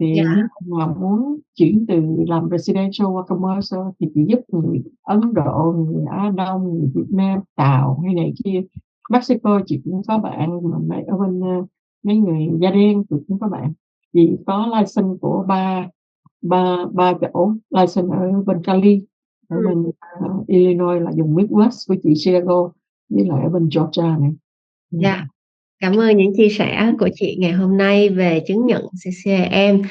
thì 0.00 0.14
Dạ. 0.16 0.22
nếu 0.36 0.78
nào 0.78 0.96
muốn 1.00 1.38
chuyển 1.54 1.84
từ 1.88 2.02
làm 2.28 2.48
residential 2.50 3.06
qua 3.12 3.22
commercial 3.28 3.80
thì 4.00 4.06
chị 4.14 4.20
giúp 4.28 4.40
người 4.48 4.82
Ấn 5.02 5.20
Độ, 5.34 5.72
người 5.76 6.04
Á 6.10 6.30
Đông, 6.36 6.78
người 6.78 6.90
Việt 6.94 7.06
Nam, 7.10 7.40
Tàu 7.56 8.00
hay 8.04 8.14
này 8.14 8.32
kia. 8.44 8.62
Mexico 9.10 9.60
chị 9.66 9.80
cũng 9.84 10.02
có 10.08 10.18
bạn 10.18 10.50
mà 10.88 10.96
ở 11.06 11.16
bên, 11.18 11.40
ơ, 11.40 11.66
mấy 12.04 12.16
người 12.18 12.48
da 12.60 12.70
đen 12.70 13.02
chị 13.10 13.16
cũng 13.28 13.38
có 13.40 13.48
bạn. 13.48 13.72
Chị 14.12 14.36
có 14.46 14.66
license 14.66 15.18
của 15.20 15.44
3 15.48 15.88
3 16.42 16.76
3 16.92 17.12
chỗ, 17.20 17.52
license 17.70 18.16
ở 18.16 18.42
bên 18.46 18.62
Cali, 18.64 19.02
ở 19.48 19.56
Ừm. 19.56 19.66
bên, 19.66 19.90
à, 20.00 20.28
Illinois 20.46 21.02
là 21.02 21.10
vùng 21.18 21.34
Midwest 21.36 21.88
của 21.88 21.94
chị 22.02 22.12
Chicago, 22.24 22.70
với 23.08 23.26
lại 23.26 23.42
ở 23.44 23.48
bên 23.50 23.68
Georgia 23.76 24.18
nữa. 24.18 24.28
Ừm. 24.92 25.00
Dạ. 25.02 25.26
Cảm 25.80 25.96
ơn 25.96 26.16
những 26.16 26.32
chia 26.36 26.48
sẻ 26.48 26.92
của 26.98 27.08
chị 27.14 27.36
ngày 27.38 27.52
hôm 27.52 27.76
nay 27.76 28.08
về 28.08 28.40
chứng 28.46 28.66
nhận 28.66 28.82
CCM. 29.04 29.82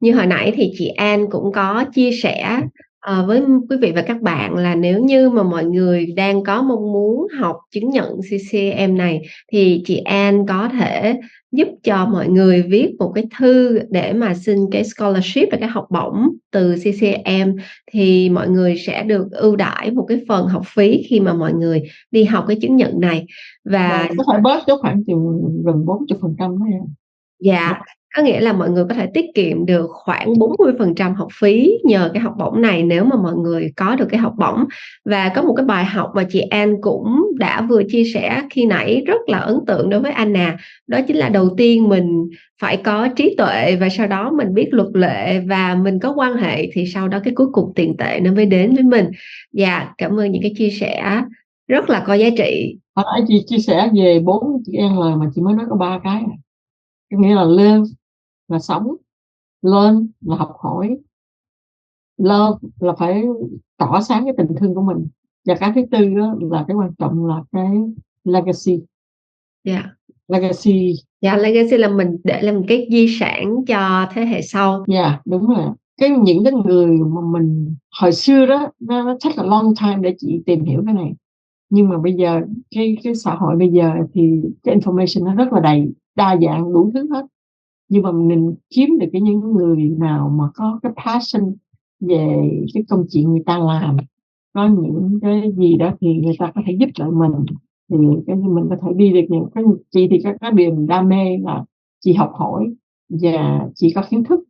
Như 0.00 0.12
hồi 0.14 0.26
nãy 0.26 0.52
thì 0.56 0.72
chị 0.78 0.88
An 0.88 1.26
cũng 1.30 1.52
có 1.52 1.84
chia 1.94 2.10
sẻ, 2.22 2.60
ờ, 3.00 3.26
với 3.26 3.42
quý 3.70 3.76
vị 3.80 3.92
và 3.94 4.02
các 4.02 4.20
bạn 4.20 4.56
là 4.56 4.74
nếu 4.74 5.00
như 5.00 5.30
mà 5.30 5.42
mọi 5.42 5.64
người 5.64 6.06
đang 6.16 6.44
có 6.44 6.62
mong 6.62 6.92
muốn 6.92 7.26
học 7.40 7.56
chứng 7.70 7.90
nhận 7.90 8.16
CCIM 8.18 8.96
này 8.96 9.22
thì 9.52 9.82
chị 9.86 9.96
An 9.96 10.46
có 10.46 10.68
thể 10.68 11.20
giúp 11.52 11.68
cho 11.82 12.06
mọi 12.06 12.28
người 12.28 12.62
viết 12.62 12.90
một 12.98 13.12
cái 13.14 13.24
thư 13.38 13.78
để 13.90 14.12
mà 14.12 14.34
xin 14.34 14.58
cái 14.72 14.84
scholarship 14.84 15.48
và 15.52 15.58
cái 15.60 15.68
học 15.68 15.86
bổng 15.90 16.28
từ 16.50 16.74
CCIM, 16.74 17.56
thì 17.92 18.28
mọi 18.28 18.48
người 18.48 18.76
sẽ 18.78 19.02
được 19.02 19.30
ưu 19.30 19.56
đãi 19.56 19.90
một 19.90 20.04
cái 20.08 20.20
phần 20.28 20.46
học 20.46 20.62
phí 20.74 21.02
khi 21.08 21.20
mà 21.20 21.32
mọi 21.34 21.52
người 21.52 21.82
đi 22.10 22.24
học 22.24 22.44
cái 22.48 22.56
chứng 22.62 22.76
nhận 22.76 23.00
này. 23.00 23.26
Và 23.64 24.08
Và 24.08 24.14
có 24.18 24.24
thể 24.32 24.38
bớt 24.42 24.66
chút 24.66 24.78
khoảng 24.80 25.04
chừng 25.06 25.40
gần 25.64 25.84
40% 25.86 26.58
đó 26.58 26.66
em. 26.72 26.82
Dạ, 27.40 27.80
có 28.16 28.22
nghĩa 28.22 28.40
là 28.40 28.52
mọi 28.52 28.70
người 28.70 28.84
có 28.88 28.94
thể 28.94 29.06
tiết 29.14 29.24
kiệm 29.34 29.66
được 29.66 29.86
khoảng 29.90 30.32
40% 30.32 31.14
học 31.14 31.28
phí 31.40 31.72
nhờ 31.84 32.10
cái 32.14 32.22
học 32.22 32.34
bổng 32.38 32.60
này 32.60 32.82
nếu 32.82 33.04
mà 33.04 33.16
mọi 33.16 33.34
người 33.34 33.72
có 33.76 33.96
được 33.96 34.06
cái 34.10 34.20
học 34.20 34.34
bổng. 34.38 34.64
Và 35.04 35.28
có 35.34 35.42
một 35.42 35.54
cái 35.56 35.66
bài 35.66 35.84
học 35.84 36.12
mà 36.14 36.24
chị 36.30 36.40
An 36.40 36.80
cũng 36.80 37.22
đã 37.38 37.66
vừa 37.68 37.82
chia 37.88 38.04
sẻ 38.04 38.42
khi 38.50 38.66
nãy 38.66 39.02
rất 39.06 39.20
là 39.26 39.38
ấn 39.38 39.56
tượng 39.66 39.90
đối 39.90 40.00
với 40.00 40.12
Anna, 40.12 40.56
đó 40.86 40.98
chính 41.06 41.16
là 41.16 41.28
đầu 41.28 41.48
tiên 41.56 41.88
mình 41.88 42.30
phải 42.60 42.76
có 42.76 43.08
trí 43.16 43.34
tuệ 43.38 43.76
và 43.80 43.88
sau 43.88 44.06
đó 44.06 44.30
mình 44.30 44.54
biết 44.54 44.68
luật 44.70 44.88
lệ 44.94 45.40
và 45.48 45.74
mình 45.74 45.98
có 45.98 46.12
quan 46.16 46.36
hệ 46.36 46.70
thì 46.72 46.86
sau 46.86 47.08
đó 47.08 47.20
cái 47.24 47.34
cuối 47.34 47.46
cùng 47.52 47.72
tiền 47.74 47.96
tệ 47.96 48.20
nó 48.20 48.32
mới 48.32 48.46
đến 48.46 48.74
với 48.74 48.84
mình. 48.84 49.06
Dạ, 49.52 49.92
cảm 49.98 50.20
ơn 50.20 50.32
những 50.32 50.42
cái 50.42 50.52
chia 50.58 50.70
sẻ 50.70 51.22
rất 51.68 51.90
là 51.90 52.04
có 52.06 52.14
giá 52.14 52.28
trị. 52.38 52.76
Hồi 52.94 53.04
nãy 53.14 53.24
chị 53.28 53.44
chia 53.46 53.58
sẻ 53.58 53.88
về 53.96 54.20
bốn 54.24 54.62
chị 54.66 54.72
em 54.76 54.96
lời 55.00 55.16
mà 55.16 55.26
chị 55.34 55.42
mới 55.42 55.54
nói 55.54 55.66
có 55.70 55.76
ba 55.76 56.00
cái. 56.04 56.22
Có 57.10 57.18
nghĩa 57.18 57.34
là 57.34 57.44
live 57.44 57.82
là 58.50 58.58
sống, 58.58 58.96
learn 59.62 60.08
là 60.20 60.36
học 60.36 60.56
hỏi, 60.58 60.96
love 62.16 62.68
là 62.80 62.92
phải 62.98 63.24
tỏ 63.76 64.00
sáng 64.00 64.24
cái 64.24 64.34
tình 64.38 64.56
thương 64.56 64.74
của 64.74 64.82
mình. 64.82 65.06
Và 65.46 65.54
cái 65.54 65.72
thứ 65.74 65.80
tư 65.90 65.98
á 65.98 66.34
là 66.50 66.64
cái 66.68 66.76
quan 66.76 66.94
trọng 66.98 67.26
là 67.26 67.42
cái 67.52 67.70
legacy. 68.24 68.82
Dạ. 69.64 69.82
Legacy. 70.28 70.92
Dạ, 71.22 71.36
legacy 71.36 71.76
là 71.76 71.88
mình 71.88 72.16
để 72.24 72.42
làm 72.42 72.66
cái 72.66 72.88
di 72.92 73.18
sản 73.20 73.64
cho 73.66 74.06
thế 74.12 74.24
hệ 74.24 74.42
sau. 74.42 74.84
Yeah, 74.88 75.20
đúng 75.26 75.46
rồi. 75.46 75.66
Cái 76.00 76.10
những 76.10 76.44
cái 76.44 76.52
người 76.52 76.86
mà 76.86 77.20
mình 77.20 77.74
hồi 78.00 78.12
xưa 78.12 78.46
đó, 78.46 78.70
nó 78.80 79.02
nó 79.02 79.16
take 79.24 79.36
a 79.36 79.42
long 79.42 79.74
time 79.80 79.96
để 80.00 80.14
chị 80.18 80.42
tìm 80.46 80.64
hiểu 80.64 80.82
cái 80.86 80.94
này. 80.94 81.12
Nhưng 81.70 81.88
mà 81.88 81.98
bây 81.98 82.12
giờ 82.12 82.40
cái 82.70 82.96
cái 83.02 83.14
xã 83.14 83.34
hội 83.34 83.56
bây 83.56 83.68
giờ 83.68 83.92
thì 84.12 84.42
cái 84.62 84.76
information 84.76 85.24
nó 85.24 85.34
rất 85.34 85.52
là 85.52 85.60
đầy, 85.60 85.92
đa 86.16 86.36
dạng 86.42 86.72
đủ 86.72 86.90
thứ 86.94 87.08
hết. 87.14 87.26
Nhưng 87.90 88.02
mà 88.02 88.12
mình 88.12 88.54
kiếm 88.70 88.98
được 89.00 89.06
cái 89.12 89.20
những 89.20 89.40
người 89.40 89.88
nào 89.98 90.28
mà 90.28 90.44
có 90.54 90.80
cái 90.82 90.92
passion 91.04 91.54
về 92.00 92.50
cái 92.74 92.82
công 92.88 93.04
chuyện 93.10 93.30
người 93.30 93.42
ta 93.46 93.58
làm, 93.58 93.96
có 94.54 94.66
những 94.66 95.18
cái 95.22 95.52
gì 95.56 95.76
đó 95.76 95.92
thì 96.00 96.14
người 96.14 96.34
ta 96.38 96.52
có 96.54 96.62
thể 96.66 96.76
giúp 96.80 96.88
lại 96.98 97.10
mình, 97.10 97.32
thì 97.90 97.96
cái 98.26 98.36
như 98.36 98.48
mình 98.48 98.64
có 98.70 98.76
thể 98.82 98.88
đi 98.96 99.12
được 99.12 99.26
những 99.28 99.44
cái 99.54 99.64
chị 99.90 100.08
thì 100.10 100.18
các 100.24 100.36
cái 100.40 100.50
điều 100.50 100.86
đam 100.88 101.08
mê 101.08 101.38
là 101.38 101.64
chị 102.00 102.12
học 102.12 102.30
hỏi 102.34 102.74
và 103.08 103.68
chị 103.74 103.92
có 103.94 104.02
kiến 104.10 104.24
thức 104.24 104.40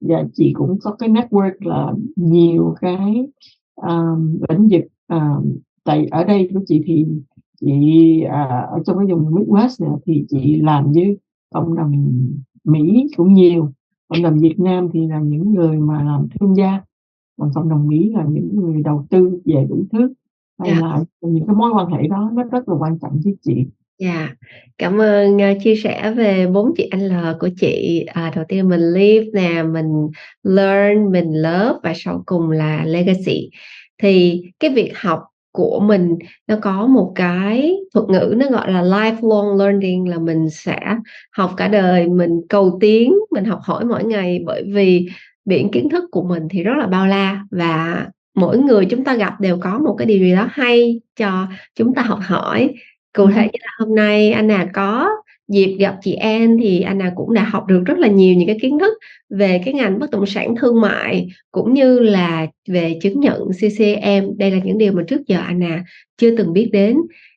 và 0.00 0.24
chị 0.32 0.52
cũng 0.54 0.78
có 0.82 0.96
cái 0.98 1.08
network 1.08 1.52
là 1.60 1.92
nhiều 2.16 2.74
cái, 2.80 3.26
um, 3.74 4.38
lĩnh 4.48 4.68
vực, 4.70 4.84
um, 5.08 5.56
tại 5.84 6.06
ở 6.10 6.24
đây 6.24 6.48
của 6.54 6.60
chị 6.66 6.82
thì 6.86 7.06
chị, 7.60 7.72
uh, 8.26 8.30
ở 8.70 8.78
trong 8.86 8.96
cái 8.98 9.06
vùng 9.06 9.34
Midwest 9.34 9.86
này 9.86 9.98
thì 10.06 10.24
chị 10.28 10.60
làm 10.60 10.92
với 10.92 11.18
cộng 11.54 11.74
đồng 11.76 11.92
Mỹ 12.64 13.06
cũng 13.16 13.32
nhiều, 13.34 13.72
cộng 14.08 14.22
đồng 14.22 14.38
Việt 14.38 14.54
Nam 14.58 14.88
thì 14.92 15.06
là 15.06 15.20
những 15.20 15.54
người 15.54 15.76
mà 15.76 16.02
làm 16.04 16.26
thương 16.40 16.56
gia, 16.56 16.80
còn 17.40 17.50
cộng 17.54 17.68
đồng 17.68 17.88
Mỹ 17.88 18.10
là 18.14 18.24
những 18.28 18.48
người 18.56 18.82
đầu 18.82 19.06
tư 19.10 19.40
về 19.44 19.66
đủ 19.68 19.84
thứ. 19.92 20.12
Hay 20.58 20.70
Dạ. 20.70 20.80
là 20.80 21.04
những 21.20 21.46
cái 21.46 21.56
mối 21.56 21.70
quan 21.74 21.86
hệ 21.92 22.08
đó 22.08 22.30
nó 22.34 22.42
rất 22.44 22.68
là 22.68 22.74
quan 22.78 22.98
trọng 23.02 23.20
với 23.24 23.36
chị. 23.42 23.66
Dạ, 23.98 24.28
cảm 24.78 25.00
ơn, 25.00 25.42
ơ, 25.42 25.52
chia 25.64 25.76
sẻ 25.76 26.14
về 26.16 26.46
4 26.46 26.72
chữ 26.76 26.84
L 26.92 27.12
của 27.40 27.48
chị. 27.60 28.04
À, 28.12 28.32
đầu 28.36 28.44
tiên 28.48 28.68
mình 28.68 28.80
live 28.92 29.26
nè, 29.32 29.62
mình 29.62 30.08
learn, 30.42 31.12
mình 31.12 31.32
love 31.32 31.78
và 31.82 31.92
sau 31.96 32.22
cùng 32.26 32.50
là 32.50 32.84
legacy. 32.84 33.50
Thì 34.02 34.42
cái 34.60 34.70
việc 34.70 34.92
học 34.96 35.20
của 35.58 35.80
mình 35.80 36.18
nó 36.46 36.56
có 36.62 36.86
một 36.86 37.12
cái 37.14 37.76
thuật 37.94 38.08
ngữ 38.08 38.34
nó 38.36 38.50
gọi 38.50 38.72
là 38.72 38.82
lifelong 38.82 39.56
learning 39.56 40.08
là 40.08 40.18
mình 40.18 40.50
sẽ 40.50 40.78
học 41.36 41.50
cả 41.56 41.68
đời, 41.68 42.08
mình 42.08 42.40
cầu 42.48 42.78
tiến, 42.80 43.14
mình 43.30 43.44
học 43.44 43.60
hỏi 43.62 43.84
mỗi 43.84 44.04
ngày 44.04 44.42
bởi 44.46 44.62
vì 44.72 45.08
biển 45.44 45.70
kiến 45.70 45.88
thức 45.88 46.04
của 46.10 46.22
mình 46.22 46.42
thì 46.50 46.62
rất 46.62 46.72
là 46.78 46.86
bao 46.86 47.06
la 47.06 47.44
và 47.50 48.06
mỗi 48.34 48.58
người 48.58 48.84
chúng 48.84 49.04
ta 49.04 49.14
gặp 49.14 49.40
đều 49.40 49.58
có 49.60 49.78
một 49.78 49.94
cái 49.98 50.06
điều 50.06 50.18
gì 50.18 50.34
đó 50.34 50.46
hay 50.50 51.00
cho 51.16 51.46
chúng 51.74 51.94
ta 51.94 52.02
học 52.02 52.18
hỏi. 52.22 52.74
Cụ 53.16 53.22
Ừm 53.22 53.32
thể 53.32 53.42
như 53.42 53.58
là 53.60 53.70
hôm 53.78 53.94
nay 53.94 54.32
Anna 54.32 54.66
có 54.74 55.08
dịp 55.48 55.76
gặp 55.78 55.96
chị 56.02 56.14
An 56.14 56.56
thì 56.62 56.80
Anna 56.80 57.12
cũng 57.16 57.34
đã 57.34 57.44
học 57.44 57.66
được 57.68 57.82
rất 57.86 57.98
là 57.98 58.08
nhiều 58.08 58.34
những 58.34 58.46
cái 58.46 58.58
kiến 58.62 58.78
thức 58.78 58.92
về 59.30 59.60
cái 59.64 59.74
ngành 59.74 59.98
bất 59.98 60.10
động 60.10 60.26
sản 60.26 60.54
thương 60.56 60.80
mại, 60.80 61.28
cũng 61.52 61.74
như 61.74 61.98
là 61.98 62.46
về 62.68 62.98
chứng 63.02 63.20
nhận 63.20 63.48
CCM 63.60 64.38
Đây 64.38 64.50
là 64.50 64.58
những 64.64 64.78
điều 64.78 64.92
mà 64.92 65.02
trước 65.08 65.20
giờ 65.26 65.38
Anna 65.38 65.84
chưa 66.18 66.36
từng 66.36 66.52
biết 66.52 66.68
đến. 66.72 66.96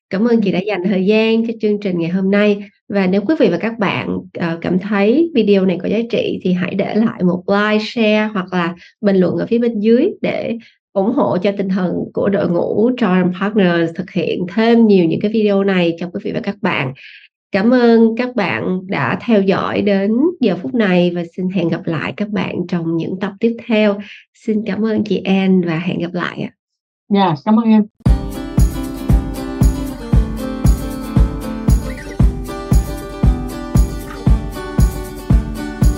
Cảm 0.10 0.26
ơn 0.26 0.42
chị 0.42 0.52
đã 0.52 0.60
dành 0.60 0.84
thời 0.86 1.06
gian 1.06 1.48
cho 1.48 1.54
chương 1.62 1.80
trình 1.80 2.00
ngày 2.00 2.10
hôm 2.10 2.32
nay. 2.32 2.58
Và 2.90 3.08
nếu 3.08 3.22
quý 3.22 3.36
vị 3.40 3.48
và 3.52 3.58
các 3.58 3.80
bạn, 3.80 4.18
ờ, 4.34 4.58
cảm 4.62 4.80
thấy 4.80 5.32
video 5.36 5.66
này 5.66 5.78
có 5.82 5.90
giá 5.90 6.00
trị 6.12 6.40
thì 6.44 6.54
hãy 6.54 6.76
để 6.76 6.96
lại 6.96 7.24
một 7.24 7.44
like, 7.48 7.84
share 7.86 8.30
hoặc 8.34 8.54
là 8.54 8.76
bình 9.02 9.16
luận 9.16 9.36
ở 9.36 9.46
phía 9.46 9.58
bên 9.58 9.80
dưới 9.80 10.10
để 10.22 10.58
ủng 10.94 11.12
hộ 11.12 11.38
cho 11.38 11.52
tinh 11.58 11.70
thần 11.70 11.92
của 12.14 12.30
đội 12.30 12.50
ngũ 12.50 12.92
Troy 12.98 13.08
Partners 13.40 13.92
thực 13.96 14.12
hiện 14.12 14.46
thêm 14.56 14.88
nhiều 14.88 15.06
những 15.06 15.20
cái 15.20 15.32
video 15.32 15.64
này 15.64 15.96
cho 16.00 16.10
quý 16.14 16.20
vị 16.24 16.32
và 16.32 16.40
các 16.40 16.56
bạn. 16.62 16.94
Cảm 17.52 17.74
ơn 17.74 18.16
các 18.18 18.36
bạn 18.36 18.80
đã 18.88 19.20
theo 19.22 19.42
dõi 19.42 19.82
đến 19.82 20.12
giờ 20.40 20.56
phút 20.62 20.76
này 20.76 21.12
và 21.16 21.24
xin 21.36 21.50
hẹn 21.50 21.70
gặp 21.70 21.82
lại 21.86 22.14
các 22.18 22.30
bạn 22.30 22.56
trong 22.68 22.98
những 22.98 23.20
tập 23.20 23.34
tiếp 23.40 23.58
theo. 23.68 24.00
Xin 24.34 24.64
cảm 24.66 24.86
ơn 24.86 25.04
chị 25.04 25.18
An 25.18 25.62
và 25.62 25.80
hẹn 25.80 26.00
gặp 26.00 26.14
lại 26.14 26.42
ạ. 26.42 26.52
Yeah, 27.14 27.38
cảm 27.46 27.60
ơn 27.60 27.66
em. 27.66 28.11